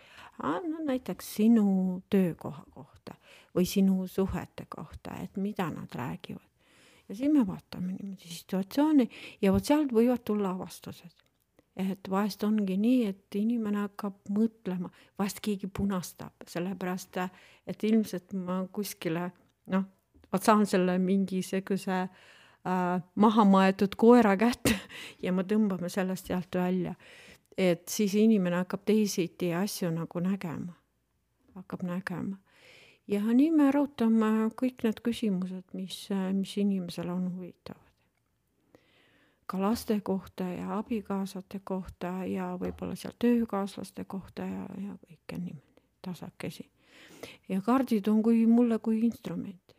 no 0.42 0.84
näiteks 0.84 1.34
sinu 1.36 2.02
töökoha 2.10 2.64
kohta 2.74 3.14
või 3.54 3.66
sinu 3.68 4.06
suhete 4.08 4.66
kohta, 4.68 5.14
et 5.22 5.36
mida 5.36 5.70
nad 5.70 5.94
räägivad. 5.94 6.48
ja 7.08 7.14
siis 7.14 7.32
me 7.32 7.46
vaatame 7.46 7.92
niimoodi 7.92 8.28
situatsiooni 8.28 9.10
ja 9.42 9.52
vot 9.52 9.64
sealt 9.64 9.92
võivad 9.92 10.24
tulla 10.24 10.50
avastused 10.50 11.21
et 11.76 12.10
vahest 12.10 12.44
ongi 12.44 12.76
nii, 12.76 13.06
et 13.08 13.38
inimene 13.38 13.86
hakkab 13.86 14.28
mõtlema, 14.32 14.90
vahest 15.18 15.40
keegi 15.44 15.70
punastab, 15.72 16.44
sellepärast 16.48 17.18
et 17.66 17.84
ilmselt 17.88 18.34
ma 18.36 18.60
kuskile 18.72 19.30
noh, 19.72 19.86
vot 20.32 20.44
saan 20.44 20.66
selle 20.68 20.98
mingisuguse 21.00 21.98
äh, 22.02 23.02
maha 23.14 23.44
maetud 23.48 23.96
koera 23.96 24.36
kätte 24.36 24.76
ja 25.24 25.32
me 25.32 25.46
tõmbame 25.48 25.90
sellest 25.92 26.28
sealt 26.32 26.60
välja. 26.60 26.94
et 27.56 27.88
siis 27.88 28.14
inimene 28.16 28.62
hakkab 28.62 28.84
teisiti 28.88 29.52
asju 29.52 29.90
nagu 29.92 30.20
nägema, 30.24 30.72
hakkab 31.54 31.82
nägema. 31.88 32.36
ja 33.08 33.22
nii 33.22 33.50
me 33.50 33.68
arutame 33.68 34.50
kõik 34.56 34.84
need 34.84 35.00
küsimused, 35.04 35.64
mis, 35.72 36.08
mis 36.36 36.56
inimesel 36.56 37.08
on 37.08 37.30
huvitavad 37.32 37.81
ka 39.46 39.60
laste 39.60 40.00
kohta 40.00 40.44
ja 40.44 40.78
abikaasade 40.78 41.60
kohta 41.64 42.12
ja 42.28 42.52
võib-olla 42.60 42.96
seal 42.96 43.14
töökaaslaste 43.18 44.04
kohta 44.04 44.46
ja, 44.48 44.64
ja 44.86 44.96
kõike 45.02 45.38
niimoodi 45.38 45.82
tasakesi. 46.02 46.70
ja 47.48 47.60
kaardid 47.60 48.08
on 48.08 48.22
kui 48.22 48.46
mulle 48.46 48.78
kui 48.78 49.00
instrument, 49.06 49.76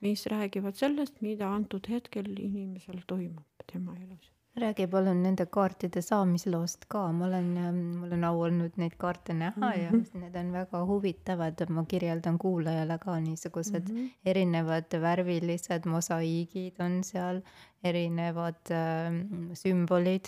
mis 0.00 0.26
räägivad 0.26 0.76
sellest, 0.76 1.20
mida 1.20 1.54
antud 1.54 1.88
hetkel 1.88 2.30
inimesel 2.38 3.02
toimub 3.06 3.66
tema 3.72 3.96
elus 3.96 4.33
räägi 4.62 4.86
palun 4.86 5.22
nende 5.22 5.46
kaartide 5.50 6.02
saamisloost 6.02 6.84
ka, 6.88 7.00
ma 7.12 7.26
olen, 7.26 7.48
ähm, 7.58 7.80
mul 7.98 8.12
on 8.14 8.24
au 8.28 8.42
olnud 8.46 8.76
neid 8.78 8.94
kaarte 8.98 9.34
näha 9.34 9.56
mm 9.56 9.64
-hmm. 9.66 9.82
ja 9.82 9.90
mhm. 9.90 10.20
need 10.20 10.36
on 10.36 10.52
väga 10.52 10.84
huvitavad, 10.86 11.64
ma 11.68 11.84
kirjeldan 11.84 12.38
kuulajale 12.38 12.98
ka 12.98 13.18
niisugused 13.20 13.88
mm 13.88 13.96
-hmm. 13.96 14.10
erinevad 14.24 15.00
värvilised 15.00 15.86
mosaiigid 15.86 16.80
on 16.80 17.04
seal, 17.04 17.40
erinevad 17.84 18.70
äh, 18.70 19.12
sümbolid, 19.54 20.24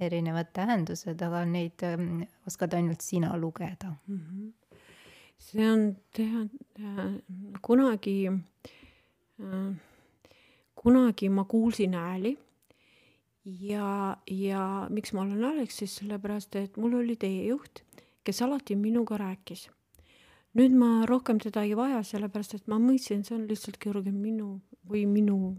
erinevad 0.00 0.46
tähendused, 0.52 1.22
aga 1.22 1.44
neid 1.44 1.82
äh, 1.82 2.28
oskad 2.46 2.72
ainult 2.72 3.00
sina 3.00 3.36
lugeda 3.36 3.94
mm. 4.06 4.20
-hmm. 4.20 4.52
see 5.38 5.72
on 5.72 5.96
tead 6.12 6.50
äh, 6.80 7.14
kunagi 7.62 8.28
äh,, 9.40 9.76
kunagi 10.74 11.28
ma 11.28 11.44
kuulsin 11.44 11.94
hääli 11.94 12.38
ja, 13.46 14.16
ja 14.26 14.86
miks 14.90 15.12
ma 15.12 15.22
olen 15.22 15.44
Aleksis, 15.44 15.96
sellepärast 16.00 16.56
et 16.58 16.76
mul 16.80 16.98
oli 16.98 17.16
teejuht, 17.20 17.82
kes 18.26 18.42
alati 18.42 18.76
minuga 18.76 19.18
rääkis. 19.20 19.68
nüüd 20.56 20.72
ma 20.72 21.04
rohkem 21.06 21.38
teda 21.38 21.62
ei 21.68 21.74
vaja, 21.76 22.00
sellepärast 22.02 22.54
et 22.56 22.66
ma 22.66 22.78
mõistsin, 22.80 23.20
see 23.24 23.34
on 23.36 23.44
lihtsalt 23.48 23.76
kõrgem 23.76 24.16
minu 24.16 24.62
või 24.88 25.04
minu 25.06 25.52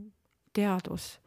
teadvus, 0.57 1.19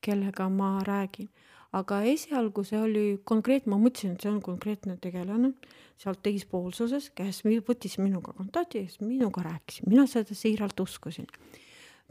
kellega 0.00 0.48
ma 0.48 0.78
räägin. 0.84 1.28
aga 1.72 2.00
esialgu 2.02 2.64
see 2.64 2.80
oli 2.80 3.20
konkreetne, 3.24 3.70
ma 3.70 3.76
mõtlesin, 3.76 4.14
et 4.16 4.22
see 4.24 4.30
on 4.30 4.40
konkreetne 4.42 4.96
tegelane 4.96 5.52
sealt 5.98 6.22
teispoolsuses, 6.22 7.10
kes 7.10 7.42
võttis 7.44 7.98
minuga 7.98 8.32
kontakti 8.32 8.86
siis 8.86 9.00
minuga 9.00 9.42
rääkis, 9.42 9.82
mina 9.86 10.06
seda 10.06 10.34
siiralt 10.34 10.80
uskusin 10.80 11.26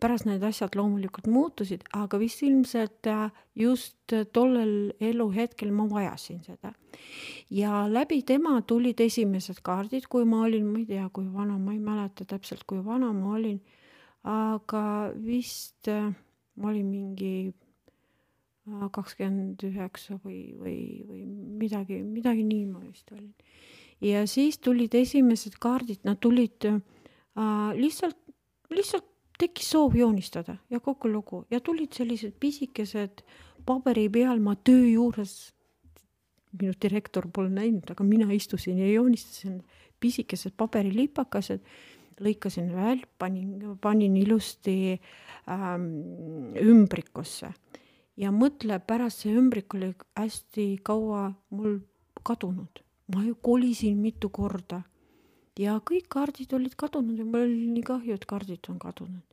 pärast 0.02 0.28
need 0.28 0.44
asjad 0.46 0.76
loomulikult 0.78 1.28
muutusid, 1.32 1.84
aga 1.98 2.20
vist 2.22 2.44
ilmselt 2.46 3.10
äh, 3.10 3.32
just 3.58 4.14
tollel 4.34 4.94
eluhetkel 5.02 5.72
ma 5.74 5.88
vajasin 5.90 6.44
seda. 6.46 6.74
ja 7.50 7.86
läbi 7.90 8.22
tema 8.28 8.62
tulid 8.62 9.00
esimesed 9.02 9.62
kaardid, 9.64 10.06
kui 10.10 10.26
ma 10.26 10.44
olin, 10.46 10.68
ma 10.68 10.80
ei 10.80 10.86
tea, 10.86 11.08
kui 11.14 11.26
vana, 11.34 11.58
ma 11.58 11.74
ei 11.74 11.82
mäleta 11.82 12.26
täpselt, 12.26 12.66
kui 12.68 12.84
vana 12.86 13.12
ma 13.14 13.34
olin, 13.40 13.60
aga 14.28 14.84
vist 15.24 15.90
äh, 15.90 16.12
ma 16.58 16.70
olin 16.70 16.88
mingi 16.92 17.34
äh, 17.50 18.88
kakskümmend 18.94 19.66
üheksa 19.66 20.20
või, 20.24 20.54
või, 20.60 20.78
või 21.10 21.26
midagi, 21.66 22.02
midagi 22.06 22.46
nii 22.46 22.66
ma 22.70 22.86
vist 22.86 23.10
olin. 23.16 23.34
ja 24.02 24.26
siis 24.30 24.62
tulid 24.62 24.94
esimesed 24.94 25.58
kaardid, 25.62 26.04
nad 26.06 26.22
tulid 26.22 26.70
äh, 26.70 26.82
lihtsalt, 27.78 28.20
lihtsalt 28.70 29.08
tekkis 29.38 29.70
soov 29.74 29.96
joonistada 29.96 30.58
ja 30.70 30.80
kogu 30.80 31.12
lugu. 31.12 31.44
Ja 31.52 31.60
tulid 31.60 31.94
sellised 31.94 32.38
pisikesed 32.40 33.24
paberi 33.66 34.08
peal 34.10 34.40
ma 34.44 34.56
töö 34.56 34.86
juures, 34.88 35.36
minu 36.58 36.74
direktor 36.82 37.28
pole 37.34 37.52
näinud, 37.54 37.92
aga 37.92 38.04
mina 38.04 38.32
istusin 38.34 38.80
ja 38.80 38.88
joonistasin 38.92 39.60
pisikesed 40.00 40.56
paberilipakesed, 40.58 41.62
lõikasin 42.24 42.72
välja, 42.74 43.06
panin, 43.20 43.78
panin 43.82 44.18
ilusti 44.18 44.98
ähm, 45.50 45.88
ümbrikusse. 46.58 47.52
Ja 48.18 48.32
mõtle, 48.34 48.80
pärast 48.82 49.22
see 49.22 49.36
ümbrik 49.38 49.76
oli 49.78 49.92
hästi 50.18 50.80
kaua 50.86 51.28
mul 51.54 51.80
kadunud, 52.26 52.82
ma 53.14 53.22
ju 53.28 53.38
kolisin 53.46 54.00
mitu 54.02 54.32
korda. 54.34 54.82
Ja 55.58 55.78
kõik 55.86 56.10
kaardid 56.14 56.54
olid 56.54 56.74
kadunud 56.78 57.18
ja 57.18 57.26
mul 57.26 57.46
oli 57.46 57.70
nii 57.76 57.86
kahju, 57.86 58.18
et 58.18 58.26
kaardid 58.30 58.70
on 58.74 58.80
kadunud. 58.82 59.27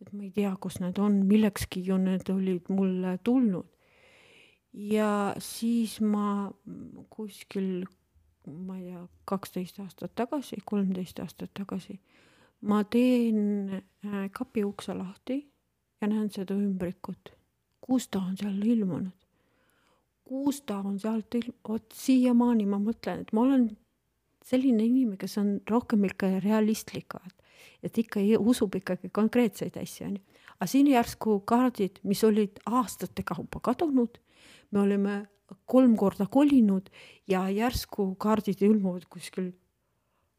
Et 0.00 0.12
ma 0.12 0.24
ei 0.24 0.32
tea, 0.34 0.52
kus 0.60 0.80
need 0.80 0.98
on, 1.02 1.20
millekski 1.28 1.82
ju 1.84 1.98
need 2.00 2.28
olid 2.32 2.70
mulle 2.72 3.18
tulnud. 3.24 3.66
ja 4.72 5.34
siis 5.42 5.98
ma 6.00 6.50
kuskil, 7.10 7.84
ma 8.46 8.78
ei 8.78 8.90
tea, 8.90 9.02
kaksteist 9.24 9.80
aastat 9.82 10.14
tagasi, 10.14 10.60
kolmteist 10.64 11.18
aastat 11.20 11.50
tagasi, 11.54 11.98
ma 12.60 12.82
teen 12.84 13.80
äh, 13.80 14.28
kapi 14.32 14.64
ukse 14.64 14.94
lahti 14.94 15.40
ja 16.00 16.08
näen 16.08 16.30
seda 16.30 16.54
ümbrikut, 16.54 17.32
kus 17.80 18.08
ta 18.08 18.22
on 18.22 18.36
seal 18.38 18.62
ilmunud? 18.62 19.16
Kus 20.30 20.60
ta 20.62 20.78
on 20.86 20.98
sealt 21.02 21.34
ilm-, 21.34 21.56
vot 21.66 21.88
siiamaani 21.90 22.68
ma 22.70 22.78
mõtlen, 22.78 23.24
et 23.24 23.32
ma 23.34 23.42
olen 23.42 23.66
selline 24.46 24.84
inimene, 24.86 25.18
kes 25.18 25.34
on 25.42 25.56
rohkem 25.68 26.04
ikka 26.06 26.36
realistlik, 26.44 27.16
et 27.18 27.39
ikka 27.82 28.20
usub 28.38 28.74
ikkagi 28.74 29.10
konkreetseid 29.12 29.76
asju, 29.80 30.06
onju. 30.06 30.22
aga 30.58 30.66
siin 30.66 30.90
järsku 30.90 31.40
kaardid, 31.48 32.00
mis 32.04 32.24
olid 32.24 32.60
aastate 32.66 33.22
kaupa 33.26 33.60
kadunud, 33.70 34.18
me 34.70 34.80
olime 34.80 35.16
kolm 35.66 35.96
korda 35.96 36.26
kolinud 36.30 36.90
ja 37.28 37.48
järsku 37.50 38.14
kaardid 38.20 38.62
ilmuvad 38.62 39.06
kuskil 39.10 39.52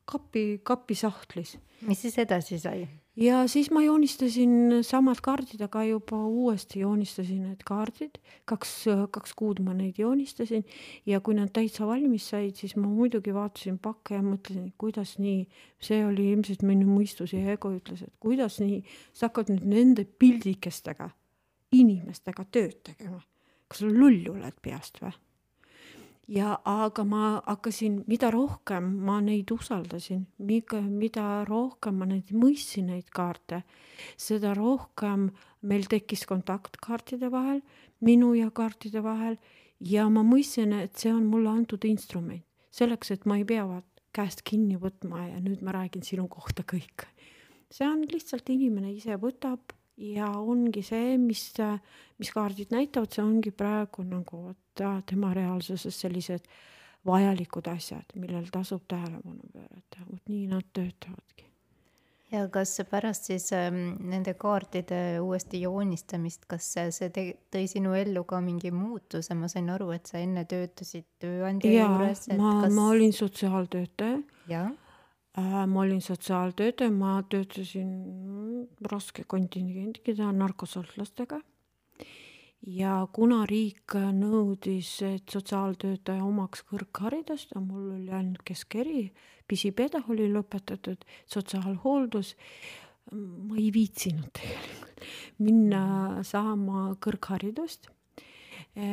kapi, 0.06 0.62
kapisahtlis. 0.64 1.58
mis 1.88 2.02
siis 2.02 2.18
edasi 2.20 2.60
sai? 2.60 2.88
Ja 3.16 3.48
siis 3.48 3.72
ma 3.72 3.82
joonistasin 3.84 4.82
samad 4.88 5.20
kaardid, 5.24 5.62
aga 5.66 5.84
juba 5.84 6.20
uuesti 6.26 6.80
joonistasin 6.80 7.44
need 7.50 7.64
kaardid, 7.68 8.20
kaks, 8.46 8.74
kaks 9.12 9.34
kuud 9.38 9.60
ma 9.64 9.74
neid 9.78 10.00
joonistasin 10.00 10.64
ja 11.06 11.20
kui 11.20 11.36
nad 11.38 11.52
täitsa 11.54 11.88
valmis 11.88 12.30
said, 12.32 12.56
siis 12.56 12.76
ma 12.80 12.88
muidugi 12.88 13.34
vaatasin 13.36 13.80
pakke 13.84 14.16
ja 14.16 14.24
mõtlesin, 14.26 14.72
kuidas 14.78 15.18
nii, 15.20 15.44
see 15.82 16.04
oli 16.06 16.30
ilmselt 16.36 16.64
minu 16.68 16.88
mõistus 16.90 17.36
ja 17.36 17.44
ego 17.56 17.74
ütles, 17.76 18.06
et 18.06 18.14
kuidas 18.20 18.62
nii, 18.64 18.82
sa 19.14 19.30
hakkad 19.30 19.52
nüüd 19.56 19.68
nende 19.76 20.06
pildikestega, 20.06 21.12
inimestega 21.76 22.48
tööd 22.52 22.80
tegema. 22.94 23.22
kas 23.72 23.84
sa 23.84 23.88
lull 23.88 24.26
oled 24.28 24.58
peast 24.62 25.00
või? 25.04 25.14
Ja 26.32 26.56
aga 26.66 27.04
ma 27.04 27.24
hakkasin, 27.46 28.02
mida 28.08 28.30
rohkem 28.32 28.88
ma 29.06 29.20
neid 29.24 29.52
usaldasin, 29.52 30.24
mida 30.40 31.26
rohkem 31.48 31.98
ma 32.00 32.08
neid 32.08 32.32
mõistsin, 32.32 32.88
neid 32.92 33.10
kaarte, 33.14 33.64
seda 34.16 34.54
rohkem 34.58 35.30
meil 35.68 35.88
tekkis 35.92 36.24
kontakt 36.30 36.80
kaartide 36.82 37.32
vahel, 37.34 37.60
minu 38.00 38.32
ja 38.38 38.50
kaartide 38.50 39.04
vahel 39.04 39.38
ja 39.84 40.08
ma 40.10 40.24
mõistsin, 40.24 40.74
et 40.80 40.96
see 40.98 41.12
on 41.14 41.28
mulle 41.28 41.52
antud 41.52 41.84
instrument 41.90 42.46
selleks, 42.72 43.12
et 43.12 43.28
ma 43.28 43.36
ei 43.36 43.44
pea 43.44 43.66
käest 44.16 44.46
kinni 44.48 44.78
võtma 44.80 45.26
ja 45.28 45.40
nüüd 45.44 45.64
ma 45.64 45.76
räägin 45.76 46.04
sinu 46.08 46.30
kohta 46.32 46.64
kõik. 46.64 47.08
see 47.72 47.88
on 47.88 48.04
lihtsalt 48.08 48.50
inimene 48.52 48.92
ise 48.92 49.16
võtab 49.20 49.76
ja 49.98 50.32
ongi 50.40 50.84
see, 50.84 51.18
mis, 51.20 51.52
mis 52.20 52.32
kaardid 52.32 52.72
näitavad, 52.72 53.12
see 53.12 53.24
ongi 53.24 53.52
praegu 53.52 54.04
nagu 54.08 54.46
vot 54.48 54.61
tema 54.76 55.34
reaalsuses 55.34 56.00
sellised 56.02 56.48
vajalikud 57.06 57.68
asjad, 57.72 58.14
millel 58.16 58.50
tasub 58.54 58.84
tähelepanu 58.88 59.54
pöörata, 59.54 60.04
vot 60.10 60.28
nii 60.30 60.48
nad 60.52 60.68
töötavadki. 60.74 61.48
ja 62.32 62.46
kas 62.48 62.78
pärast 62.90 63.28
siis 63.28 63.50
ähm, 63.54 63.80
nende 64.10 64.34
kaartide 64.34 65.20
uuesti 65.20 65.62
joonistamist, 65.62 66.46
kas 66.48 66.70
see, 66.74 66.92
see 66.92 67.10
tõi 67.52 67.66
sinu 67.68 67.96
ellu 67.98 68.24
ka 68.24 68.40
mingi 68.42 68.72
muutuse, 68.72 69.36
ma 69.36 69.50
sain 69.52 69.70
aru, 69.70 69.90
et 69.92 70.06
sa 70.06 70.22
enne 70.22 70.46
töötasid 70.46 71.10
tööandja 71.20 71.74
juures. 71.74 72.30
ma 72.38 72.62
kas..., 72.62 72.78
ma 72.78 72.88
olin 72.94 73.14
sotsiaaltöötaja. 73.14 74.22
jah 74.48 74.72
Äh, 75.38 75.68
ma 75.68 75.80
olin 75.80 76.02
sotsiaaltöötaja, 76.02 76.92
ma 76.92 77.22
töötasin 77.24 77.92
raske 78.92 79.24
kontingendiga, 79.28 80.28
narkosõltlastega. 80.36 81.40
Ja 82.68 83.08
kuna 83.14 83.46
riik 83.50 83.96
nõudis, 84.14 84.94
et 85.06 85.30
sotsiaaltöötaja 85.30 86.24
omaks 86.26 86.66
kõrgharidust 86.70 87.56
ja 87.56 87.62
mul 87.62 87.96
oli 87.96 88.12
ainult 88.14 88.44
keskeri, 88.46 89.08
pisipeda 89.48 90.04
oli 90.10 90.30
lõpetatud, 90.32 91.06
sotsiaalhooldus, 91.26 92.36
ma 93.12 93.58
ei 93.58 93.72
viitsinud 93.74 94.30
tegelikult 94.38 94.92
minna 95.42 96.22
saama 96.28 96.92
kõrgharidust. 97.02 97.90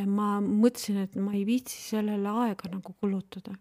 ma 0.07 0.41
mõtlesin, 0.41 0.97
et 1.05 1.15
ma 1.15 1.35
ei 1.37 1.45
viitsi 1.47 1.77
sellele 1.79 2.29
aega 2.29 2.71
nagu 2.73 2.95
kulutada 3.01 3.53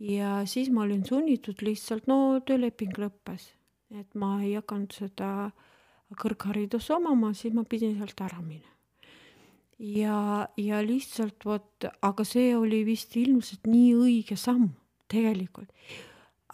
ja 0.00 0.40
siis 0.46 0.70
ma 0.70 0.82
olin 0.82 1.04
sunnitud 1.06 1.62
lihtsalt, 1.62 2.06
no 2.10 2.40
tööleping 2.46 2.96
lõppes, 2.98 3.52
et 3.90 4.14
ma 4.14 4.40
ei 4.42 4.56
hakanud 4.56 4.92
seda 4.92 5.50
kõrgharidust 6.18 6.90
omama, 6.94 7.32
siis 7.34 7.54
ma 7.54 7.64
pidin 7.64 7.96
sealt 7.98 8.20
ära 8.20 8.40
minema. 8.42 8.75
Ja, 9.78 10.48
ja 10.56 10.80
lihtsalt 10.84 11.44
vot, 11.44 11.86
aga 12.02 12.24
see 12.24 12.54
oli 12.56 12.82
vist 12.86 13.16
ilmselt 13.16 13.68
nii 13.68 13.94
õige 13.96 14.36
samm 14.40 14.70
tegelikult. 15.10 15.70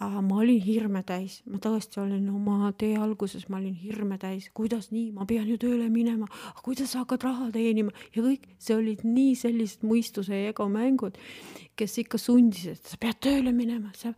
Ma 0.03 0.39
olin 0.41 0.59
hirme 0.59 0.99
täis, 1.07 1.37
ma 1.47 1.59
tõesti 1.63 2.01
olin 2.01 2.25
oma 2.33 2.71
tee 2.75 2.97
alguses, 2.99 3.45
ma 3.47 3.59
olin 3.61 3.75
hirme 3.77 4.17
täis, 4.19 4.49
kuidas 4.51 4.89
nii, 4.91 5.13
ma 5.15 5.23
pean 5.29 5.45
ju 5.47 5.55
tööle 5.61 5.85
minema, 5.93 6.27
kuidas 6.65 6.91
sa 6.91 7.03
hakkad 7.03 7.23
raha 7.23 7.47
teenima? 7.53 7.93
Ja 8.11 8.23
kõik, 8.25 8.49
see 8.59 8.75
olid 8.75 9.05
nii 9.07 9.37
sellised 9.39 9.85
mõistuse 9.87 10.35
ja 10.35 10.49
ego 10.51 10.65
mängud, 10.67 11.15
kes 11.79 11.95
ikka 12.03 12.19
sundisid, 12.19 12.81
sa 12.83 12.99
pead 12.99 13.21
tööle 13.23 13.53
minema, 13.55 13.93
sa, 13.95 14.11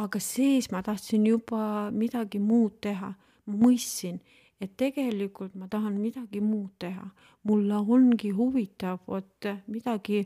aga 0.00 0.18
sees 0.18 0.72
ma 0.74 0.82
tahtsin 0.82 1.28
juba 1.28 1.92
midagi 1.94 2.40
muud 2.42 2.80
teha, 2.88 3.12
ma 3.46 3.62
mõistsin, 3.62 4.18
et 4.60 4.76
tegelikult 4.76 5.54
ma 5.54 5.68
tahan 5.70 5.98
midagi 6.00 6.40
muud 6.42 6.74
teha, 6.82 7.06
mulle 7.46 7.78
ongi 7.78 8.30
huvitav 8.34 8.98
vot 9.06 9.46
midagi 9.66 10.24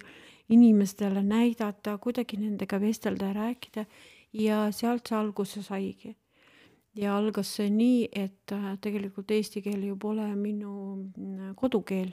inimestele 0.53 1.23
näidata, 1.23 1.99
kuidagi 1.99 2.39
nendega 2.41 2.81
vestelda 2.81 3.31
ja 3.31 3.37
rääkida 3.37 3.85
ja 4.33 4.65
sealt 4.73 5.09
see 5.09 5.19
alguse 5.19 5.63
saigi. 5.63 6.17
ja 6.95 7.15
algas 7.17 7.49
see 7.57 7.71
nii, 7.73 8.09
et 8.13 8.53
äh, 8.53 8.75
tegelikult 8.85 9.31
eesti 9.33 9.63
keel 9.65 9.85
ju 9.87 9.95
pole 9.97 10.27
minu 10.37 10.73
mm, 11.17 11.55
kodukeel. 11.57 12.11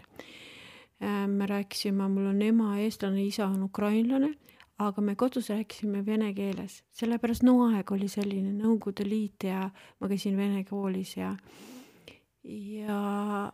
Äh, 1.04 1.26
me 1.28 1.48
rääkisime, 1.48 2.08
mul 2.08 2.30
on 2.30 2.42
ema 2.42 2.78
eestlane, 2.80 3.26
isa 3.26 3.48
on 3.48 3.64
ukrainlane, 3.64 4.30
aga 4.80 5.02
me 5.02 5.18
kodus 5.20 5.50
rääkisime 5.52 6.06
vene 6.06 6.32
keeles, 6.34 6.78
sellepärast 6.96 7.44
no 7.44 7.58
aeg 7.66 7.92
oli 7.92 8.08
selline 8.08 8.54
Nõukogude 8.56 9.04
Liit 9.04 9.44
ja 9.50 9.66
ma 10.00 10.08
käisin 10.08 10.40
vene 10.40 10.64
koolis 10.64 11.18
ja, 11.18 11.34
äh, 11.34 11.79
ja 12.44 13.52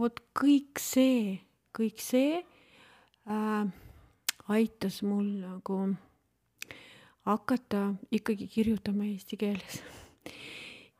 vot 0.00 0.20
kõik 0.38 0.82
see, 0.82 1.38
kõik 1.76 2.02
see 2.02 2.40
äh, 2.40 3.64
aitas 4.48 5.02
mul 5.02 5.26
nagu 5.42 5.78
hakata 7.24 7.94
ikkagi 8.12 8.48
kirjutama 8.52 9.06
eesti 9.08 9.36
keeles. 9.40 9.80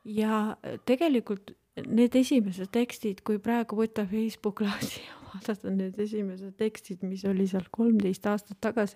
ja 0.05 0.57
tegelikult 0.85 1.53
need 1.75 2.15
esimesed 2.15 2.71
tekstid, 2.73 3.21
kui 3.25 3.39
praegu 3.41 3.77
võtta 3.77 4.05
Facebook 4.07 4.61
lahti 4.63 5.01
ja 5.03 5.17
vaadata 5.27 5.73
need 5.73 5.97
esimesed 5.99 6.55
tekstid, 6.59 7.03
mis 7.03 7.25
oli 7.27 7.47
seal 7.49 7.67
kolmteist 7.71 8.25
aastat 8.31 8.61
tagasi, 8.63 8.95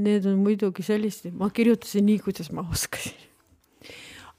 need 0.00 0.26
on 0.26 0.40
muidugi 0.42 0.84
sellised, 0.86 1.34
ma 1.36 1.50
kirjutasin 1.52 2.06
nii, 2.08 2.22
kuidas 2.24 2.50
ma 2.54 2.64
oskasin. 2.70 3.31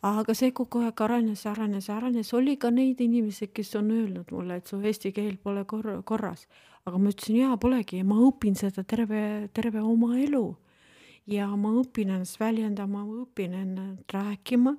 Aga 0.03 0.35
see 0.35 0.51
kogu 0.51 0.81
aeg 0.83 1.01
arenes, 1.05 1.45
arenes, 1.47 1.87
arenes, 1.89 2.33
oli 2.35 2.57
ka 2.59 2.71
neid 2.75 2.99
inimesi, 3.03 3.47
kes 3.55 3.75
on 3.79 3.91
öelnud 3.95 4.33
mulle, 4.35 4.59
et 4.59 4.67
su 4.67 4.79
eesti 4.83 5.13
keel 5.15 5.37
pole 5.39 5.63
kor-, 5.69 6.01
korras. 6.03 6.47
aga 6.83 6.99
ma 6.99 7.13
ütlesin, 7.13 7.37
jaa, 7.39 7.55
polegi. 7.57 8.01
Ja 8.01 8.07
ma 8.07 8.17
õpin 8.25 8.57
seda 8.59 8.83
terve, 8.83 9.47
terve 9.55 9.79
oma 9.79 10.17
elu. 10.19 10.43
Ja 11.31 11.47
ma 11.55 11.71
õpin 11.79 12.11
ennast 12.11 12.35
väljendama, 12.41 13.05
ma 13.07 13.21
õpin 13.23 13.55
ennast 13.55 14.11
rääkima, 14.11 14.75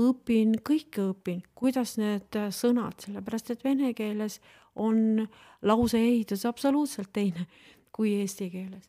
õpin, 0.00 0.56
kõike 0.64 1.04
õpin, 1.10 1.42
kuidas 1.54 1.98
need 2.00 2.38
sõnad, 2.56 2.96
sellepärast 3.04 3.52
et 3.52 3.64
vene 3.64 3.92
keeles 3.92 4.38
on 4.80 5.26
lause 5.68 6.00
ehitus 6.00 6.46
absoluutselt 6.48 7.12
teine 7.12 7.44
kui 7.94 8.14
eesti 8.22 8.48
keeles. 8.50 8.88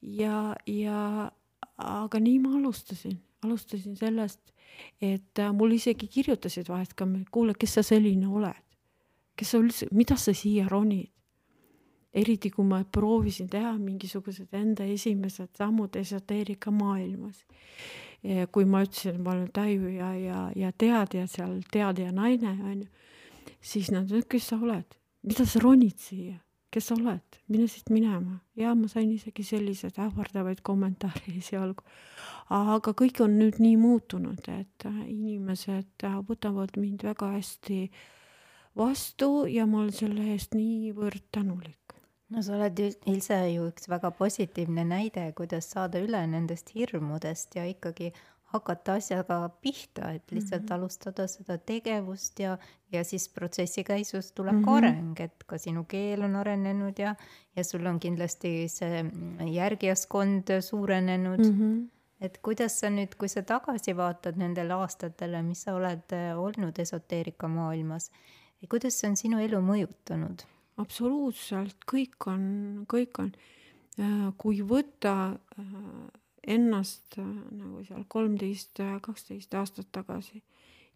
ja, 0.00 0.54
ja 0.64 1.30
aga 1.76 2.20
nii 2.20 2.38
ma 2.40 2.56
alustasin, 2.56 3.18
alustasin 3.44 3.96
sellest, 3.96 4.40
et 5.00 5.42
mul 5.54 5.76
isegi 5.76 6.08
kirjutasid 6.10 6.68
vahest 6.68 6.94
ka, 6.98 7.06
kuule, 7.30 7.54
kes 7.58 7.78
sa 7.78 7.84
selline 7.86 8.28
oled, 8.28 8.64
kes 9.38 9.54
sa 9.54 9.60
üldse, 9.62 9.88
mida 9.94 10.16
sa 10.18 10.34
siia 10.34 10.66
ronid, 10.68 11.10
eriti 12.14 12.50
kui 12.50 12.66
ma 12.66 12.80
proovisin 12.84 13.48
teha 13.52 13.74
mingisugused 13.78 14.54
enda 14.56 14.86
esimesed 14.88 15.50
sammud 15.58 15.96
esoteerika 15.96 16.72
maailmas. 16.74 17.44
kui 18.50 18.64
ma 18.66 18.80
ütlesin, 18.82 19.14
et 19.14 19.22
ma 19.22 19.30
olen 19.30 19.50
täiu 19.54 19.92
ja, 19.94 20.08
ja, 20.18 20.38
ja 20.56 20.72
teadja 20.74 21.28
seal, 21.30 21.60
teadja 21.70 22.10
naine 22.10 22.50
on 22.66 22.80
ju, 22.82 22.88
siis 23.60 23.92
nad 23.94 24.10
ütlesid, 24.10 24.26
kes 24.32 24.48
sa 24.50 24.58
oled, 24.58 24.96
mida 25.22 25.46
sa 25.46 25.62
ronid 25.62 26.02
siia, 26.02 26.40
kes 26.70 26.90
sa 26.90 26.96
oled, 26.98 27.38
mine 27.48 27.66
siit 27.70 27.90
minema. 27.90 28.38
ja 28.56 28.74
ma 28.74 28.88
sain 28.88 29.10
isegi 29.12 29.44
selliseid 29.46 29.98
ähvardavaid 30.04 30.60
kommentaare 30.62 31.34
esialgu. 31.40 31.84
aga 32.50 32.94
kõik 33.02 33.22
on 33.24 33.38
nüüd 33.40 33.60
nii 33.62 33.76
muutunud, 33.80 34.48
et 34.48 34.88
inimesed 35.06 36.08
võtavad 36.28 36.76
mind 36.76 37.04
väga 37.08 37.32
hästi 37.36 37.82
vastu 38.76 39.46
ja 39.50 39.66
ma 39.66 39.82
olen 39.82 39.92
selle 39.92 40.32
eest 40.34 40.54
niivõrd 40.54 41.24
tänulik 41.32 41.78
no 42.28 42.42
sa 42.44 42.56
oled 42.58 42.80
ise 43.08 43.38
ju 43.54 43.68
üks 43.70 43.88
väga 43.88 44.10
positiivne 44.16 44.84
näide, 44.88 45.30
kuidas 45.36 45.70
saada 45.72 46.00
üle 46.04 46.20
nendest 46.30 46.74
hirmudest 46.76 47.56
ja 47.56 47.64
ikkagi 47.68 48.12
hakata 48.52 48.94
asjaga 48.96 49.38
pihta, 49.62 50.12
et 50.16 50.32
lihtsalt 50.32 50.62
mm 50.62 50.68
-hmm. 50.68 50.74
alustada 50.74 51.26
seda 51.28 51.58
tegevust 51.58 52.40
ja, 52.40 52.58
ja 52.92 53.04
siis 53.04 53.28
protsessi 53.28 53.84
käisus 53.84 54.32
tuleb 54.32 54.54
mm 54.54 54.60
-hmm. 54.60 54.64
ka 54.64 54.70
mhm. 54.70 54.78
areng, 54.78 55.20
et 55.20 55.44
ka 55.46 55.58
sinu 55.58 55.84
keel 55.84 56.22
on 56.22 56.36
arenenud 56.36 56.98
ja, 56.98 57.14
ja 57.56 57.64
sul 57.64 57.86
on 57.86 58.00
kindlasti 58.00 58.68
see 58.68 59.04
järgijaskond 59.52 60.60
suurenenud 60.60 61.38
mm. 61.38 61.58
-hmm. 61.58 61.88
et 62.20 62.38
kuidas 62.38 62.80
sa 62.80 62.90
nüüd, 62.90 63.14
kui 63.18 63.28
sa 63.28 63.42
tagasi 63.42 63.96
vaatad 63.96 64.36
nendele 64.36 64.72
aastatele, 64.72 65.42
mis 65.42 65.62
sa 65.62 65.74
oled 65.74 66.36
olnud 66.36 66.78
esoteerika 66.78 67.48
maailmas, 67.48 68.10
kuidas 68.68 69.00
see 69.00 69.10
on 69.10 69.16
sinu 69.16 69.38
elu 69.38 69.60
mõjutanud? 69.60 70.42
absoluutselt, 70.78 71.76
kõik 71.92 72.28
on, 72.30 72.42
kõik 72.90 73.20
on. 73.22 73.32
Äh, 73.98 74.28
kui 74.38 74.60
võtta 74.62 75.14
äh, 75.34 75.64
ennast 76.48 77.18
äh, 77.18 77.26
nagu 77.58 77.82
seal 77.86 78.04
kolmteist, 78.08 78.80
kaksteist 79.02 79.54
aastat 79.54 79.90
tagasi. 79.92 80.42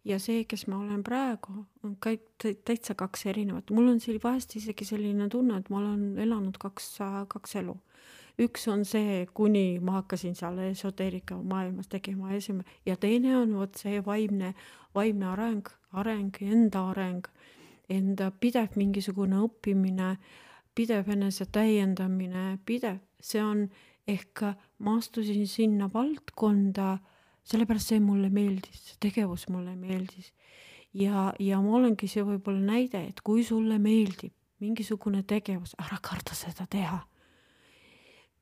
Ja 0.03 0.17
see, 0.19 0.41
kes 0.43 0.65
ma 0.67 0.81
olen 0.81 0.99
praegu, 1.03 1.61
on 1.87 1.93
kõik 2.03 2.43
täitsa 2.67 2.91
kaks 2.99 3.21
erinevat, 3.31 3.71
mul 3.71 3.87
on 3.93 4.01
siin 4.03 4.19
vahest 4.23 4.51
isegi 4.59 4.83
selline 4.83 5.29
tunne, 5.31 5.61
et 5.61 5.69
ma 5.71 5.79
olen 5.79 6.17
elanud 6.19 6.59
kaks, 6.59 6.89
kaks 7.31 7.55
elu. 7.61 7.77
Üks 8.43 8.65
on 8.67 8.81
see, 8.83 9.21
kuni 9.37 9.77
ma 9.79 9.99
hakkasin 10.01 10.35
seal 10.35 10.57
esoteerika 10.65 11.37
maailmas 11.37 11.87
tegema 11.87 12.33
esimene 12.33 12.81
ja 12.85 12.97
teine 12.97 13.37
on 13.37 13.53
vot 13.55 13.77
see 13.79 14.01
vaimne, 14.03 14.51
vaimne 14.95 15.29
areng, 15.29 15.69
areng, 15.93 16.41
enda 16.41 16.87
areng, 16.89 17.29
enda 17.93 18.31
pidev 18.41 18.75
mingisugune 18.75 19.37
õppimine, 19.45 20.15
pidev 20.75 21.13
enese 21.13 21.45
täiendamine, 21.45 22.57
pidev, 22.65 22.99
see 23.21 23.43
on 23.43 23.67
ehk 24.09 24.43
ma 24.83 24.97
astusin 24.99 25.47
sinna 25.47 25.87
valdkonda, 25.93 26.97
sellepärast 27.47 27.93
see 27.93 28.03
mulle 28.03 28.29
meeldis, 28.33 28.81
see 28.89 28.99
tegevus 29.07 29.47
mulle 29.49 29.75
meeldis. 29.79 30.33
ja, 30.93 31.31
ja 31.39 31.61
ma 31.61 31.77
olengi 31.79 32.07
see 32.07 32.23
võib-olla 32.27 32.61
näide, 32.73 33.07
et 33.09 33.23
kui 33.23 33.43
sulle 33.47 33.79
meeldib 33.79 34.35
mingisugune 34.63 35.23
tegevus, 35.27 35.73
ära 35.79 35.97
karda 36.03 36.35
seda 36.37 36.67
teha 36.69 37.01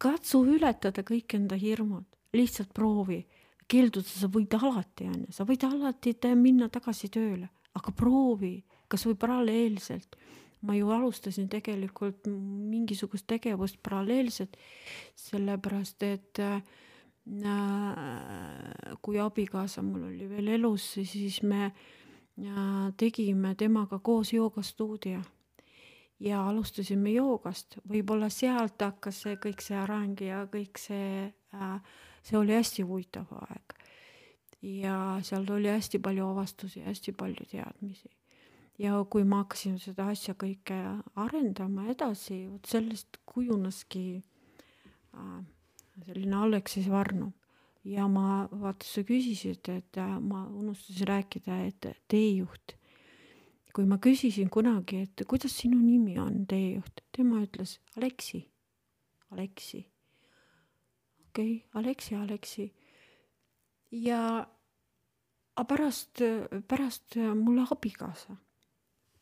katsu 0.01 0.41
ületada 0.55 1.03
kõik 1.05 1.35
enda 1.37 1.57
hirmud, 1.59 2.07
lihtsalt 2.33 2.73
proovi. 2.73 3.25
keelduda 3.71 4.03
sa 4.03 4.27
võid 4.27 4.51
alati, 4.57 5.05
on 5.07 5.19
ju, 5.23 5.31
sa 5.31 5.45
võid 5.47 5.61
alati 5.63 6.11
minna 6.35 6.67
tagasi 6.67 7.07
tööle, 7.07 7.47
aga 7.73 7.91
proovi, 7.95 8.57
kasvõi 8.91 9.15
paralleelselt. 9.15 10.17
Ma 10.61 10.75
ju 10.75 10.91
alustasin 10.93 11.49
tegelikult 11.49 12.27
mingisugust 12.27 13.27
tegevust 13.27 13.79
paralleelselt, 13.83 14.57
sellepärast 15.15 16.03
et 16.03 16.39
äh, 16.39 16.61
kui 19.01 19.19
abikaasa 19.19 19.81
mul 19.85 20.07
oli 20.09 20.29
veel 20.29 20.47
elus, 20.57 20.93
siis 20.93 21.41
me 21.43 21.65
äh, 21.65 22.93
tegime 22.97 23.55
temaga 23.55 23.99
koos 23.99 24.33
joogastuudio 24.33 25.21
ja 26.21 26.47
alustasime 26.47 27.11
joogast, 27.15 27.77
võib-olla 27.89 28.29
sealt 28.29 28.81
hakkas 28.81 29.23
see 29.25 29.37
kõik 29.41 29.61
see 29.65 29.77
areng 29.77 30.21
ja 30.21 30.45
kõik 30.51 30.81
see 30.81 31.29
äh,, 31.29 31.77
see 32.21 32.37
oli 32.37 32.53
hästi 32.53 32.85
huvitav 32.85 33.31
aeg. 33.41 33.77
ja 34.61 34.95
seal 35.25 35.47
oli 35.49 35.69
hästi 35.71 35.99
palju 35.99 36.27
avastusi, 36.27 36.83
hästi 36.85 37.13
palju 37.17 37.47
teadmisi. 37.49 38.09
Ja 38.81 38.97
kui 39.09 39.23
ma 39.27 39.43
hakkasin 39.43 39.77
seda 39.81 40.07
asja 40.11 40.33
kõike 40.39 40.77
arendama 41.21 41.85
edasi, 41.91 42.45
vot 42.49 42.65
sellest 42.69 43.21
kujuneski 43.29 44.05
äh, 44.17 45.39
selline 46.07 46.39
Aleksis 46.47 46.89
Varnum 46.89 47.33
ja 47.85 48.07
ma, 48.09 48.47
vaata, 48.51 48.85
sa 48.85 49.05
küsisid, 49.05 49.69
et 49.69 50.01
äh, 50.01 50.17
ma 50.19 50.45
unustasin 50.49 51.09
rääkida, 51.11 51.61
et 51.69 51.91
teejuht 52.09 52.77
kui 53.71 53.87
ma 53.87 53.97
küsisin 54.03 54.49
kunagi, 54.51 55.05
et 55.05 55.23
kuidas 55.29 55.53
sinu 55.61 55.79
nimi 55.79 56.17
on, 56.19 56.43
teejuht, 56.49 57.03
tema 57.15 57.39
ütles 57.45 57.77
Aleksi, 57.97 58.43
Aleksi. 59.31 59.85
okei 61.29 61.55
okay,, 61.55 61.79
Aleksi, 61.79 62.15
Aleksi. 62.15 62.65
ja 63.91 64.21
aga 65.55 65.67
pärast, 65.67 66.23
pärast 66.67 67.15
mulle 67.35 67.67
abikaasa 67.71 68.35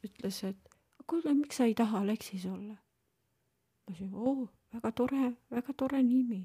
ütles, 0.05 0.43
et 0.43 0.69
kuule, 1.09 1.33
miks 1.33 1.59
sa 1.59 1.67
ei 1.67 1.75
taha 1.77 2.03
Aleksis 2.03 2.45
olla? 2.49 2.75
ma 2.75 3.93
ütlesin, 3.93 4.13
oo, 4.13 4.47
väga 4.73 4.91
tore, 4.95 5.31
väga 5.51 5.73
tore 5.77 6.01
nimi. 6.03 6.43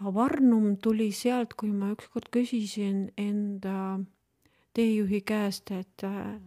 aga 0.00 0.14
Varnum 0.14 0.76
tuli 0.82 1.10
sealt, 1.14 1.54
kui 1.54 1.70
ma 1.70 1.92
ükskord 1.94 2.30
küsisin 2.34 3.10
enda 3.20 4.00
teejuhi 4.74 5.20
käest, 5.26 5.70
et 5.74 6.04
äh, 6.06 6.40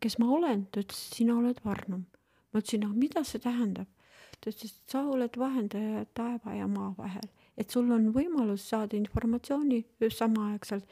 kes 0.00 0.18
ma 0.18 0.30
olen, 0.36 0.66
ta 0.70 0.82
ütles, 0.84 1.06
et 1.08 1.20
sina 1.20 1.38
oled 1.38 1.60
Varnum. 1.64 2.06
ma 2.52 2.60
ütlesin, 2.60 2.84
aga 2.88 3.00
mida 3.04 3.24
see 3.24 3.42
tähendab? 3.42 3.88
ta 4.40 4.52
ütles, 4.52 4.76
et 4.76 4.92
sa 4.92 5.06
oled 5.08 5.40
vahendaja 5.40 6.04
taeva 6.14 6.54
ja 6.58 6.68
maa 6.68 6.92
vahel, 6.98 7.28
et 7.56 7.72
sul 7.72 7.88
on 7.92 8.10
võimalus 8.12 8.68
saada 8.68 8.98
informatsiooni 8.98 9.80
samaaegselt 10.12 10.84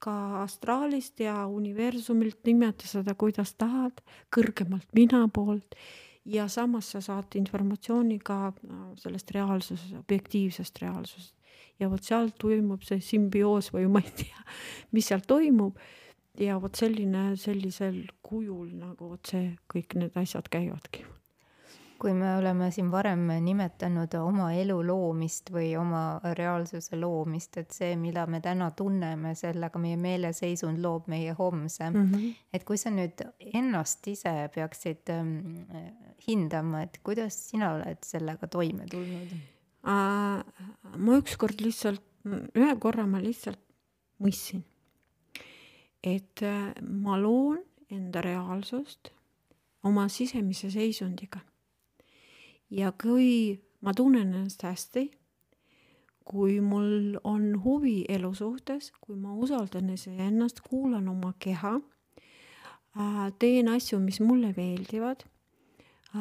ka 0.00 0.42
astraalist 0.42 1.20
ja 1.20 1.44
universumilt, 1.46 2.40
nimeta 2.48 2.88
seda, 2.88 3.14
kuidas 3.18 3.54
tahad, 3.60 4.00
kõrgemalt 4.34 4.88
mina 4.96 5.26
poolt. 5.32 5.76
Ja 6.24 6.46
samas 6.52 6.90
sa 6.92 7.00
saad 7.00 7.34
informatsiooni 7.40 8.18
ka 8.24 8.50
äh, 8.50 8.80
sellest 9.00 9.30
reaalsusest, 9.34 9.96
objektiivsest 10.02 10.82
reaalsusest. 10.82 11.34
Ja 11.80 11.88
vot 11.88 12.04
seal 12.04 12.28
toimub 12.38 12.84
see 12.84 13.00
sümbioos 13.04 13.70
või 13.72 13.86
ma 13.88 14.02
ei 14.04 14.12
tea, 14.24 14.44
mis 14.92 15.08
seal 15.08 15.24
toimub. 15.26 15.78
ja 16.40 16.60
vot 16.60 16.76
selline, 16.78 17.36
sellisel 17.36 18.04
kujul 18.22 18.68
nagu 18.78 19.10
vot 19.14 19.32
see, 19.32 19.56
kõik 19.72 19.96
need 19.98 20.16
asjad 20.16 20.48
käivadki 20.48 21.04
kui 22.00 22.14
me 22.16 22.30
oleme 22.38 22.70
siin 22.72 22.88
varem 22.92 23.26
nimetanud 23.44 24.14
oma 24.20 24.50
elu 24.56 24.78
loomist 24.86 25.50
või 25.52 25.74
oma 25.78 26.20
reaalsuse 26.38 26.96
loomist, 26.96 27.58
et 27.60 27.76
see, 27.76 27.94
mida 28.00 28.26
me 28.30 28.40
täna 28.44 28.70
tunneme, 28.76 29.34
sellega 29.38 29.80
meie 29.82 29.98
meeleseisund 30.00 30.80
loob 30.80 31.10
meie 31.12 31.34
homse 31.38 31.90
mm. 31.90 32.10
-hmm. 32.10 32.34
et 32.52 32.64
kui 32.64 32.80
sa 32.80 32.90
nüüd 32.90 33.24
ennast 33.52 34.08
ise 34.08 34.34
peaksid 34.54 35.12
ähm, 35.12 35.36
hindama, 36.26 36.82
et 36.82 37.00
kuidas 37.04 37.36
sina 37.50 37.74
oled 37.76 38.04
sellega 38.04 38.46
toime 38.46 38.86
tulnud? 38.90 39.36
ma 39.84 41.16
ükskord 41.16 41.60
lihtsalt, 41.64 42.02
ühe 42.56 42.74
korra 42.80 43.06
ma 43.08 43.20
lihtsalt 43.22 43.60
mõistsin, 44.20 44.64
et 46.04 46.42
äh, 46.44 46.74
ma 46.80 47.16
loon 47.20 47.62
enda 47.90 48.20
reaalsust 48.24 49.12
oma 49.82 50.08
sisemise 50.12 50.70
seisundiga. 50.70 51.40
Ja 52.70 52.92
kui 52.92 53.60
ma 53.80 53.94
tunnen 53.94 54.34
ennast 54.34 54.62
hästi, 54.62 55.10
kui 56.24 56.60
mul 56.60 57.18
on 57.24 57.56
huvi 57.64 58.04
elu 58.08 58.30
suhtes, 58.34 58.92
kui 59.00 59.16
ma 59.16 59.34
usaldan 59.34 59.90
iseennast, 59.90 60.60
kuulan 60.62 61.08
oma 61.08 61.32
keha, 61.38 61.74
äh, 62.96 63.26
teen 63.38 63.68
asju, 63.68 63.98
mis 63.98 64.20
mulle 64.20 64.52
meeldivad, 64.56 65.24
äh, 66.14 66.20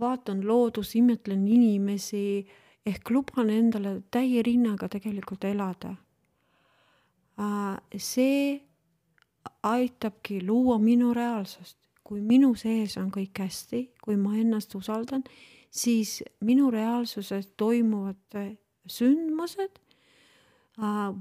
vaatan 0.00 0.46
loodust, 0.46 0.94
imetlen 0.94 1.48
inimesi 1.48 2.46
ehk 2.86 3.10
luban 3.10 3.50
endale 3.50 4.00
täie 4.10 4.42
rinnaga 4.42 4.88
tegelikult 4.88 5.44
elada. 5.44 5.96
see 7.96 8.60
aitabki 9.62 10.42
luua 10.46 10.78
minu 10.78 11.14
reaalsust, 11.14 11.78
kui 12.04 12.20
minu 12.20 12.54
sees 12.54 12.98
on 13.00 13.08
kõik 13.10 13.38
hästi, 13.40 13.80
kui 14.04 14.16
ma 14.20 14.34
ennast 14.36 14.74
usaldan, 14.74 15.24
siis 15.70 16.20
minu 16.44 16.70
reaalsuses 16.70 17.48
toimuvad 17.56 18.38
sündmused 18.90 19.78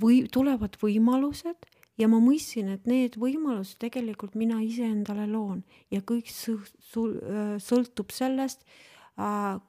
või 0.02 0.24
tulevad 0.32 0.78
võimalused 0.82 1.68
ja 2.00 2.08
ma 2.08 2.20
mõistsin, 2.24 2.70
et 2.74 2.88
need 2.88 3.18
võimalused 3.20 3.80
tegelikult 3.82 4.38
mina 4.40 4.62
iseendale 4.64 5.28
loon 5.30 5.64
ja 5.92 6.02
kõik 6.02 6.30
sõltub 6.32 8.14
sellest, 8.16 8.64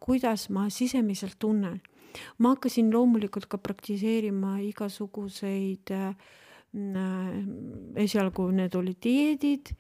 kuidas 0.01 0.49
ma 0.55 0.69
sisemiselt 0.71 1.39
tunnen. 1.39 1.81
ma 2.39 2.55
hakkasin 2.55 2.91
loomulikult 2.91 3.47
ka 3.47 3.59
praktiseerima 3.59 4.59
igasuguseid 4.67 5.91
äh, 5.95 6.15
esialgu 7.95 8.51
need 8.51 8.75
olid 8.75 8.99
dieedid, 9.03 9.71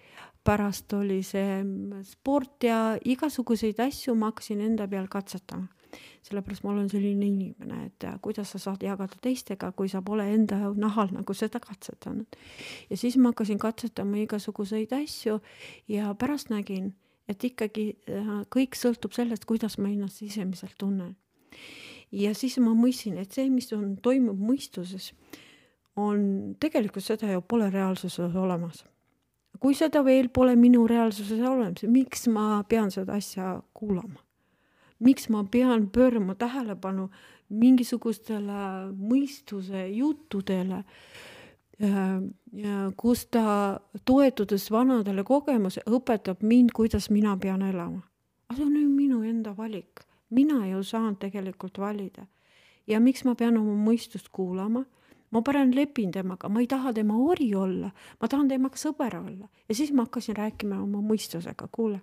pärast 0.44 0.92
oli 0.96 1.20
see 1.26 1.60
sport 2.08 2.64
ja 2.64 2.96
igasuguseid 3.04 3.80
asju 3.80 4.14
ma 4.14 4.30
hakkasin 4.32 4.60
enda 4.60 4.88
peal 4.88 5.08
katsetama. 5.08 5.68
sellepärast 6.22 6.62
ma 6.62 6.70
olen 6.70 6.88
selline 6.88 7.26
inimene, 7.26 7.86
et 7.86 8.04
kuidas 8.22 8.52
sa 8.52 8.58
saad 8.58 8.82
jagada 8.82 9.16
teistega, 9.22 9.72
kui 9.72 9.88
sa 9.88 10.02
pole 10.02 10.28
enda 10.34 10.70
nahal 10.76 11.08
nagu 11.12 11.34
seda 11.34 11.60
katsetanud. 11.60 12.26
ja 12.90 12.96
siis 12.96 13.16
ma 13.16 13.32
hakkasin 13.34 13.58
katsetama 13.58 14.16
igasuguseid 14.16 14.92
asju 14.92 15.40
ja 15.88 16.14
pärast 16.14 16.50
nägin 16.50 16.94
et 17.30 17.46
ikkagi 17.46 17.86
äh, 18.10 18.30
kõik 18.52 18.76
sõltub 18.78 19.14
sellest, 19.14 19.46
kuidas 19.48 19.78
ma 19.78 19.90
ennast 19.90 20.20
sisemiselt 20.22 20.76
tunnen. 20.80 21.16
ja 22.12 22.34
siis 22.34 22.58
ma 22.62 22.74
mõistsin, 22.74 23.18
et 23.22 23.32
see, 23.32 23.50
mis 23.52 23.70
on, 23.76 23.94
toimub 24.02 24.38
mõistuses, 24.38 25.12
on 26.00 26.56
tegelikult 26.62 27.04
seda 27.06 27.30
ju 27.30 27.42
pole 27.42 27.70
reaalsuses 27.70 28.34
olemas. 28.36 28.84
Kui 29.60 29.74
seda 29.76 30.04
veel 30.04 30.28
pole 30.28 30.56
minu 30.56 30.86
reaalsuses 30.88 31.40
olemas, 31.40 31.84
miks 31.84 32.26
ma 32.32 32.62
pean 32.68 32.90
seda 32.90 33.18
asja 33.20 33.60
kuulama? 33.74 34.20
miks 35.00 35.28
ma 35.32 35.44
pean 35.44 35.88
pöörama 35.88 36.34
tähelepanu 36.36 37.08
mingisugustele 37.48 38.92
mõistuse 38.92 39.86
juttudele 39.88 40.84
kus 42.96 43.24
ta 43.32 43.80
toetudes 44.04 44.68
vanadele 44.70 45.24
kogemuse 45.24 45.80
õpetab 45.88 46.42
mind, 46.44 46.74
kuidas 46.76 47.08
mina 47.10 47.36
pean 47.40 47.62
elama. 47.62 48.02
aga 48.48 48.56
see 48.56 48.66
on 48.66 48.76
ju 48.76 48.88
minu 48.88 49.22
enda 49.22 49.54
valik, 49.56 50.00
mina 50.30 50.66
ju 50.68 50.82
saan 50.82 51.16
tegelikult 51.16 51.78
valida. 51.78 52.26
ja 52.86 53.00
miks 53.00 53.24
ma 53.24 53.34
pean 53.34 53.56
oma 53.56 53.74
mõistust 53.90 54.28
kuulama? 54.32 54.84
Ma 55.30 55.42
parem 55.46 55.72
lepin 55.74 56.12
temaga, 56.12 56.48
ma 56.48 56.62
ei 56.62 56.68
taha 56.70 56.92
tema 56.94 57.18
ori 57.22 57.50
olla, 57.54 57.90
ma 58.20 58.28
tahan 58.30 58.48
temaga 58.50 58.78
sõber 58.80 59.16
olla 59.20 59.48
ja 59.68 59.76
siis 59.76 59.92
ma 59.94 60.06
hakkasin 60.06 60.36
rääkima 60.38 60.80
oma 60.82 61.02
mõistusega, 61.04 61.68
kuule. 61.72 62.00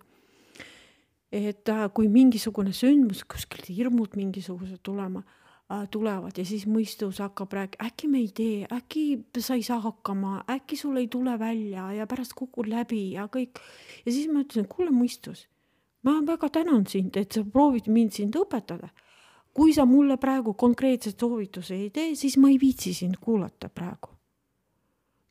et 1.31 1.69
äh, 1.69 1.87
kui 1.93 2.07
mingisugune 2.07 2.71
sündmus 2.71 3.25
kuskilt 3.27 3.67
hirmud 3.67 4.15
mingisugused 4.15 4.79
tulema 4.83 5.23
äh, 5.23 5.83
tulevad 5.91 6.37
ja 6.39 6.45
siis 6.47 6.63
mõistus 6.71 7.19
hakkab 7.19 7.51
rääkima, 7.53 7.89
äkki 7.89 8.07
me 8.07 8.23
ei 8.23 8.31
tee, 8.31 8.61
äkki 8.71 9.03
sa 9.43 9.57
ei 9.59 9.65
saa 9.67 9.81
hakkama, 9.83 10.45
äkki 10.55 10.79
sul 10.79 10.95
ei 10.97 11.09
tule 11.11 11.35
välja 11.39 11.91
ja 11.91 12.07
pärast 12.07 12.35
kukud 12.35 12.71
läbi 12.71 13.11
ja 13.17 13.27
kõik. 13.27 13.59
ja 14.05 14.11
siis 14.11 14.31
ma 14.31 14.45
ütlesin, 14.45 14.71
kuule 14.71 14.95
mõistus, 14.95 15.47
ma 16.03 16.21
väga 16.23 16.49
tänan 16.49 16.87
sind, 16.87 17.19
et 17.19 17.35
sa 17.35 17.43
proovid 17.43 17.91
mind 17.91 18.15
sind 18.15 18.39
õpetada 18.39 18.87
kui 19.57 19.73
sa 19.73 19.87
mulle 19.89 20.19
praegu 20.21 20.53
konkreetseid 20.53 21.17
soovitusi 21.17 21.73
ei 21.73 21.89
tee, 21.89 22.11
siis 22.15 22.37
ma 22.37 22.51
ei 22.53 22.59
viitsi 22.61 22.93
sind 22.93 23.17
kuulata 23.21 23.69
praegu. 23.73 24.13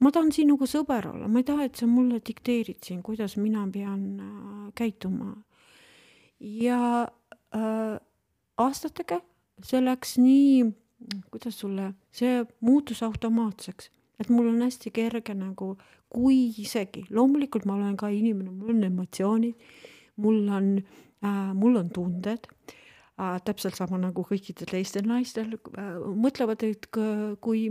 ma 0.03 0.11
tahan 0.12 0.33
sinuga 0.35 0.66
sõber 0.68 1.07
olla, 1.09 1.29
ma 1.29 1.41
ei 1.41 1.47
taha, 1.47 1.68
et 1.68 1.79
sa 1.79 1.87
mulle 1.89 2.18
dikteerid 2.20 2.83
siin, 2.85 2.99
kuidas 3.07 3.39
mina 3.41 3.62
pean 3.72 4.03
äh, 4.20 4.72
käituma. 4.74 5.37
ja 6.41 7.07
äh, 7.55 7.95
aastatega 8.59 9.20
see 9.62 9.81
läks 9.85 10.16
nii, 10.18 10.66
kuidas 11.31 11.61
sulle, 11.62 11.93
see 12.12 12.43
muutus 12.61 13.03
automaatseks, 13.07 13.91
et 14.20 14.29
mul 14.29 14.51
on 14.51 14.64
hästi 14.66 14.91
kerge 14.91 15.37
nagu, 15.39 15.77
kui 16.11 16.49
isegi, 16.59 17.07
loomulikult 17.11 17.64
ma 17.64 17.79
olen 17.79 17.97
ka 17.97 18.11
inimene, 18.11 18.51
mul 18.51 18.74
on 18.74 18.85
emotsioonid, 18.91 19.70
mul 20.16 20.43
on 20.49 20.72
äh,, 21.22 21.55
mul 21.55 21.79
on 21.79 21.95
tunded 21.95 22.51
täpselt 23.17 23.77
sama 23.79 23.97
nagu 24.01 24.25
kõikidel 24.29 24.69
teistel 24.69 25.07
naistel. 25.09 25.55
Äh, 25.73 25.95
mõtlevad, 26.21 26.61
et 26.67 26.89
kui 27.41 27.62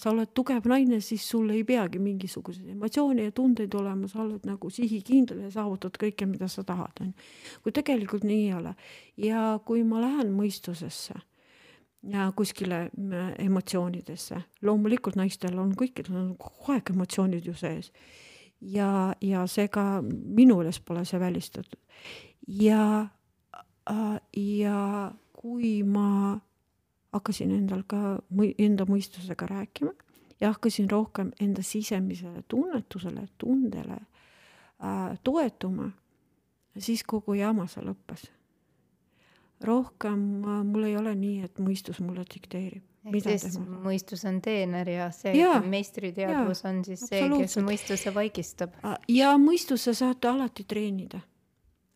sa 0.00 0.10
oled 0.10 0.32
tugev 0.34 0.66
naine, 0.70 0.98
siis 1.04 1.22
sul 1.28 1.52
ei 1.54 1.62
peagi 1.66 2.00
mingisuguseid 2.02 2.72
emotsioone 2.74 3.28
ja 3.28 3.34
tundeid 3.34 3.74
olema, 3.78 4.10
sa 4.10 4.24
oled 4.24 4.46
nagu 4.48 4.70
sihikindel 4.74 5.44
ja 5.46 5.52
saavutad 5.54 5.98
kõike, 6.02 6.26
mida 6.26 6.48
sa 6.50 6.64
tahad, 6.66 6.98
on 7.04 7.12
ju. 7.12 7.28
kui 7.62 7.74
tegelikult 7.76 8.26
nii 8.26 8.44
ei 8.48 8.54
ole. 8.58 8.74
Ja 9.22 9.42
kui 9.64 9.84
ma 9.86 10.02
lähen 10.02 10.32
mõistusesse 10.34 11.14
ja 12.10 12.30
kuskile 12.34 12.88
äh, 12.88 13.28
emotsioonidesse, 13.44 14.40
loomulikult 14.66 15.18
naistel 15.18 15.60
on 15.62 15.76
kõikidel 15.78 16.18
on 16.18 16.32
kogu 16.42 16.74
aeg 16.74 16.90
emotsioonid 16.94 17.46
ju 17.46 17.54
sees. 17.54 17.92
Ja, 18.58 19.14
ja 19.22 19.44
seega 19.46 20.02
minu 20.02 20.58
meelest 20.58 20.82
pole 20.82 21.04
see 21.06 21.20
välistatud. 21.22 21.78
Ja 22.48 22.80
Äh, 22.88 23.17
ja 24.36 25.12
kui 25.32 25.82
ma 25.82 26.38
hakkasin 27.12 27.52
endal 27.56 27.84
ka 27.88 28.18
enda 28.58 28.86
mõistusega 28.88 29.48
rääkima 29.48 29.94
ja 30.40 30.52
hakkasin 30.52 30.90
rohkem 30.90 31.30
enda 31.40 31.62
sisemisele 31.62 32.42
tunnetusele, 32.48 33.28
tundele 33.38 33.98
äh, 33.98 35.18
toetuma, 35.24 35.90
siis 36.78 37.02
kogu 37.04 37.34
jama 37.34 37.66
see 37.66 37.84
lõppes. 37.84 38.28
rohkem 39.64 40.44
äh, 40.44 40.60
mul 40.64 40.84
ei 40.90 40.96
ole 40.96 41.14
nii, 41.14 41.40
et 41.48 41.58
mõistus 41.58 42.00
mulle 42.00 42.24
dikteerib. 42.34 42.84
siis 43.22 43.58
mõistus 43.58 44.24
on 44.28 44.40
teener 44.42 44.88
ja 44.88 45.10
see 45.10 45.32
ja, 45.38 45.60
meistriteadvus 45.60 46.64
on 46.64 46.84
siis 46.84 47.06
see, 47.08 47.24
kes 47.38 47.56
mõistuse 47.64 48.14
vaigistab. 48.14 48.76
Äh, 48.84 48.98
ja 49.08 49.34
mõistuse 49.38 49.94
saate 49.94 50.28
alati 50.28 50.64
treenida 50.64 51.20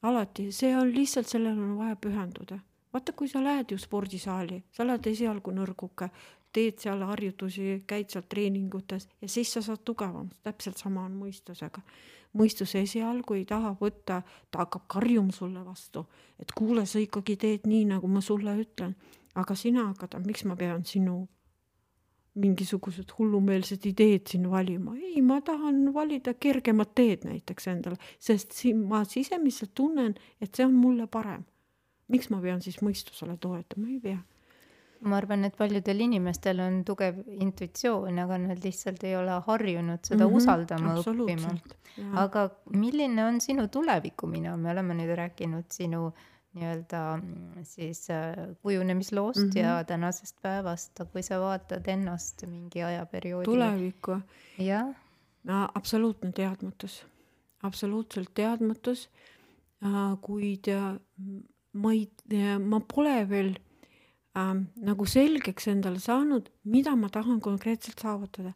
alati, 0.02 0.52
see 0.52 0.76
on 0.76 0.94
lihtsalt, 0.94 1.28
sellele 1.28 1.60
on 1.60 1.78
vaja 1.78 1.96
pühenduda. 1.96 2.58
vaata, 2.92 3.12
kui 3.12 3.28
sa 3.28 3.40
lähed 3.44 3.70
ju 3.70 3.78
spordisaali, 3.78 4.62
sa 4.72 4.82
oled 4.84 5.06
esialgu 5.08 5.52
nõrguke, 5.56 6.10
teed 6.52 6.78
seal 6.82 7.00
harjutusi, 7.08 7.84
käid 7.88 8.10
seal 8.12 8.26
treeningutes 8.28 9.08
ja 9.22 9.28
siis 9.28 9.52
sa 9.52 9.62
saad 9.64 9.80
tugevamaks, 9.84 10.42
täpselt 10.44 10.76
sama 10.76 11.04
on 11.04 11.14
mõistusega. 11.16 11.80
mõistus 12.38 12.74
esialgu 12.74 13.34
ei 13.34 13.44
taha 13.44 13.74
võtta, 13.80 14.22
ta 14.50 14.58
hakkab 14.58 14.84
karjuma 14.88 15.32
sulle 15.32 15.64
vastu, 15.64 16.06
et 16.38 16.52
kuule, 16.52 16.86
sa 16.86 16.98
ikkagi 16.98 17.36
teed 17.36 17.66
nii, 17.68 17.84
nagu 17.84 18.08
ma 18.08 18.20
sulle 18.20 18.56
ütlen, 18.60 18.94
aga 19.34 19.54
sina 19.54 19.86
hakkad, 19.86 20.20
miks 20.26 20.44
ma 20.44 20.56
pean 20.56 20.84
sinu 20.84 21.28
mingisugused 22.40 23.12
hullumeelsed 23.18 23.84
ideed 23.88 24.30
siin 24.30 24.48
valima, 24.50 24.94
ei, 24.96 25.20
ma 25.24 25.40
tahan 25.44 25.84
valida 25.94 26.32
kergemat 26.40 26.94
teed 26.96 27.26
näiteks 27.28 27.68
endale, 27.68 27.98
sest 28.20 28.56
siin 28.56 28.80
ma 28.88 29.02
sisemiselt 29.08 29.74
tunnen, 29.76 30.14
et 30.40 30.54
see 30.54 30.66
on 30.66 30.76
mulle 30.76 31.06
parem. 31.06 31.44
miks 32.12 32.28
ma 32.28 32.42
pean 32.42 32.60
siis 32.60 32.80
mõistusele 32.84 33.38
toetama, 33.40 33.88
ei 33.88 34.00
pea. 34.00 34.18
ma 35.02 35.16
arvan, 35.18 35.44
et 35.44 35.56
paljudel 35.58 36.00
inimestel 36.00 36.60
on 36.62 36.82
tugev 36.88 37.20
intuitsioon, 37.26 38.18
aga 38.22 38.38
nad 38.38 38.64
lihtsalt 38.64 39.04
ei 39.04 39.16
ole 39.16 39.40
harjunud 39.46 40.00
seda 40.00 40.24
mm 40.24 40.30
-hmm, 40.30 40.36
usaldama, 40.36 40.94
õppima. 41.02 41.54
aga 42.24 42.48
milline 42.70 43.24
on 43.24 43.40
sinu 43.40 43.68
tulevikumina, 43.68 44.56
me 44.56 44.70
oleme 44.70 44.94
nüüd 44.94 45.16
rääkinud 45.16 45.68
sinu 45.68 46.06
äh, 46.06 46.31
nii-öelda 46.52 47.16
mm, 47.16 47.64
siis 47.64 48.10
äh, 48.10 48.36
kujunemisloost 48.62 49.38
mm 49.38 49.50
-hmm. 49.50 49.58
ja 49.58 49.84
tänasest 49.84 50.36
päevast, 50.42 51.00
kui 51.12 51.22
sa 51.22 51.40
vaatad 51.40 51.88
ennast 51.88 52.46
mingi 52.46 52.82
ajaperioodi. 52.82 53.44
tulevikku? 53.44 54.18
jah. 54.58 54.94
no 55.44 55.68
absoluutne 55.74 56.32
teadmatus, 56.32 57.06
absoluutselt 57.62 58.30
teadmatus. 58.34 59.10
Äh, 59.84 60.18
kuid 60.20 60.68
äh, 60.68 61.00
ma 61.72 61.92
ei, 61.92 62.10
ma 62.58 62.80
pole 62.94 63.28
veel 63.28 63.56
äh, 64.36 64.54
nagu 64.76 65.06
selgeks 65.06 65.66
endale 65.68 65.98
saanud, 65.98 66.50
mida 66.64 66.96
ma 66.96 67.08
tahan 67.08 67.40
konkreetselt 67.40 67.98
saavutada 67.98 68.52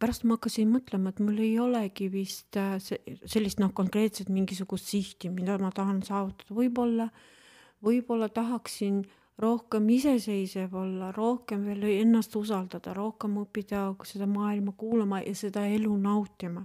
pärast 0.00 0.24
ma 0.24 0.36
hakkasin 0.36 0.70
mõtlema, 0.72 1.12
et 1.12 1.20
mul 1.22 1.38
ei 1.42 1.58
olegi 1.62 2.08
vist 2.12 2.56
äh, 2.60 2.76
sellist 2.80 3.60
noh, 3.62 3.72
konkreetset 3.76 4.30
mingisugust 4.32 4.90
sihti, 4.90 5.30
mida 5.34 5.58
ma 5.62 5.72
tahan 5.74 6.02
saavutada, 6.06 6.54
võib-olla, 6.54 7.08
võib-olla 7.84 8.30
tahaksin 8.32 9.02
rohkem 9.38 9.88
iseseisev 9.94 10.74
olla, 10.74 11.12
rohkem 11.14 11.66
veel 11.68 11.84
ennast 12.00 12.34
usaldada, 12.36 12.94
rohkem 12.96 13.38
õppida 13.44 13.84
seda 14.08 14.26
maailma 14.30 14.74
kuulama 14.78 15.22
ja 15.22 15.34
seda 15.38 15.66
elu 15.70 15.94
nautima 16.02 16.64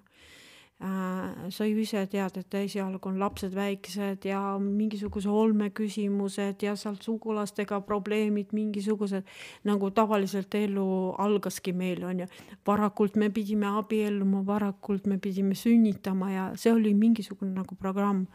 sa 0.80 1.66
ju 1.66 1.78
ise 1.80 2.02
tead, 2.12 2.38
et 2.38 2.56
esialgu 2.58 3.08
on 3.08 3.20
lapsed 3.22 3.54
väiksed 3.56 4.26
ja 4.28 4.40
mingisuguse 4.60 5.30
olmeküsimused 5.30 6.64
ja 6.66 6.76
sealt 6.76 7.06
sugulastega 7.06 7.80
probleemid 7.88 8.52
mingisugused, 8.52 9.24
nagu 9.64 9.92
tavaliselt 9.92 10.56
elu 10.60 10.88
algaski 11.24 11.74
meil 11.74 12.04
on 12.04 12.20
ju. 12.20 12.28
varakult 12.68 13.16
me 13.16 13.30
pidime 13.30 13.70
abielluma, 13.80 14.46
varakult 14.46 15.08
me 15.08 15.18
pidime 15.18 15.56
sünnitama 15.56 16.32
ja 16.32 16.52
see 16.56 16.74
oli 16.74 16.94
mingisugune 16.94 17.54
nagu 17.54 17.76
programm. 17.76 18.28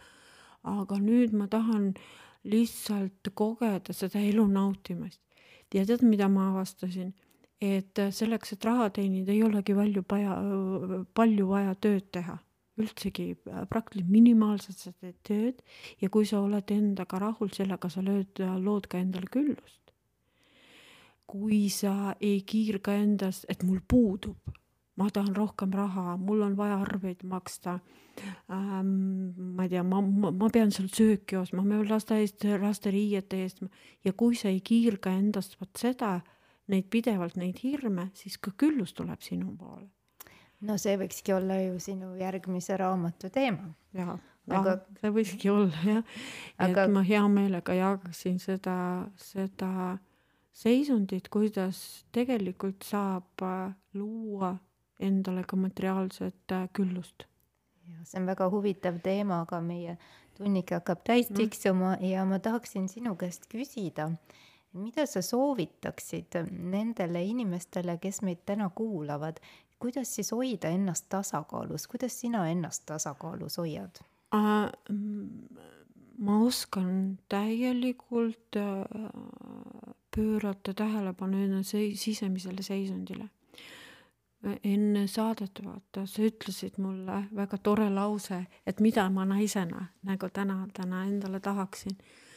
aga 0.63 0.97
nüüd 0.99 1.33
ma 1.33 1.47
tahan 1.49 1.95
lihtsalt 2.45 3.29
kogeda 3.35 3.93
seda 3.93 4.21
elu 4.21 4.47
nautimist. 4.47 5.21
ja 5.75 5.85
tead, 5.85 6.03
mida 6.03 6.29
ma 6.29 6.51
avastasin? 6.51 7.13
Et 7.61 8.01
selleks, 8.15 8.53
et 8.55 8.65
raha 8.65 8.91
teenida, 8.95 9.33
ei 9.35 9.43
olegi 9.43 9.75
palju 9.75 10.05
vaja, 10.11 10.37
palju 11.19 11.49
vaja 11.49 11.75
tööd 11.83 12.07
teha, 12.15 12.37
üldsegi 12.79 13.33
praktiliselt 13.71 14.13
minimaalselt 14.13 14.79
sa 14.79 14.93
teed 14.93 15.17
tööd 15.27 15.65
ja 16.03 16.11
kui 16.15 16.27
sa 16.29 16.39
oled 16.45 16.71
endaga 16.71 17.19
rahul, 17.25 17.51
sellega 17.55 17.91
sa 17.91 18.05
lööd, 18.05 18.39
lood 18.63 18.87
ka 18.91 19.01
endale 19.03 19.31
küllust. 19.33 19.75
kui 21.29 21.69
sa 21.69 22.15
ei 22.25 22.41
kiirga 22.41 22.95
endast, 22.97 23.45
et 23.53 23.61
mul 23.63 23.83
puudub, 23.85 24.55
ma 24.97 25.11
tahan 25.13 25.35
rohkem 25.37 25.75
raha, 25.77 26.17
mul 26.17 26.41
on 26.47 26.55
vaja 26.57 26.79
arveid 26.81 27.21
maksta 27.29 27.81
ähm,. 28.49 29.35
ma 29.57 29.67
ei 29.67 29.69
tea, 29.69 29.83
ma, 29.83 30.01
ma, 30.01 30.31
ma 30.31 30.49
pean 30.49 30.73
seal 30.73 30.89
sööki 30.89 31.37
ostma, 31.37 31.63
ma 31.63 31.77
pean 31.77 31.91
laste 31.91 32.17
eest, 32.23 32.47
laste 32.63 32.91
riiete 32.95 33.43
eest 33.43 33.61
ja 34.05 34.13
kui 34.13 34.39
sa 34.39 34.49
ei 34.49 34.63
kiirga 34.65 35.13
endast 35.19 35.59
vot 35.61 35.75
seda 35.77 36.21
neid 36.69 36.89
pidevalt, 36.91 37.37
neid 37.41 37.61
hirme, 37.63 38.11
siis 38.15 38.39
ka 38.39 38.53
küllus 38.57 38.93
tuleb 38.97 39.23
sinu 39.25 39.55
poole. 39.57 39.89
no 40.61 40.77
see 40.79 40.97
võikski 40.99 41.33
olla 41.37 41.61
ju 41.63 41.79
sinu 41.81 42.15
järgmise 42.19 42.77
raamatu 42.77 43.31
teema. 43.31 43.73
jaa 43.93 44.19
aga 44.57 44.75
ah, 44.77 44.85
see 45.01 45.13
võikski 45.15 45.51
olla 45.53 45.83
jah, 45.85 46.05
aga... 46.57 46.85
et 46.85 46.93
ma 46.93 47.03
hea 47.07 47.25
meelega 47.33 47.77
jagaksin 47.77 48.39
seda, 48.43 48.77
seda 49.21 49.99
seisundit, 50.57 51.29
kuidas 51.33 51.81
tegelikult 52.15 52.87
saab 52.87 53.45
äh, 53.47 53.75
luua 53.99 54.55
endale 54.99 55.45
ka 55.47 55.59
materiaalset 55.61 56.55
äh, 56.55 56.69
küllust. 56.75 57.29
ja 57.89 58.05
see 58.05 58.21
on 58.21 58.29
väga 58.29 58.49
huvitav 58.53 59.01
teema, 59.05 59.43
aga 59.47 59.61
meie 59.65 59.99
tunnik 60.39 60.73
hakkab 60.75 61.05
täis 61.07 61.31
mm. 61.31 61.37
tiksuma 61.43 61.97
mm. 61.97 62.11
ja 62.11 62.25
ma 62.29 62.41
tahaksin 62.43 62.89
sinu 62.89 63.15
käest 63.21 63.49
küsida 63.53 64.11
mida 64.73 65.07
sa 65.07 65.23
soovitaksid 65.23 66.39
nendele 66.51 67.23
inimestele, 67.25 67.99
kes 68.03 68.23
meid 68.23 68.45
täna 68.47 68.71
kuulavad, 68.75 69.41
kuidas 69.79 70.15
siis 70.15 70.33
hoida 70.33 70.69
ennast 70.75 71.09
tasakaalus, 71.09 71.87
kuidas 71.87 72.21
sina 72.21 72.47
ennast 72.51 72.87
tasakaalus 72.87 73.59
hoiad 73.59 74.03
uh,? 74.35 74.69
ma 76.19 76.39
oskan 76.43 77.19
täielikult 77.29 78.57
uh, 78.59 79.93
pöörata 80.17 80.75
tähelepanu 80.75 81.45
enda 81.45 81.63
sisemisele 81.95 82.63
seisundile. 82.63 83.29
enne 84.65 85.07
saadet 85.07 85.61
vaata, 85.65 86.07
sa 86.07 86.23
ütlesid 86.23 86.77
mulle 86.79 87.25
väga 87.35 87.59
tore 87.59 87.89
lause, 87.91 88.45
et 88.67 88.81
mida 88.81 89.09
ma 89.11 89.25
naisena 89.25 89.87
nagu 90.03 90.29
täna, 90.31 90.67
täna 90.75 91.05
endale 91.05 91.41
tahaksin 91.41 91.97
äh,. 91.99 92.28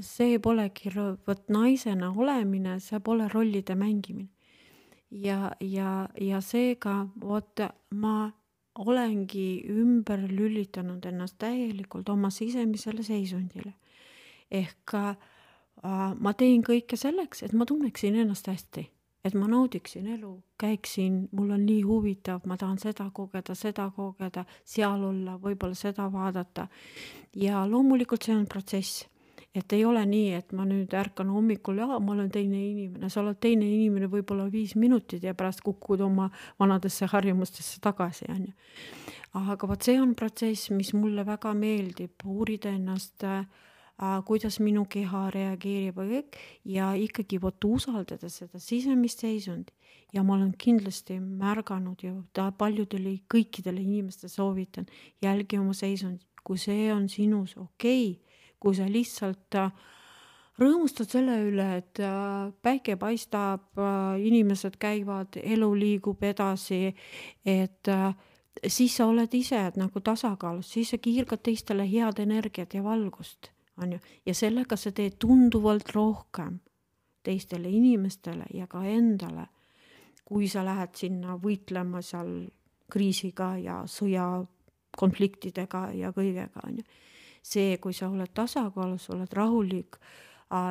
See 0.00 0.38
polegi, 0.38 0.90
vot 1.26 1.48
naisena 1.48 2.10
olemine, 2.12 2.78
see 2.80 3.00
pole 3.00 3.28
rollide 3.32 3.74
mängimine. 3.74 4.28
ja, 5.10 5.52
ja, 5.60 6.08
ja 6.20 6.40
seega 6.40 7.06
vot 7.20 7.60
ma 7.90 8.30
olengi 8.74 9.64
ümber 9.68 10.20
lülitanud 10.28 11.04
ennast 11.04 11.36
täielikult 11.38 12.08
oma 12.08 12.30
sisemisele 12.30 13.02
seisundile. 13.02 13.74
ehk 14.50 14.94
äh, 14.94 15.16
ma 16.20 16.32
teen 16.32 16.62
kõike 16.62 16.96
selleks, 16.96 17.42
et 17.42 17.52
ma 17.52 17.64
tunneksin 17.64 18.16
ennast 18.16 18.48
hästi 18.48 18.90
et 19.24 19.34
ma 19.38 19.46
naudiksin 19.46 20.06
elu, 20.16 20.32
käiksin, 20.58 21.28
mul 21.32 21.54
on 21.54 21.62
nii 21.66 21.82
huvitav, 21.86 22.42
ma 22.46 22.56
tahan 22.58 22.78
seda 22.82 23.06
kogeda, 23.14 23.54
seda 23.54 23.88
kogeda, 23.94 24.44
seal 24.66 25.04
olla, 25.06 25.36
võib-olla 25.42 25.78
seda 25.78 26.08
vaadata. 26.12 26.66
ja 27.36 27.62
loomulikult 27.68 28.26
see 28.26 28.34
on 28.36 28.46
protsess, 28.46 29.06
et 29.54 29.72
ei 29.72 29.84
ole 29.84 30.02
nii, 30.08 30.32
et 30.38 30.52
ma 30.56 30.64
nüüd 30.68 30.94
ärkan 30.96 31.28
hommikul 31.32 31.80
ja 31.82 31.86
ma 31.86 32.14
olen 32.14 32.30
teine 32.32 32.56
inimene, 32.56 33.10
sa 33.12 33.20
oled 33.20 33.40
teine 33.40 33.66
inimene 33.68 34.08
võib-olla 34.12 34.46
viis 34.52 34.74
minutit 34.80 35.24
ja 35.24 35.34
pärast 35.36 35.60
kukud 35.64 36.00
oma 36.00 36.30
vanadesse 36.60 37.08
harjumustesse 37.12 37.80
tagasi, 37.84 38.30
on 38.32 38.46
ju. 38.48 38.54
aga 39.52 39.68
vot 39.68 39.82
see 39.82 40.00
on 40.00 40.14
protsess, 40.16 40.70
mis 40.72 40.94
mulle 40.96 41.26
väga 41.26 41.52
meeldib, 41.56 42.24
uurida 42.24 42.72
ennast 42.72 43.24
äh, 43.28 43.44
kuidas 44.24 44.58
minu 44.60 44.84
keha 44.88 45.28
reageerib 45.34 46.00
ja 46.00 46.08
kõik. 46.08 46.40
Ja 46.64 46.90
ikkagi 46.98 47.40
vot 47.42 47.64
usaldada 47.64 48.28
seda 48.32 48.60
sisemist 48.60 49.22
seisundi 49.22 49.72
ja 50.12 50.22
ma 50.22 50.34
olen 50.34 50.52
kindlasti 50.58 51.18
märganud 51.20 52.02
ja 52.02 52.12
ta 52.32 52.50
paljudele, 52.52 53.18
kõikidele 53.32 53.80
inimestele 53.80 54.30
soovitan, 54.30 54.86
jälgi 55.22 55.58
oma 55.58 55.72
seisundit, 55.76 56.26
kui 56.44 56.58
see 56.58 56.90
on 56.92 57.08
sinus 57.08 57.56
okei 57.56 58.10
okay,, 58.10 58.21
kui 58.62 58.76
sa 58.78 58.86
lihtsalt 58.86 59.58
äh, 59.58 59.72
rõõmustad 60.62 61.10
selle 61.10 61.38
üle, 61.48 61.68
et 61.80 62.00
äh, 62.02 62.52
päike 62.62 62.96
paistab, 63.00 63.64
äh, 63.78 64.20
inimesed 64.22 64.78
käivad, 64.82 65.38
elu 65.42 65.70
liigub 65.78 66.22
edasi, 66.22 66.92
et 67.44 67.90
siis 68.68 68.94
sa 68.98 69.08
oled 69.10 69.34
ise 69.34 69.64
nagu 69.80 70.04
tasakaalus, 70.04 70.70
siis 70.76 70.92
sa 70.94 71.00
kiirgad 71.02 71.42
teistele 71.42 71.88
head 71.88 72.22
energiat 72.22 72.74
ja 72.74 72.84
valgust 72.84 73.50
on 73.80 73.92
ju, 73.96 73.98
ja 74.26 74.34
sellega 74.36 74.76
sa 74.76 74.92
teed 74.94 75.16
tunduvalt 75.18 75.90
rohkem 75.96 76.60
teistele 77.22 77.70
inimestele 77.70 78.44
ja 78.54 78.66
ka 78.70 78.84
endale, 78.86 79.46
kui 80.24 80.48
sa 80.50 80.64
lähed 80.66 80.94
sinna 80.98 81.36
võitlema 81.40 82.02
seal 82.04 82.50
kriisiga 82.92 83.56
ja 83.58 83.82
sõjakonfliktidega 83.88 85.86
ja 85.96 86.12
kõigega, 86.12 86.60
on 86.66 86.76
ju. 86.82 86.84
See, 87.42 87.76
kui 87.82 87.94
sa 87.94 88.08
oled 88.08 88.32
tasakaalus, 88.34 89.08
oled 89.10 89.32
rahulik, 89.34 89.98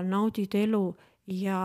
naudid 0.08 0.56
elu 0.56 0.84
ja 1.28 1.62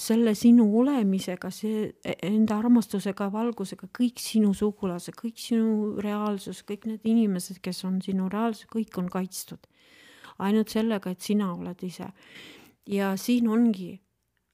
selle 0.00 0.32
sinu 0.34 0.64
olemisega, 0.80 1.50
see 1.52 1.90
enda 2.24 2.56
armastusega, 2.62 3.28
valgusega, 3.32 3.88
kõik 3.96 4.20
sinu 4.20 4.54
sugulased, 4.56 5.16
kõik 5.18 5.40
sinu 5.40 5.96
reaalsus, 6.00 6.62
kõik 6.68 6.86
need 6.88 7.04
inimesed, 7.04 7.60
kes 7.64 7.84
on 7.88 8.00
sinu 8.04 8.30
reaalsus, 8.32 8.68
kõik 8.72 8.96
on 9.00 9.10
kaitstud 9.12 9.68
ainult 10.38 10.72
sellega, 10.72 11.12
et 11.12 11.20
sina 11.20 11.52
oled 11.54 11.82
ise. 11.86 12.08
ja 12.86 13.16
siin 13.16 13.48
ongi, 13.48 14.00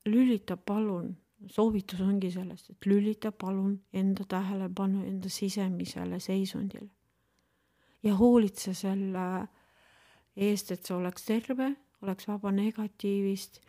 lülita 0.07 0.57
palun, 0.57 1.13
soovitus 1.47 2.01
ongi 2.01 2.31
sellest, 2.31 2.71
et 2.71 2.87
lülita 2.87 3.33
palun 3.33 3.81
enda 3.93 4.25
tähelepanu 4.29 5.05
enda 5.07 5.29
sisemisele 5.29 6.21
seisundile. 6.21 6.89
ja 8.03 8.15
hoolitse 8.15 8.75
selle 8.75 9.49
eest, 10.37 10.71
et 10.73 10.87
sa 10.87 10.97
oleks 10.97 11.27
terve, 11.29 11.75
oleks 12.03 12.29
vaba 12.29 12.53
negatiivist, 12.55 13.61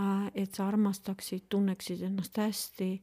äh, 0.00 0.30
et 0.34 0.54
sa 0.54 0.68
armastaksid, 0.68 1.48
tunneksid 1.48 2.02
ennast 2.08 2.38
hästi. 2.38 3.02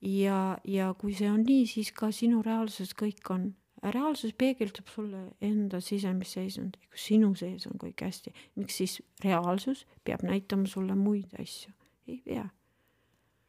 Ja, 0.00 0.58
ja 0.64 0.92
kui 0.94 1.14
see 1.18 1.30
on 1.30 1.42
nii, 1.42 1.64
siis 1.66 1.90
ka 1.92 2.12
sinu 2.14 2.42
reaalsuses 2.46 2.94
kõik 2.94 3.32
on 3.34 3.48
reaalsus 3.82 4.34
peegeldab 4.38 4.90
sulle 4.90 5.22
enda 5.44 5.80
sisemist 5.82 6.36
seisundit, 6.36 6.84
kui 6.90 7.00
sinu 7.02 7.32
sees 7.38 7.66
on 7.70 7.78
kõik 7.80 8.02
hästi, 8.06 8.32
miks 8.58 8.78
siis 8.80 8.98
reaalsus 9.24 9.84
peab 10.06 10.22
näitama 10.26 10.70
sulle 10.70 10.94
muid 10.98 11.34
asju, 11.38 11.72
ei 12.08 12.20
pea. 12.24 12.46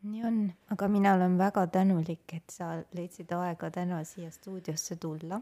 nii 0.10 0.24
on, 0.24 0.42
aga 0.72 0.88
mina 0.88 1.14
olen 1.18 1.38
väga 1.38 1.68
tänulik, 1.68 2.34
et 2.34 2.54
sa 2.54 2.72
leidsid 2.96 3.32
aega 3.36 3.72
täna 3.74 4.04
siia 4.08 4.32
stuudiosse 4.32 4.96
tulla 4.96 5.42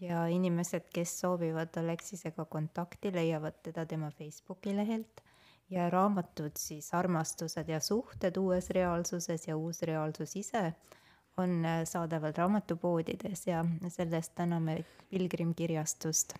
ja 0.00 0.26
inimesed, 0.26 0.90
kes 0.92 1.20
soovivad 1.20 1.76
Alexisega 1.76 2.44
kontakti, 2.44 3.12
leiavad 3.12 3.62
teda 3.62 3.86
tema 3.86 4.10
Facebooki 4.10 4.76
lehelt 4.76 5.22
ja 5.70 5.90
raamatud 5.90 6.52
siis 6.58 6.94
Armastused 6.94 7.68
ja 7.68 7.80
suhted 7.80 8.36
uues 8.36 8.70
reaalsuses 8.70 9.48
ja 9.48 9.56
uus 9.56 9.82
reaalsus 9.82 10.36
ise 10.36 10.72
on 11.36 11.64
äh, 11.64 11.84
saadaval 11.84 12.32
raamatupoodides 12.36 13.46
ja 13.46 13.64
sellest 13.88 14.34
täname 14.34 14.84
Pilgrim 15.10 15.54
kirjastust. 15.54 16.34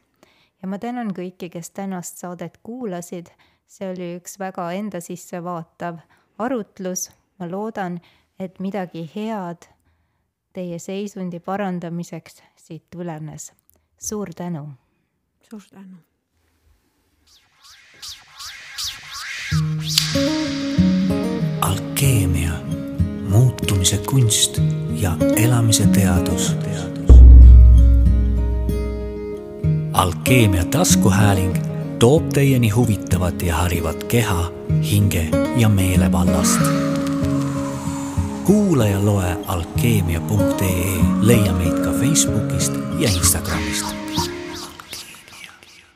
ja 0.62 0.68
ma 0.68 0.78
tänan 0.78 1.12
kõiki, 1.12 1.50
kes 1.52 1.70
tänast 1.70 2.16
saadet 2.16 2.58
kuulasid, 2.62 3.28
see 3.66 3.90
oli 3.90 4.14
üks 4.16 4.38
väga 4.38 4.70
enda 4.72 5.00
sisse 5.00 5.42
vaatav 5.44 5.98
arutlus, 6.38 7.10
ma 7.38 7.50
loodan, 7.50 8.00
et 8.38 8.60
midagi 8.60 9.04
head 9.14 9.68
teie 10.56 10.78
seisundi 10.78 11.40
parandamiseks 11.40 12.42
siit 12.56 12.84
tulenes. 12.90 13.52
suur 13.98 14.28
tänu! 14.36 14.68
suur 15.50 15.62
tänu! 15.70 15.96
alkeemia, 21.60 22.52
muutumise 23.28 23.98
kunst 23.98 24.58
ja 24.90 25.16
elamise 25.36 25.86
teadus. 25.86 26.56
alkeemia 29.92 30.64
taskuhääling 30.64 31.56
toob 31.98 32.28
teieni 32.28 32.70
huvitavat 32.70 33.42
ja 33.42 33.56
harivat 33.56 34.04
keha, 34.04 34.52
hinge 34.90 35.28
ja 35.56 35.68
meele 35.68 36.12
vallast. 36.12 36.95
Kuula 38.46 38.86
ja 38.86 39.04
loe 39.04 39.36
alkeemia.ee, 39.46 40.98
leia 41.20 41.52
meid 41.52 41.78
ka 41.84 41.92
Facebookist 42.00 42.72
ja 42.98 43.10
Instagramist 43.10 43.95